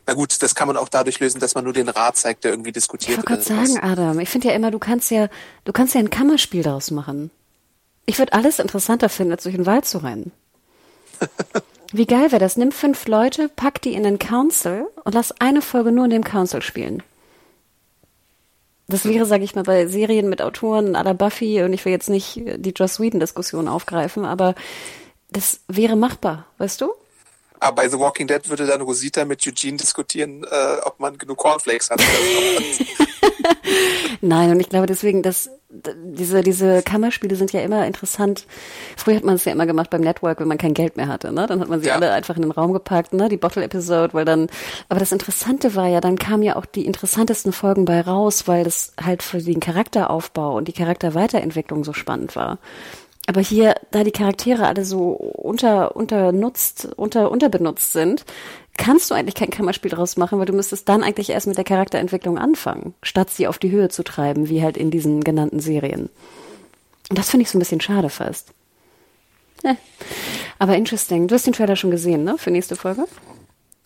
Na 0.06 0.14
gut, 0.14 0.42
das 0.42 0.54
kann 0.54 0.68
man 0.68 0.78
auch 0.78 0.90
dadurch 0.90 1.20
lösen, 1.20 1.40
dass 1.40 1.56
man 1.56 1.64
nur 1.64 1.74
den 1.74 1.90
Rat 1.90 2.16
zeigt, 2.16 2.44
der 2.44 2.52
irgendwie 2.52 2.72
diskutiert. 2.72 3.20
Ich 3.20 3.30
wollte 3.30 3.44
gerade 3.44 3.68
sagen, 3.68 3.80
Adam, 3.84 4.20
ich 4.20 4.30
finde 4.30 4.50
ja 4.50 4.54
immer, 4.54 4.72
du 4.72 4.80
kannst 4.80 5.10
ja, 5.10 5.30
du 5.66 5.74
kannst 5.74 5.96
ja 5.96 6.00
ein 6.00 6.10
Kammerspiel 6.10 6.64
daraus 6.64 6.92
machen. 6.92 7.32
Ich 8.06 8.20
würde 8.20 8.34
alles 8.34 8.60
interessanter 8.60 9.10
finden, 9.10 9.34
als 9.34 9.44
durch 9.44 9.56
den 9.56 9.66
Wald 9.66 9.86
zu 9.86 9.98
rennen. 9.98 10.32
Wie 11.94 12.06
geil 12.06 12.32
wäre 12.32 12.40
das? 12.40 12.58
Nimm 12.58 12.72
fünf 12.72 13.08
Leute, 13.08 13.50
pack 13.50 13.82
die 13.82 13.94
in 13.94 14.04
den 14.04 14.20
Council 14.20 14.88
und 15.04 15.14
lass 15.14 15.40
eine 15.40 15.62
Folge 15.62 15.92
nur 15.92 16.06
in 16.06 16.12
dem 16.12 16.24
Council 16.24 16.62
spielen. 16.62 17.02
Das 18.90 19.06
wäre, 19.06 19.26
sage 19.26 19.44
ich 19.44 19.56
mal, 19.56 19.64
bei 19.64 19.88
Serien 19.88 20.30
mit 20.30 20.42
Autoren 20.42 20.96
à 20.96 21.14
Buffy 21.14 21.62
und 21.62 21.74
ich 21.74 21.84
will 21.84 21.92
jetzt 21.92 22.10
nicht 22.10 22.42
die 22.46 22.74
Joss 22.76 23.00
Whedon-Diskussion 23.00 23.68
aufgreifen, 23.68 24.26
aber 24.26 24.56
das 25.30 25.60
wäre 25.68 25.98
machbar, 25.98 26.46
weißt 26.58 26.82
du? 26.82 26.92
Aber 27.60 27.76
bei 27.76 27.90
The 27.90 28.00
Walking 28.00 28.28
Dead 28.28 28.50
würde 28.50 28.66
dann 28.66 28.82
Rosita 28.82 29.26
mit 29.26 29.46
Eugene 29.48 29.78
diskutieren, 29.78 30.44
äh, 30.44 30.78
ob 30.84 31.00
man 31.00 31.18
genug 31.18 31.38
Cornflakes 31.38 31.90
hat. 31.90 32.02
Nein, 34.22 34.52
und 34.52 34.60
ich 34.60 34.70
glaube 34.70 34.88
deswegen, 34.88 35.24
dass 35.24 35.50
diese, 35.70 36.42
diese 36.42 36.82
Kammerspiele 36.82 37.36
sind 37.36 37.52
ja 37.52 37.62
immer 37.62 37.86
interessant. 37.86 38.46
Früher 38.96 39.18
hat 39.18 39.24
man 39.24 39.36
es 39.36 39.46
ja 39.46 39.52
immer 39.52 39.66
gemacht 39.66 39.90
beim 39.90 40.02
Network, 40.02 40.40
wenn 40.40 40.48
man 40.48 40.58
kein 40.58 40.74
Geld 40.74 40.96
mehr 40.96 41.08
hatte, 41.08 41.32
ne? 41.32 41.46
Dann 41.46 41.60
hat 41.60 41.68
man 41.68 41.82
sie 41.82 41.88
ja. 41.88 41.96
alle 41.96 42.12
einfach 42.12 42.36
in 42.36 42.44
den 42.44 42.52
Raum 42.52 42.74
gepackt, 42.74 43.14
ne? 43.14 43.28
Die 43.28 43.38
Bottle-Episode, 43.38 44.14
weil 44.14 44.26
dann, 44.26 44.48
aber 44.88 45.00
das 45.00 45.12
Interessante 45.12 45.76
war 45.76 45.88
ja, 45.88 46.00
dann 46.00 46.18
kamen 46.18 46.44
ja 46.44 46.56
auch 46.56 46.66
die 46.66 46.86
interessantesten 46.86 47.52
Folgen 47.52 47.86
bei 47.86 48.02
raus, 48.02 48.48
weil 48.48 48.64
das 48.64 48.94
halt 49.02 49.24
für 49.24 49.40
den 49.40 49.60
Charakteraufbau 49.60 50.56
und 50.56 50.68
die 50.68 50.74
Charakterweiterentwicklung 50.74 51.84
so 51.84 51.94
spannend 51.94 52.36
war. 52.36 52.60
Aber 53.28 53.42
hier, 53.42 53.76
da 53.92 54.06
die 54.06 54.12
Charaktere 54.12 54.66
alle 54.66 54.86
so 54.86 55.12
unter, 55.12 55.98
unternutzt, 55.98 56.88
unter, 56.96 57.30
unterbenutzt 57.30 57.92
sind, 57.92 58.24
kannst 58.78 59.12
du 59.12 59.16
eigentlich 59.16 59.36
kein 59.36 59.50
Kammerspiel 59.50 59.92
draus 59.92 60.16
machen, 60.16 60.40
weil 60.40 60.46
du 60.46 60.54
müsstest 60.54 60.88
dann 60.88 61.04
eigentlich 61.04 61.30
erst 61.30 61.46
mit 61.46 61.58
der 61.58 61.66
Charakterentwicklung 61.66 62.38
anfangen, 62.38 62.94
statt 63.04 63.30
sie 63.30 63.48
auf 63.48 63.58
die 63.58 63.72
Höhe 63.72 63.90
zu 63.90 64.04
treiben, 64.04 64.48
wie 64.48 64.64
halt 64.64 64.78
in 64.78 64.92
diesen 64.92 65.24
genannten 65.24 65.60
Serien. 65.60 66.10
Und 67.10 67.20
das 67.20 67.30
finde 67.30 67.44
ich 67.44 67.52
so 67.52 67.58
ein 67.58 67.60
bisschen 67.60 67.82
schade 67.82 68.10
fast. 68.10 68.54
Ja. 69.64 69.76
Aber 70.58 70.78
interesting. 70.78 71.28
Du 71.28 71.36
hast 71.36 71.46
den 71.46 71.54
Trailer 71.54 71.76
schon 71.76 71.92
gesehen, 71.92 72.24
ne? 72.24 72.38
Für 72.38 72.52
nächste 72.52 72.78
Folge? 72.78 73.06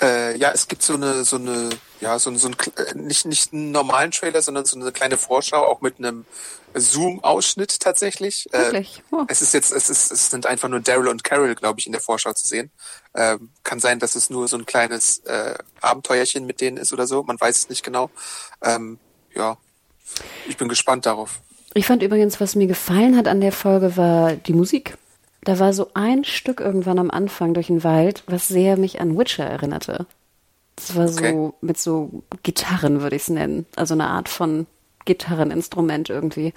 Äh, 0.02 0.38
ja, 0.38 0.52
es 0.54 0.68
gibt 0.68 0.84
so 0.84 0.94
eine, 0.94 1.24
so 1.24 1.38
eine, 1.38 1.70
ja, 2.02 2.18
so, 2.20 2.36
so 2.36 2.48
ein, 2.48 2.56
äh, 2.76 2.96
nicht, 2.96 3.26
nicht 3.26 3.54
einen 3.54 3.72
normalen 3.72 4.12
Trailer, 4.12 4.42
sondern 4.42 4.66
so 4.66 4.80
eine 4.80 4.92
kleine 4.92 5.18
Vorschau, 5.18 5.64
auch 5.64 5.82
mit 5.82 6.00
einem 6.00 6.26
Zoom-Ausschnitt 6.74 7.80
tatsächlich. 7.80 8.52
Äh, 8.52 8.58
Wirklich? 8.58 9.04
Oh. 9.12 9.24
Es 9.28 9.42
ist 9.42 9.54
jetzt, 9.54 9.72
es 9.72 9.90
ist, 9.90 10.12
es 10.12 10.30
sind 10.30 10.46
einfach 10.48 10.68
nur 10.68 10.80
Daryl 10.80 11.08
und 11.08 11.24
Carol, 11.24 11.54
glaube 11.56 11.80
ich, 11.80 11.86
in 11.86 11.92
der 11.92 12.02
Vorschau 12.02 12.34
zu 12.34 12.48
sehen. 12.48 12.72
Ähm, 13.16 13.50
kann 13.64 13.80
sein, 13.80 14.00
dass 14.00 14.16
es 14.16 14.30
nur 14.30 14.48
so 14.48 14.58
ein 14.58 14.66
kleines 14.66 15.20
äh, 15.20 15.56
Abenteuerchen 15.82 16.46
mit 16.46 16.60
denen 16.60 16.78
ist 16.78 16.92
oder 16.92 17.06
so. 17.06 17.24
Man 17.24 17.40
weiß 17.40 17.58
es 17.58 17.70
nicht 17.70 17.84
genau. 17.84 18.10
Ähm, 18.64 19.00
ja, 19.36 19.58
ich 20.48 20.58
bin 20.58 20.70
gespannt 20.70 21.06
darauf. 21.06 21.40
Ich 21.74 21.86
fand 21.86 22.04
übrigens, 22.04 22.42
was 22.42 22.56
mir 22.56 22.68
gefallen 22.68 23.16
hat 23.16 23.28
an 23.28 23.42
der 23.42 23.52
Folge, 23.52 23.96
war 23.96 24.34
die 24.34 24.54
Musik. 24.54 24.98
Da 25.44 25.60
war 25.60 25.74
so 25.74 25.92
ein 25.94 26.24
Stück 26.24 26.60
irgendwann 26.60 27.00
am 27.00 27.12
Anfang 27.12 27.54
durch 27.54 27.68
den 27.68 27.84
Wald, 27.84 28.24
was 28.28 28.48
sehr 28.48 28.78
mich 28.78 29.00
an 29.00 29.18
Witcher 29.18 29.46
erinnerte. 29.46 30.06
Das 30.88 30.96
war 30.96 31.10
okay. 31.10 31.32
so 31.32 31.54
mit 31.62 31.78
so 31.78 32.24
Gitarren, 32.44 33.02
würde 33.02 33.16
ich 33.16 33.24
es 33.24 33.30
nennen. 33.30 33.66
Also 33.76 33.94
eine 33.94 34.08
Art 34.08 34.30
von 34.30 34.68
Gitarreninstrument 35.06 36.10
irgendwie. 36.10 36.54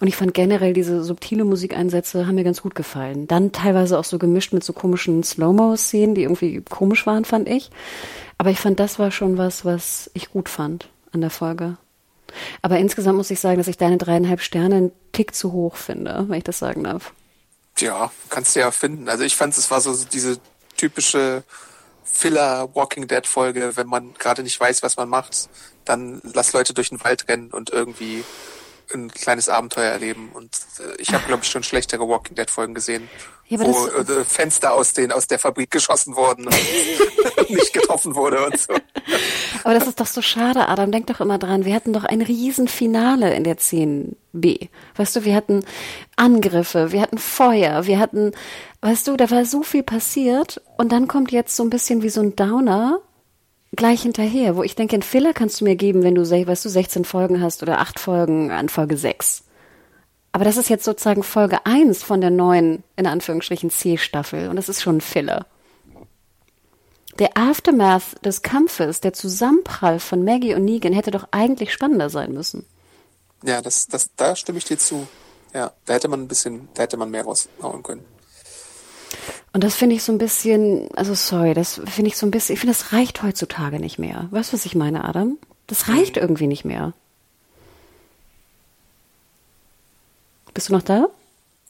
Und 0.00 0.08
ich 0.08 0.16
fand 0.16 0.34
generell 0.34 0.72
diese 0.72 1.02
subtile 1.02 1.44
Musikeinsätze 1.44 2.26
haben 2.26 2.34
mir 2.34 2.44
ganz 2.44 2.62
gut 2.62 2.74
gefallen. 2.74 3.26
Dann 3.26 3.52
teilweise 3.52 3.98
auch 3.98 4.04
so 4.04 4.18
gemischt 4.18 4.52
mit 4.52 4.64
so 4.64 4.72
komischen 4.72 5.22
Slow-Mo-Szenen, 5.22 6.14
die 6.14 6.22
irgendwie 6.22 6.62
komisch 6.62 7.06
waren, 7.06 7.24
fand 7.24 7.48
ich. 7.48 7.70
Aber 8.38 8.50
ich 8.50 8.58
fand, 8.58 8.80
das 8.80 8.98
war 8.98 9.10
schon 9.10 9.38
was, 9.38 9.64
was 9.64 10.10
ich 10.14 10.30
gut 10.30 10.48
fand 10.48 10.88
an 11.12 11.20
der 11.20 11.30
Folge. 11.30 11.76
Aber 12.60 12.78
insgesamt 12.78 13.16
muss 13.16 13.30
ich 13.30 13.40
sagen, 13.40 13.58
dass 13.58 13.68
ich 13.68 13.78
deine 13.78 13.98
dreieinhalb 13.98 14.40
Sterne 14.40 14.76
einen 14.76 14.92
Tick 15.12 15.34
zu 15.34 15.52
hoch 15.52 15.76
finde, 15.76 16.24
wenn 16.28 16.38
ich 16.38 16.44
das 16.44 16.58
sagen 16.58 16.84
darf. 16.84 17.12
Ja, 17.78 18.10
kannst 18.30 18.56
du 18.56 18.60
ja 18.60 18.70
finden. 18.70 19.08
Also 19.08 19.24
ich 19.24 19.36
fand, 19.36 19.56
es 19.56 19.70
war 19.70 19.80
so 19.80 19.94
diese 20.12 20.38
typische 20.76 21.44
Filler 22.16 22.74
Walking 22.74 23.06
Dead 23.06 23.26
Folge, 23.26 23.76
wenn 23.76 23.86
man 23.86 24.14
gerade 24.14 24.42
nicht 24.42 24.58
weiß, 24.58 24.82
was 24.82 24.96
man 24.96 25.08
macht, 25.08 25.48
dann 25.84 26.20
lass 26.34 26.52
Leute 26.52 26.72
durch 26.72 26.88
den 26.88 27.04
Wald 27.04 27.28
rennen 27.28 27.50
und 27.50 27.70
irgendwie 27.70 28.24
ein 28.94 29.10
kleines 29.10 29.48
Abenteuer 29.48 29.90
erleben. 29.90 30.30
Und 30.32 30.50
äh, 30.78 31.00
ich 31.00 31.12
habe, 31.12 31.26
glaube 31.26 31.42
ich, 31.42 31.50
schon 31.50 31.62
schlechtere 31.62 32.08
Walking 32.08 32.36
Dead 32.36 32.50
Folgen 32.50 32.74
gesehen, 32.74 33.08
ja, 33.48 33.60
wo 33.60 33.86
äh, 33.86 34.24
Fenster 34.24 34.72
aus 34.72 34.92
den 34.92 35.12
aus 35.12 35.26
der 35.26 35.38
Fabrik 35.38 35.70
geschossen 35.70 36.16
wurden 36.16 36.46
und 36.46 36.54
nicht 37.50 37.72
getroffen 37.72 38.14
wurde 38.14 38.44
und 38.44 38.58
so. 38.58 38.74
Aber 39.62 39.74
das 39.74 39.86
ist 39.86 40.00
doch 40.00 40.06
so 40.06 40.22
schade, 40.22 40.68
Adam. 40.68 40.90
Denk 40.90 41.06
doch 41.06 41.20
immer 41.20 41.38
dran. 41.38 41.64
Wir 41.64 41.74
hatten 41.74 41.92
doch 41.92 42.04
ein 42.04 42.22
Riesenfinale 42.22 43.34
in 43.34 43.44
der 43.44 43.58
10b. 43.58 44.68
Weißt 44.96 45.16
du, 45.16 45.24
wir 45.24 45.34
hatten 45.34 45.64
Angriffe, 46.16 46.92
wir 46.92 47.02
hatten 47.02 47.18
Feuer, 47.18 47.86
wir 47.86 47.98
hatten, 47.98 48.32
weißt 48.86 49.08
du, 49.08 49.16
da 49.16 49.28
war 49.32 49.44
so 49.44 49.64
viel 49.64 49.82
passiert 49.82 50.62
und 50.76 50.92
dann 50.92 51.08
kommt 51.08 51.32
jetzt 51.32 51.56
so 51.56 51.64
ein 51.64 51.70
bisschen 51.70 52.02
wie 52.02 52.08
so 52.08 52.20
ein 52.20 52.36
Downer 52.36 53.00
gleich 53.74 54.02
hinterher, 54.02 54.56
wo 54.56 54.62
ich 54.62 54.76
denke, 54.76 54.94
einen 54.94 55.02
Filler 55.02 55.32
kannst 55.32 55.60
du 55.60 55.64
mir 55.64 55.74
geben, 55.74 56.04
wenn 56.04 56.14
du, 56.14 56.22
weißt 56.22 56.64
du, 56.64 56.68
16 56.68 57.04
Folgen 57.04 57.42
hast 57.42 57.64
oder 57.64 57.80
8 57.80 57.98
Folgen 57.98 58.52
an 58.52 58.68
Folge 58.68 58.96
6. 58.96 59.42
Aber 60.30 60.44
das 60.44 60.56
ist 60.56 60.68
jetzt 60.68 60.84
sozusagen 60.84 61.24
Folge 61.24 61.66
1 61.66 62.04
von 62.04 62.20
der 62.20 62.30
neuen, 62.30 62.84
in 62.94 63.08
Anführungsstrichen, 63.08 63.70
C-Staffel 63.70 64.48
und 64.48 64.54
das 64.54 64.68
ist 64.68 64.82
schon 64.82 64.98
ein 64.98 65.00
Filler. 65.00 65.46
Der 67.18 67.36
Aftermath 67.36 68.24
des 68.24 68.42
Kampfes, 68.42 69.00
der 69.00 69.14
Zusammenprall 69.14 69.98
von 69.98 70.24
Maggie 70.24 70.54
und 70.54 70.64
Negan 70.64 70.92
hätte 70.92 71.10
doch 71.10 71.26
eigentlich 71.32 71.72
spannender 71.72 72.08
sein 72.08 72.32
müssen. 72.32 72.64
Ja, 73.42 73.60
das, 73.60 73.88
das, 73.88 74.10
da 74.14 74.36
stimme 74.36 74.58
ich 74.58 74.64
dir 74.64 74.78
zu. 74.78 75.08
Ja, 75.52 75.72
da 75.86 75.94
hätte 75.94 76.06
man 76.06 76.20
ein 76.20 76.28
bisschen, 76.28 76.68
da 76.74 76.84
hätte 76.84 76.96
man 76.96 77.10
mehr 77.10 77.24
raushauen 77.24 77.82
können. 77.82 78.15
Und 79.52 79.64
das 79.64 79.74
finde 79.74 79.96
ich 79.96 80.02
so 80.02 80.12
ein 80.12 80.18
bisschen, 80.18 80.88
also 80.96 81.14
sorry, 81.14 81.54
das 81.54 81.80
finde 81.86 82.08
ich 82.08 82.16
so 82.16 82.26
ein 82.26 82.30
bisschen, 82.30 82.54
ich 82.54 82.60
finde, 82.60 82.74
das 82.76 82.92
reicht 82.92 83.22
heutzutage 83.22 83.80
nicht 83.80 83.98
mehr. 83.98 84.28
Weißt 84.30 84.52
du, 84.52 84.56
was 84.56 84.66
ich 84.66 84.74
meine, 84.74 85.04
Adam? 85.04 85.38
Das 85.66 85.88
reicht 85.88 86.16
irgendwie 86.16 86.46
nicht 86.46 86.64
mehr. 86.64 86.92
Bist 90.52 90.68
du 90.68 90.74
noch 90.74 90.82
da? 90.82 91.06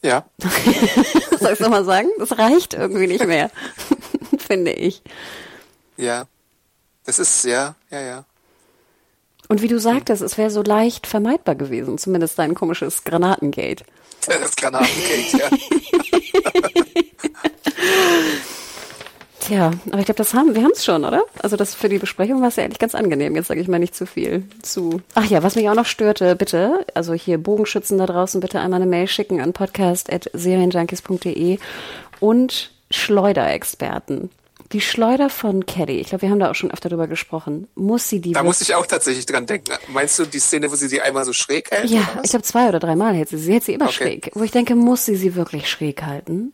Ja. 0.03 0.25
Soll 0.41 1.53
ich 1.53 1.55
es 1.55 1.61
nochmal 1.61 1.85
sagen? 1.85 2.09
Das 2.19 2.39
reicht 2.39 2.75
irgendwie 2.75 3.07
nicht 3.07 3.27
mehr, 3.27 3.51
finde 4.39 4.73
ich. 4.73 5.03
Ja. 5.97 6.27
Das 7.05 7.19
ist, 7.19 7.45
ja, 7.45 7.77
ja, 7.91 8.01
ja. 8.01 8.25
Und 9.49 9.63
wie 9.63 9.69
du 9.69 9.79
sagtest, 9.79 10.23
es 10.23 10.39
wäre 10.39 10.51
so 10.51 10.63
leicht 10.63 11.07
vermeidbar 11.07 11.55
gewesen, 11.55 11.99
zumindest 11.99 12.39
dein 12.39 12.55
komisches 12.55 13.05
Granatengate. 13.05 13.85
Das 14.27 14.57
Granatengate, 14.57 15.39
ja. 15.39 15.49
Tja, 19.47 19.71
aber 19.91 19.99
ich 20.01 20.07
glaube, 20.07 20.19
das 20.19 20.35
haben 20.35 20.57
wir 20.57 20.65
haben 20.65 20.73
es 20.75 20.85
schon, 20.85 21.05
oder? 21.05 21.23
Also 21.41 21.57
das 21.57 21.73
für 21.73 21.89
die 21.89 21.99
Besprechung 21.99 22.41
war 22.41 22.49
es 22.49 22.57
ja 22.57 22.65
eigentlich 22.65 22.81
ganz 22.81 22.97
angenehm. 22.97 23.37
Jetzt 23.37 23.47
sage 23.47 23.61
ich 23.61 23.69
mal 23.69 23.79
nicht 23.79 23.95
zu 23.95 24.05
viel 24.05 24.43
zu. 24.61 25.01
Ach 25.15 25.27
ja, 25.27 25.45
was 25.45 25.55
mich 25.55 25.69
auch 25.69 25.75
noch 25.75 25.87
störte, 25.87 26.35
bitte, 26.35 26.85
also 26.95 27.15
hier 27.15 27.39
Bogenschützen 27.39 27.97
da 27.99 28.07
draußen, 28.07 28.41
bitte 28.41 28.59
einmal 28.59 28.83
eine 28.83 28.91
Mail 28.91 29.07
schicken 29.07 29.41
an 29.41 29.53
podcast@serienjunkies.de 29.53 31.59
und 32.19 32.73
Schleuderexperten. 32.91 34.31
Die 34.73 34.81
Schleuder 34.81 35.31
von 35.31 35.65
Caddy, 35.65 36.01
ich 36.01 36.09
glaube, 36.09 36.23
wir 36.23 36.31
haben 36.31 36.41
da 36.41 36.51
auch 36.51 36.57
schon 36.57 36.73
öfter 36.73 36.89
drüber 36.89 37.07
gesprochen. 37.07 37.69
Muss 37.77 38.09
sie 38.09 38.21
die. 38.21 38.33
Da 38.33 38.43
muss 38.43 38.61
ich 38.63 38.75
auch 38.75 38.87
tatsächlich 38.87 39.27
dran 39.27 39.47
denken. 39.47 39.71
Meinst 39.93 40.19
du 40.19 40.25
die 40.25 40.41
Szene, 40.41 40.73
wo 40.73 40.75
sie 40.75 40.89
sie 40.89 41.01
einmal 41.01 41.25
so 41.25 41.33
schräg 41.33 41.71
hält? 41.71 41.89
Ja, 41.89 42.19
ich 42.25 42.31
glaube 42.31 42.43
zwei 42.43 42.69
oder 42.69 42.81
dreimal 42.81 43.15
hält 43.15 43.29
sie. 43.29 43.39
Sie 43.39 43.53
hält 43.53 43.63
sie 43.63 43.75
immer 43.75 43.85
okay. 43.85 43.95
schräg. 43.95 44.33
Wo 44.35 44.43
ich 44.43 44.51
denke, 44.51 44.75
muss 44.75 45.05
sie 45.05 45.15
sie 45.15 45.37
wirklich 45.37 45.71
schräg 45.71 46.03
halten? 46.03 46.53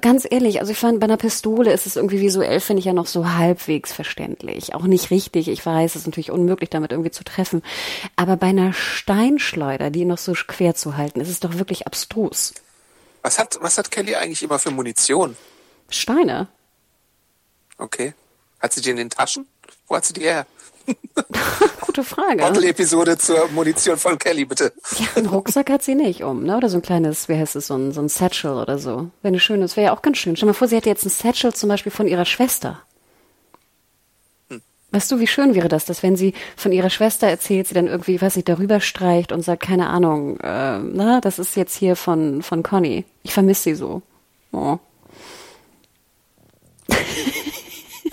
Ganz 0.00 0.26
ehrlich, 0.30 0.60
also 0.60 0.72
ich 0.72 0.78
fand, 0.78 1.00
bei 1.00 1.04
einer 1.04 1.16
Pistole 1.16 1.72
ist 1.72 1.86
es 1.86 1.96
irgendwie 1.96 2.20
visuell, 2.20 2.60
finde 2.60 2.78
ich 2.78 2.86
ja 2.86 2.92
noch 2.92 3.06
so 3.06 3.32
halbwegs 3.32 3.92
verständlich. 3.92 4.74
Auch 4.74 4.84
nicht 4.84 5.10
richtig. 5.10 5.48
Ich 5.48 5.64
weiß, 5.64 5.92
es 5.92 6.02
ist 6.02 6.06
natürlich 6.06 6.30
unmöglich, 6.30 6.70
damit 6.70 6.92
irgendwie 6.92 7.10
zu 7.10 7.24
treffen. 7.24 7.62
Aber 8.14 8.36
bei 8.36 8.48
einer 8.48 8.72
Steinschleuder, 8.72 9.90
die 9.90 10.04
noch 10.04 10.18
so 10.18 10.32
quer 10.32 10.74
zu 10.74 10.96
halten, 10.96 11.20
ist 11.20 11.28
es 11.28 11.40
doch 11.40 11.54
wirklich 11.58 11.86
abstrus. 11.86 12.54
Was 13.22 13.38
hat, 13.38 13.58
was 13.60 13.76
hat 13.76 13.90
Kelly 13.90 14.14
eigentlich 14.14 14.42
immer 14.42 14.58
für 14.58 14.70
Munition? 14.70 15.36
Steine. 15.90 16.48
Okay. 17.76 18.14
Hat 18.60 18.72
sie 18.72 18.80
die 18.80 18.90
in 18.90 18.96
den 18.96 19.10
Taschen? 19.10 19.46
Wo 19.88 19.96
hat 19.96 20.04
sie 20.04 20.12
die 20.12 20.22
her? 20.22 20.46
Gute 21.80 22.04
Frage. 22.04 22.38
Bottle-Episode 22.38 23.18
zur 23.18 23.48
Munition 23.48 23.96
von 23.96 24.18
Kelly, 24.18 24.44
bitte. 24.44 24.72
Ja, 24.98 25.06
einen 25.16 25.26
Rucksack 25.26 25.70
hat 25.70 25.82
sie 25.82 25.94
nicht 25.94 26.22
um, 26.22 26.44
ne? 26.44 26.56
Oder 26.56 26.68
so 26.68 26.78
ein 26.78 26.82
kleines, 26.82 27.28
wie 27.28 27.36
heißt 27.36 27.56
es, 27.56 27.66
so 27.66 27.74
ein, 27.74 27.92
so 27.92 28.00
ein 28.00 28.08
Satchel 28.08 28.52
oder 28.52 28.78
so. 28.78 29.10
Wäre 29.22 29.28
eine 29.28 29.40
schöne, 29.40 29.62
das 29.62 29.76
wäre 29.76 29.86
ja 29.86 29.96
auch 29.96 30.02
ganz 30.02 30.18
schön. 30.18 30.36
Stell 30.36 30.46
dir 30.46 30.52
mal 30.52 30.58
vor, 30.58 30.68
sie 30.68 30.76
hätte 30.76 30.88
jetzt 30.88 31.04
ein 31.04 31.10
Satchel 31.10 31.52
zum 31.54 31.68
Beispiel 31.68 31.92
von 31.92 32.06
ihrer 32.06 32.24
Schwester. 32.24 32.80
Hm. 34.48 34.62
Weißt 34.92 35.10
du, 35.10 35.20
wie 35.20 35.26
schön 35.26 35.54
wäre 35.54 35.68
das, 35.68 35.84
dass 35.84 36.02
wenn 36.02 36.16
sie 36.16 36.34
von 36.56 36.72
ihrer 36.72 36.90
Schwester 36.90 37.26
erzählt, 37.26 37.68
sie 37.68 37.74
dann 37.74 37.86
irgendwie, 37.86 38.20
weiß 38.20 38.36
nicht, 38.36 38.48
darüber 38.48 38.80
streicht 38.80 39.32
und 39.32 39.42
sagt, 39.42 39.62
keine 39.62 39.88
Ahnung, 39.88 40.38
äh, 40.40 40.78
na, 40.78 41.20
das 41.20 41.38
ist 41.38 41.56
jetzt 41.56 41.76
hier 41.76 41.96
von, 41.96 42.42
von 42.42 42.62
Conny. 42.62 43.04
Ich 43.22 43.32
vermisse 43.32 43.62
sie 43.64 43.74
so. 43.74 44.02
Oh. 44.52 44.78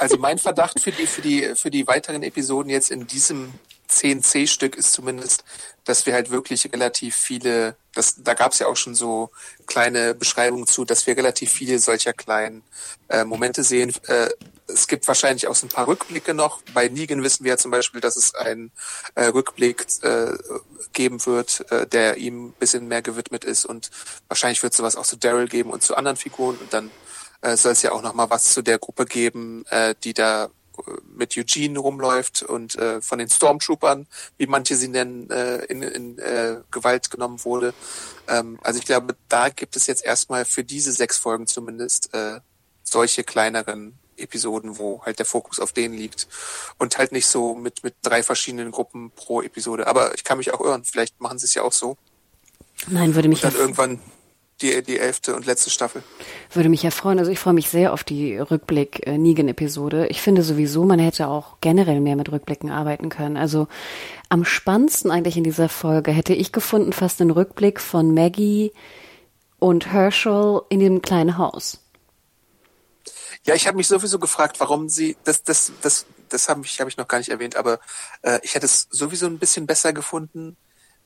Also 0.05 0.17
mein 0.17 0.37
Verdacht 0.37 0.79
für 0.79 0.91
die, 0.91 1.07
für 1.07 1.23
die, 1.23 1.55
für 1.55 1.71
die 1.71 1.87
weiteren 1.87 2.21
Episoden 2.21 2.69
jetzt 2.69 2.91
in 2.91 3.07
diesem 3.07 3.51
CNC-Stück 3.87 4.75
ist 4.75 4.93
zumindest, 4.93 5.43
dass 5.83 6.05
wir 6.05 6.13
halt 6.13 6.29
wirklich 6.29 6.71
relativ 6.71 7.15
viele, 7.15 7.75
das, 7.95 8.21
da 8.21 8.35
gab 8.35 8.51
es 8.51 8.59
ja 8.59 8.67
auch 8.67 8.75
schon 8.75 8.93
so 8.93 9.31
kleine 9.65 10.13
Beschreibungen 10.13 10.67
zu, 10.67 10.85
dass 10.85 11.07
wir 11.07 11.17
relativ 11.17 11.51
viele 11.51 11.79
solcher 11.79 12.13
kleinen 12.13 12.61
äh, 13.09 13.25
Momente 13.25 13.63
sehen. 13.63 13.95
Äh, 14.05 14.29
es 14.67 14.87
gibt 14.87 15.07
wahrscheinlich 15.07 15.47
auch 15.47 15.55
so 15.55 15.65
ein 15.65 15.69
paar 15.69 15.87
Rückblicke 15.87 16.35
noch. 16.35 16.61
Bei 16.75 16.87
Negan 16.87 17.23
wissen 17.23 17.43
wir 17.43 17.53
ja 17.53 17.57
zum 17.57 17.71
Beispiel, 17.71 17.99
dass 17.99 18.15
es 18.15 18.35
einen 18.35 18.71
äh, 19.15 19.25
Rückblick 19.25 19.87
äh, 20.03 20.33
geben 20.93 21.25
wird, 21.25 21.65
äh, 21.71 21.87
der 21.87 22.17
ihm 22.17 22.49
ein 22.49 22.53
bisschen 22.59 22.87
mehr 22.87 23.01
gewidmet 23.01 23.43
ist 23.43 23.65
und 23.65 23.89
wahrscheinlich 24.27 24.61
wird 24.61 24.75
sowas 24.75 24.97
auch 24.97 25.05
zu 25.07 25.15
Daryl 25.15 25.47
geben 25.47 25.71
und 25.71 25.81
zu 25.81 25.95
anderen 25.97 26.17
Figuren 26.17 26.57
und 26.57 26.71
dann 26.73 26.91
äh, 27.45 27.57
soll 27.57 27.73
es 27.73 27.81
ja 27.83 27.91
auch 27.91 28.01
noch 28.01 28.13
mal 28.13 28.29
was 28.29 28.53
zu 28.53 28.61
der 28.61 28.79
Gruppe 28.79 29.05
geben, 29.05 29.65
äh, 29.69 29.93
die 30.03 30.13
da 30.13 30.49
mit 31.15 31.37
Eugene 31.37 31.79
rumläuft 31.79 32.43
und 32.43 32.75
äh, 32.75 33.01
von 33.01 33.19
den 33.19 33.29
Stormtroopern, 33.29 34.07
wie 34.37 34.47
manche 34.47 34.75
sie 34.75 34.89
nennen, 34.89 35.29
äh, 35.29 35.63
in, 35.65 35.81
in 35.81 36.19
äh, 36.19 36.57
Gewalt 36.71 37.09
genommen 37.09 37.43
wurde. 37.45 37.73
Ähm, 38.27 38.59
also 38.61 38.79
ich 38.79 38.85
glaube, 38.85 39.15
da 39.29 39.49
gibt 39.49 39.75
es 39.75 39.87
jetzt 39.87 40.03
erstmal 40.03 40.43
für 40.43 40.63
diese 40.63 40.91
sechs 40.91 41.17
Folgen 41.17 41.47
zumindest 41.47 42.13
äh, 42.13 42.39
solche 42.83 43.23
kleineren 43.23 43.97
Episoden, 44.17 44.77
wo 44.77 45.01
halt 45.05 45.19
der 45.19 45.25
Fokus 45.25 45.59
auf 45.59 45.71
denen 45.71 45.93
liegt 45.93 46.27
und 46.77 46.97
halt 46.97 47.11
nicht 47.11 47.27
so 47.27 47.53
mit 47.55 47.83
mit 47.83 47.95
drei 48.01 48.23
verschiedenen 48.23 48.71
Gruppen 48.71 49.11
pro 49.11 49.41
Episode. 49.41 49.87
Aber 49.87 50.13
ich 50.15 50.23
kann 50.23 50.37
mich 50.37 50.53
auch 50.53 50.61
irren. 50.61 50.83
Vielleicht 50.83 51.19
machen 51.19 51.37
sie 51.37 51.45
es 51.45 51.53
ja 51.53 51.63
auch 51.63 51.73
so. 51.73 51.97
Nein, 52.87 53.15
würde 53.15 53.29
mich 53.29 53.43
und 53.43 53.53
dann 53.53 53.59
irgendwann 53.59 53.99
die, 54.61 54.81
die 54.83 54.99
elfte 54.99 55.35
und 55.35 55.45
letzte 55.45 55.69
Staffel. 55.69 56.01
Würde 56.51 56.69
mich 56.69 56.83
ja 56.83 56.91
freuen. 56.91 57.19
Also 57.19 57.31
ich 57.31 57.39
freue 57.39 57.53
mich 57.53 57.69
sehr 57.69 57.91
auf 57.91 58.03
die 58.03 58.37
Rückblick 58.37 59.05
äh. 59.05 60.07
Ich 60.07 60.21
finde 60.21 60.43
sowieso, 60.43 60.85
man 60.85 60.99
hätte 60.99 61.27
auch 61.27 61.57
generell 61.61 61.99
mehr 61.99 62.15
mit 62.15 62.31
Rückblicken 62.31 62.71
arbeiten 62.71 63.09
können. 63.09 63.35
Also 63.35 63.67
am 64.29 64.45
spannendsten 64.45 65.11
eigentlich 65.11 65.37
in 65.37 65.43
dieser 65.43 65.69
Folge 65.69 66.11
hätte 66.11 66.33
ich 66.33 66.51
gefunden 66.51 66.93
fast 66.93 67.19
den 67.19 67.31
Rückblick 67.31 67.81
von 67.81 68.13
Maggie 68.13 68.71
und 69.59 69.91
Herschel 69.91 70.61
in 70.69 70.79
dem 70.79 71.01
kleinen 71.01 71.37
Haus. 71.37 71.81
Ja, 73.45 73.53
ich 73.53 73.67
habe 73.67 73.77
mich 73.77 73.87
sowieso 73.87 74.19
gefragt, 74.19 74.59
warum 74.59 74.89
sie 74.89 75.17
das 75.23 75.43
das 75.43 75.71
das 75.81 76.05
das 76.29 76.49
habe 76.49 76.61
ich 76.65 76.79
habe 76.79 76.89
ich 76.89 76.97
noch 76.97 77.07
gar 77.07 77.19
nicht 77.19 77.29
erwähnt, 77.29 77.55
aber 77.55 77.79
äh, 78.23 78.39
ich 78.41 78.55
hätte 78.55 78.65
es 78.65 78.87
sowieso 78.89 79.27
ein 79.27 79.37
bisschen 79.37 79.67
besser 79.67 79.93
gefunden, 79.93 80.57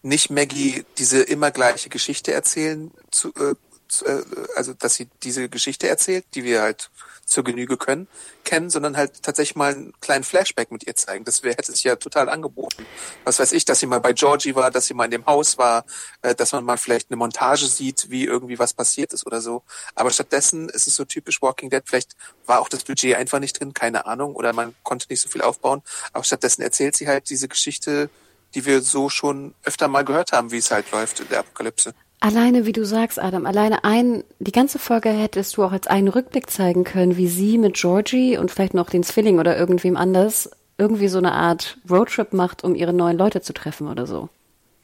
nicht 0.02 0.30
Maggie 0.30 0.86
diese 0.98 1.22
immer 1.22 1.52
gleiche 1.52 1.90
Geschichte 1.90 2.34
erzählen 2.34 2.92
zu, 3.12 3.30
äh, 3.36 3.56
zu 3.88 4.06
äh, 4.06 4.24
also 4.56 4.74
dass 4.74 4.96
sie 4.96 5.10
diese 5.24 5.50
Geschichte 5.50 5.88
erzählt, 5.88 6.26
die 6.36 6.44
wir 6.44 6.62
halt 6.62 6.90
zur 7.30 7.44
Genüge 7.44 7.78
können, 7.78 8.08
kennen, 8.44 8.70
sondern 8.70 8.98
halt 8.98 9.22
tatsächlich 9.22 9.56
mal 9.56 9.74
einen 9.74 9.94
kleinen 10.02 10.24
Flashback 10.24 10.72
mit 10.72 10.86
ihr 10.88 10.96
zeigen. 10.96 11.24
Das 11.26 11.44
wäre 11.44 11.56
hätte 11.56 11.72
sich 11.72 11.84
ja 11.84 11.96
total 11.96 12.28
angeboten. 12.28 12.86
Was 13.24 13.40
weiß 13.40 13.52
ich, 13.52 13.66
dass 13.66 13.80
sie 13.80 13.86
mal 13.86 14.00
bei 14.00 14.14
Georgie 14.14 14.56
war, 14.56 14.72
dass 14.72 14.88
sie 14.88 14.94
mal 14.94 15.06
in 15.06 15.12
dem 15.12 15.26
Haus 15.26 15.58
war, 15.58 15.86
äh, 16.22 16.34
dass 16.34 16.52
man 16.52 16.66
mal 16.66 16.78
vielleicht 16.78 17.12
eine 17.12 17.18
Montage 17.18 17.68
sieht, 17.68 18.10
wie 18.10 18.26
irgendwie 18.26 18.60
was 18.60 18.74
passiert 18.74 19.14
ist 19.14 19.26
oder 19.26 19.42
so. 19.42 19.64
Aber 19.96 20.10
stattdessen 20.10 20.70
ist 20.70 20.88
es 20.88 20.96
so 20.96 21.06
typisch 21.06 21.42
Walking 21.42 21.70
Dead. 21.70 21.84
Vielleicht 21.86 22.16
war 22.46 22.60
auch 22.60 22.70
das 22.70 22.84
Budget 22.84 23.16
einfach 23.16 23.40
nicht 23.40 23.60
drin, 23.60 23.74
keine 23.74 24.06
Ahnung, 24.08 24.36
oder 24.36 24.52
man 24.54 24.76
konnte 24.84 25.06
nicht 25.10 25.22
so 25.22 25.30
viel 25.30 25.42
aufbauen. 25.42 25.84
Aber 26.14 26.24
stattdessen 26.24 26.64
erzählt 26.64 26.98
sie 26.98 27.08
halt 27.08 27.30
diese 27.30 27.48
Geschichte 27.48 28.10
die 28.56 28.66
wir 28.66 28.82
so 28.82 29.10
schon 29.10 29.54
öfter 29.64 29.88
mal 29.88 30.04
gehört 30.04 30.32
haben, 30.32 30.52
wie 30.52 30.58
es 30.58 30.72
halt 30.72 30.92
läuft 30.92 31.20
in 31.20 31.30
der 31.30 31.40
Apokalypse. 31.40 31.94
Alleine, 32.22 32.66
wie 32.66 32.74
du 32.74 32.86
sagst, 32.86 33.18
Adam, 33.18 33.46
alleine 33.46 33.86
ein, 33.86 34.24
die 34.40 34.52
ganze 34.52 34.78
Folge 34.78 35.10
hättest 35.10 35.56
du 35.56 35.64
auch 35.64 35.72
als 35.72 35.88
einen 35.88 36.10
Rückblick 36.10 36.50
zeigen 36.50 36.84
können, 36.84 37.16
wie 37.16 37.30
sie 37.30 37.58
mit 37.58 37.76
Georgie 37.76 38.38
und 38.38 38.52
vielleicht 38.52 38.74
noch 38.74 38.90
den 38.90 39.04
Zwilling 39.04 39.40
oder 39.40 39.58
irgendwem 39.58 39.96
anders 39.96 40.50
irgendwie 40.78 41.08
so 41.08 41.18
eine 41.18 41.32
Art 41.32 41.78
Roadtrip 41.90 42.34
macht, 42.34 42.64
um 42.64 42.76
ihre 42.76 42.94
neuen 42.94 43.18
Leute 43.18 43.42
zu 43.42 43.54
treffen 43.54 43.88
oder 43.88 44.06
so. 44.06 44.30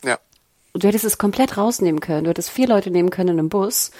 Ja 0.03 0.17
du 0.77 0.87
hättest 0.87 1.05
es 1.05 1.17
komplett 1.17 1.57
rausnehmen 1.57 2.01
können. 2.01 2.25
Du 2.25 2.29
hättest 2.29 2.49
vier 2.49 2.67
Leute 2.67 2.91
nehmen 2.91 3.09
können 3.09 3.29
in 3.29 3.39
einem 3.39 3.49
Bus 3.49 3.91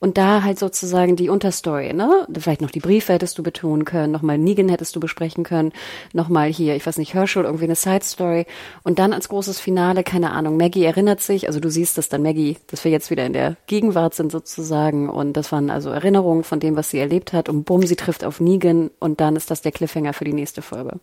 und 0.00 0.18
da 0.18 0.42
halt 0.42 0.58
sozusagen 0.58 1.16
die 1.16 1.28
Unterstory, 1.28 1.92
ne? 1.92 2.26
Vielleicht 2.36 2.60
noch 2.60 2.70
die 2.70 2.80
Briefe 2.80 3.12
hättest 3.12 3.38
du 3.38 3.42
betonen 3.42 3.84
können, 3.84 4.12
nochmal 4.12 4.38
Negan 4.38 4.68
hättest 4.68 4.96
du 4.96 5.00
besprechen 5.00 5.44
können, 5.44 5.72
nochmal 6.12 6.48
hier, 6.48 6.76
ich 6.76 6.84
weiß 6.84 6.98
nicht, 6.98 7.14
Herschel, 7.14 7.44
irgendwie 7.44 7.64
eine 7.64 7.76
Side 7.76 8.04
Story 8.04 8.46
und 8.82 8.98
dann 8.98 9.12
als 9.12 9.28
großes 9.28 9.60
Finale, 9.60 10.02
keine 10.04 10.32
Ahnung, 10.32 10.56
Maggie 10.56 10.84
erinnert 10.84 11.20
sich, 11.20 11.46
also 11.46 11.60
du 11.60 11.70
siehst, 11.70 11.98
dass 11.98 12.08
dann 12.08 12.22
Maggie, 12.22 12.58
dass 12.66 12.84
wir 12.84 12.90
jetzt 12.90 13.10
wieder 13.10 13.24
in 13.24 13.32
der 13.32 13.56
Gegenwart 13.66 14.14
sind 14.14 14.32
sozusagen 14.32 15.08
und 15.08 15.34
das 15.34 15.52
waren 15.52 15.70
also 15.70 15.90
Erinnerungen 15.90 16.44
von 16.44 16.60
dem, 16.60 16.76
was 16.76 16.90
sie 16.90 16.98
erlebt 16.98 17.32
hat 17.32 17.48
und 17.48 17.64
bumm, 17.64 17.86
sie 17.86 17.96
trifft 17.96 18.24
auf 18.24 18.40
Negan 18.40 18.90
und 18.98 19.20
dann 19.20 19.36
ist 19.36 19.50
das 19.50 19.62
der 19.62 19.72
Cliffhanger 19.72 20.12
für 20.12 20.24
die 20.24 20.32
nächste 20.32 20.62
Folge. 20.62 20.98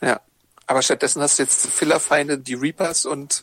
Ja, 0.00 0.20
aber 0.66 0.82
stattdessen 0.82 1.22
hast 1.22 1.38
du 1.38 1.42
jetzt 1.42 1.66
Fillerfeinde, 1.66 2.38
die 2.38 2.54
Reapers 2.54 3.06
und 3.06 3.42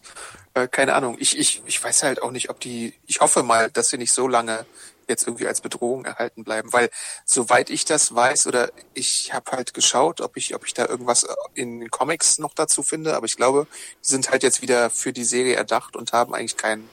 äh, 0.56 0.68
keine 0.68 0.96
Ahnung. 0.96 1.18
Ich, 1.20 1.38
ich, 1.38 1.62
ich 1.66 1.84
weiß 1.84 2.04
halt 2.04 2.22
auch 2.22 2.32
nicht, 2.32 2.50
ob 2.50 2.60
die, 2.60 2.94
ich 3.06 3.20
hoffe 3.20 3.44
mal, 3.44 3.70
dass 3.70 3.90
sie 3.90 3.98
nicht 3.98 4.14
so 4.14 4.28
lange 4.28 4.66
jetzt 5.08 5.28
irgendwie 5.28 5.48
als 5.48 5.62
Bedrohung 5.62 6.06
erhalten 6.06 6.44
bleiben, 6.44 6.74
weil 6.74 6.90
soweit 7.26 7.70
ich 7.70 7.86
das 7.86 8.16
weiß 8.16 8.48
oder 8.48 8.72
ich 8.96 9.34
habe 9.34 9.52
halt 9.52 9.76
geschaut, 9.76 10.20
ob 10.22 10.36
ich, 10.36 10.56
ob 10.56 10.66
ich 10.66 10.74
da 10.74 10.88
irgendwas 10.88 11.28
in 11.54 11.80
den 11.80 11.92
Comics 11.92 12.40
noch 12.40 12.56
dazu 12.56 12.82
finde, 12.82 13.16
aber 13.16 13.28
ich 13.28 13.36
glaube, 13.36 13.68
die 14.04 14.10
sind 14.10 14.32
halt 14.32 14.42
jetzt 14.42 14.64
wieder 14.64 14.90
für 14.90 15.14
die 15.14 15.24
Serie 15.24 15.56
erdacht 15.56 15.96
und 15.96 16.12
haben 16.12 16.34
eigentlich 16.34 16.58
keinen 16.58 16.90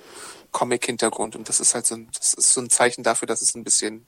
Comic-Hintergrund 0.50 1.36
und 1.36 1.48
das 1.48 1.60
ist 1.60 1.74
halt 1.74 1.86
so 1.86 1.94
ein, 1.94 2.10
das 2.18 2.34
ist 2.34 2.52
so 2.52 2.60
ein 2.60 2.68
Zeichen 2.68 3.02
dafür, 3.02 3.26
dass 3.26 3.40
es 3.40 3.54
ein 3.54 3.64
bisschen 3.64 4.06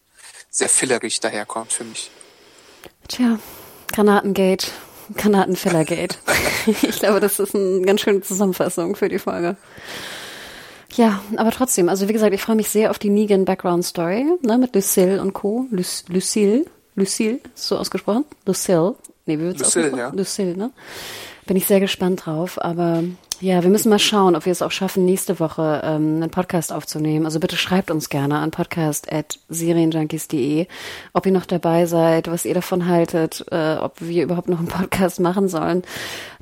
sehr 0.50 0.68
fillerig 0.68 1.20
daherkommt 1.20 1.72
für 1.72 1.84
mich. 1.84 2.10
Tja, 3.08 3.38
Granatengate. 3.92 4.66
Granatenfellergate. 5.16 6.16
ich 6.66 6.98
glaube, 6.98 7.20
das 7.20 7.38
ist 7.38 7.54
eine 7.54 7.82
ganz 7.82 8.00
schöne 8.00 8.20
Zusammenfassung 8.20 8.96
für 8.96 9.08
die 9.08 9.18
Folge. 9.18 9.56
Ja, 10.96 11.22
aber 11.36 11.50
trotzdem, 11.50 11.88
also 11.88 12.08
wie 12.08 12.12
gesagt, 12.12 12.34
ich 12.34 12.42
freue 12.42 12.56
mich 12.56 12.68
sehr 12.68 12.90
auf 12.90 12.98
die 12.98 13.10
Negan 13.10 13.44
Background 13.44 13.84
Story, 13.84 14.24
ne, 14.42 14.58
mit 14.58 14.74
Lucille 14.74 15.20
und 15.20 15.32
Co. 15.32 15.66
Luc 15.70 15.86
Lucille, 16.08 16.66
Lucille, 16.94 17.40
so 17.54 17.78
ausgesprochen? 17.78 18.24
Lucille. 18.46 18.94
Nee, 19.26 19.38
wie 19.38 19.42
wird's 19.42 19.60
Lucille, 19.60 19.96
ja. 19.96 20.10
Lucille, 20.10 20.56
ne? 20.56 20.70
Bin 21.46 21.56
ich 21.56 21.66
sehr 21.66 21.80
gespannt 21.80 22.26
drauf, 22.26 22.62
aber 22.62 23.02
ja, 23.40 23.62
wir 23.62 23.70
müssen 23.70 23.88
mal 23.90 23.98
schauen, 23.98 24.36
ob 24.36 24.44
wir 24.46 24.52
es 24.52 24.62
auch 24.62 24.70
schaffen, 24.70 25.04
nächste 25.04 25.40
Woche 25.40 25.82
ähm, 25.84 26.16
einen 26.16 26.30
Podcast 26.30 26.72
aufzunehmen. 26.72 27.26
Also 27.26 27.40
bitte 27.40 27.56
schreibt 27.56 27.90
uns 27.90 28.08
gerne 28.08 28.38
an 28.38 28.50
podcast.serienjunkies.de, 28.50 30.66
ob 31.12 31.26
ihr 31.26 31.32
noch 31.32 31.46
dabei 31.46 31.86
seid, 31.86 32.30
was 32.30 32.44
ihr 32.44 32.54
davon 32.54 32.86
haltet, 32.86 33.44
äh, 33.50 33.76
ob 33.76 33.96
wir 34.00 34.22
überhaupt 34.24 34.48
noch 34.48 34.58
einen 34.58 34.68
Podcast 34.68 35.20
machen 35.20 35.48
sollen 35.48 35.82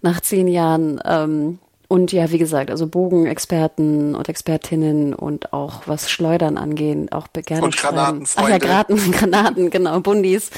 nach 0.00 0.20
zehn 0.20 0.48
Jahren. 0.48 1.00
Ähm, 1.04 1.58
und 1.92 2.10
ja, 2.10 2.30
wie 2.30 2.38
gesagt, 2.38 2.70
also 2.70 2.86
Bogenexperten 2.86 4.14
und 4.14 4.30
Expertinnen 4.30 5.12
und 5.12 5.52
auch 5.52 5.82
was 5.84 6.10
Schleudern 6.10 6.56
angehen, 6.56 7.12
auch 7.12 7.26
gerne 7.34 7.64
und 7.64 7.74
schreiben. 7.74 8.24
Ach 8.36 8.48
ja, 8.48 8.56
Granaten, 8.56 8.96
Granaten, 9.12 9.68
genau, 9.68 10.00
Bundis, 10.00 10.50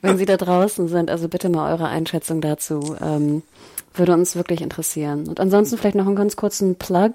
wenn 0.00 0.16
sie 0.18 0.24
da 0.24 0.38
draußen 0.38 0.88
sind. 0.88 1.10
Also 1.10 1.28
bitte 1.28 1.50
mal 1.50 1.72
eure 1.72 1.88
Einschätzung 1.88 2.40
dazu. 2.40 2.96
Ähm, 3.02 3.42
würde 3.98 4.12
uns 4.12 4.36
wirklich 4.36 4.60
interessieren. 4.60 5.28
Und 5.28 5.40
ansonsten 5.40 5.78
vielleicht 5.78 5.96
noch 5.96 6.06
einen 6.06 6.16
ganz 6.16 6.36
kurzen 6.36 6.76
Plug. 6.76 7.12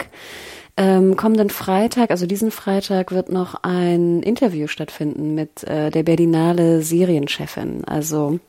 Ähm, 0.75 1.15
kommenden 1.15 1.51
Freitag, 1.51 2.09
also 2.09 2.25
diesen 2.25 2.49
Freitag, 2.49 3.11
wird 3.11 3.31
noch 3.31 3.55
ein 3.61 4.23
Interview 4.23 4.67
stattfinden 4.67 5.36
mit 5.36 5.63
äh, 5.65 5.91
der 5.91 6.01
Berlinale 6.01 6.81
Serienchefin. 6.81 7.84
Also 7.86 8.39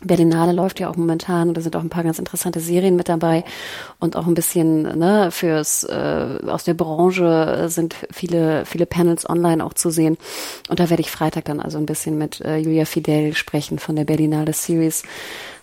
Berlinale 0.00 0.52
läuft 0.52 0.78
ja 0.78 0.88
auch 0.88 0.96
momentan 0.96 1.48
und 1.48 1.56
da 1.56 1.60
sind 1.60 1.74
auch 1.74 1.82
ein 1.82 1.88
paar 1.88 2.04
ganz 2.04 2.20
interessante 2.20 2.60
Serien 2.60 2.94
mit 2.94 3.08
dabei 3.08 3.44
und 3.98 4.16
auch 4.16 4.28
ein 4.28 4.34
bisschen 4.34 4.82
ne, 4.82 5.30
fürs 5.32 5.82
äh, 5.84 6.38
aus 6.46 6.62
der 6.62 6.74
Branche 6.74 7.64
sind 7.68 7.96
viele 8.10 8.64
viele 8.64 8.86
Panels 8.86 9.28
online 9.28 9.64
auch 9.64 9.74
zu 9.74 9.90
sehen 9.90 10.16
und 10.68 10.78
da 10.78 10.88
werde 10.88 11.00
ich 11.00 11.10
Freitag 11.10 11.46
dann 11.46 11.58
also 11.58 11.78
ein 11.78 11.86
bisschen 11.86 12.16
mit 12.16 12.40
äh, 12.42 12.58
Julia 12.58 12.84
Fidel 12.84 13.34
sprechen 13.34 13.80
von 13.80 13.96
der 13.96 14.04
Berlinale 14.04 14.52
Series 14.52 15.02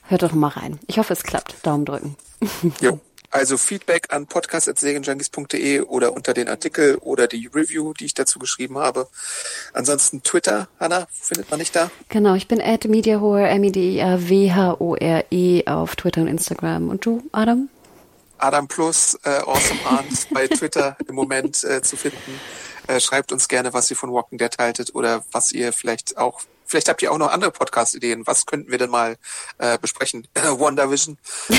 Hört 0.08 0.24
doch 0.24 0.34
mal 0.34 0.50
rein. 0.50 0.80
Ich 0.88 0.98
hoffe, 0.98 1.14
es 1.14 1.24
klappt. 1.24 1.56
Daumen 1.66 1.86
drücken. 1.86 2.16
Jo. 2.82 3.00
Also 3.32 3.58
Feedback 3.58 4.14
an 4.14 4.28
podcast.serienjunkies.de 4.28 5.82
oder 5.82 6.14
unter 6.14 6.34
den 6.34 6.48
Artikel 6.48 6.96
oder 7.02 7.28
die 7.28 7.48
Review, 7.48 7.92
die 7.92 8.06
ich 8.06 8.14
dazu 8.14 8.40
geschrieben 8.40 8.78
habe. 8.78 9.10
Ansonsten 9.74 10.24
Twitter, 10.24 10.70
Hanna, 10.80 11.08
findet 11.12 11.52
man 11.52 11.60
nicht 11.60 11.76
da? 11.76 11.92
Genau, 12.08 12.36
ich 12.36 12.48
bin 12.48 12.62
at 12.62 12.86
mediahore, 12.86 13.50
M-I-D-I-A-W-H-O-R-E 13.50 13.98
auf 15.68 15.98
Twitter 15.98 16.22
und 16.22 16.28
Instagram. 16.28 16.88
Und 16.88 17.06
du, 17.06 17.24
Adam? 17.34 17.68
Adam 18.38 18.70
Plus, 18.70 19.20
äh, 19.24 19.30
Awesome 19.40 19.82
Arndt 19.86 20.28
bei 20.34 20.48
Twitter 20.48 20.96
im 21.06 21.16
Moment 21.16 21.62
äh, 21.66 21.82
zu 21.82 21.98
finden. 21.98 22.40
Äh, 22.88 23.02
schreibt 23.02 23.34
uns 23.34 23.50
gerne, 23.50 23.74
was 23.74 23.90
ihr 23.90 23.98
von 23.98 24.14
Walking 24.14 24.38
Dead 24.38 24.56
haltet 24.58 24.94
oder 24.96 25.26
was 25.34 25.52
ihr 25.52 25.74
vielleicht 25.74 26.18
auch 26.18 26.42
Vielleicht 26.66 26.90
habt 26.90 27.02
ihr 27.02 27.12
auch 27.12 27.18
noch 27.18 27.32
andere 27.32 27.52
Podcast-Ideen. 27.52 28.26
Was 28.28 28.46
könnten 28.46 28.72
wir 28.72 28.78
denn 28.78 28.90
mal 28.90 29.18
äh, 29.58 29.78
besprechen? 29.78 30.28
WandaVision 30.36 31.18
äh, 31.50 31.56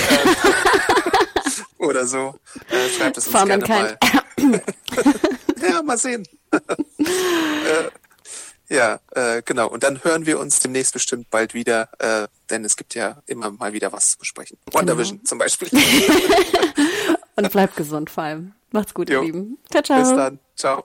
oder 1.79 2.07
so. 2.07 2.39
Äh, 2.71 2.89
schreibt 2.91 3.19
es 3.19 3.29
uns 3.29 3.45
gerne 3.45 3.67
mal. 3.67 3.99
ja, 5.63 5.83
mal 5.83 5.99
sehen. 5.99 6.27
äh, 6.53 7.91
Ja, 8.69 8.99
äh, 9.13 9.43
genau. 9.45 9.69
Und 9.69 9.85
dann 9.85 10.03
hören 10.03 10.27
wir 10.27 10.41
uns 10.41 10.59
demnächst 10.59 10.93
bestimmt 10.93 11.31
bald 11.31 11.55
wieder, 11.55 11.89
äh, 11.99 12.27
denn 12.51 12.65
es 12.65 12.77
gibt 12.77 12.95
ja 12.95 13.23
immer 13.27 13.51
mal 13.51 13.73
wieder 13.73 13.93
was 13.93 14.13
zu 14.13 14.19
besprechen. 14.19 14.59
WandaVision 14.73 15.19
genau. 15.19 15.29
zum 15.29 15.39
Beispiel. 15.39 15.69
Und 17.37 17.53
bleibt 17.53 17.77
gesund 17.77 18.11
vor 18.11 18.25
allem. 18.25 18.53
Macht's 18.73 18.95
gut, 18.95 19.09
jo. 19.09 19.21
ihr 19.21 19.27
Lieben. 19.27 19.59
Ciao, 19.71 19.83
ciao. 19.83 20.01
Bis 20.01 20.11
dann. 20.11 20.39
Ciao. 20.57 20.85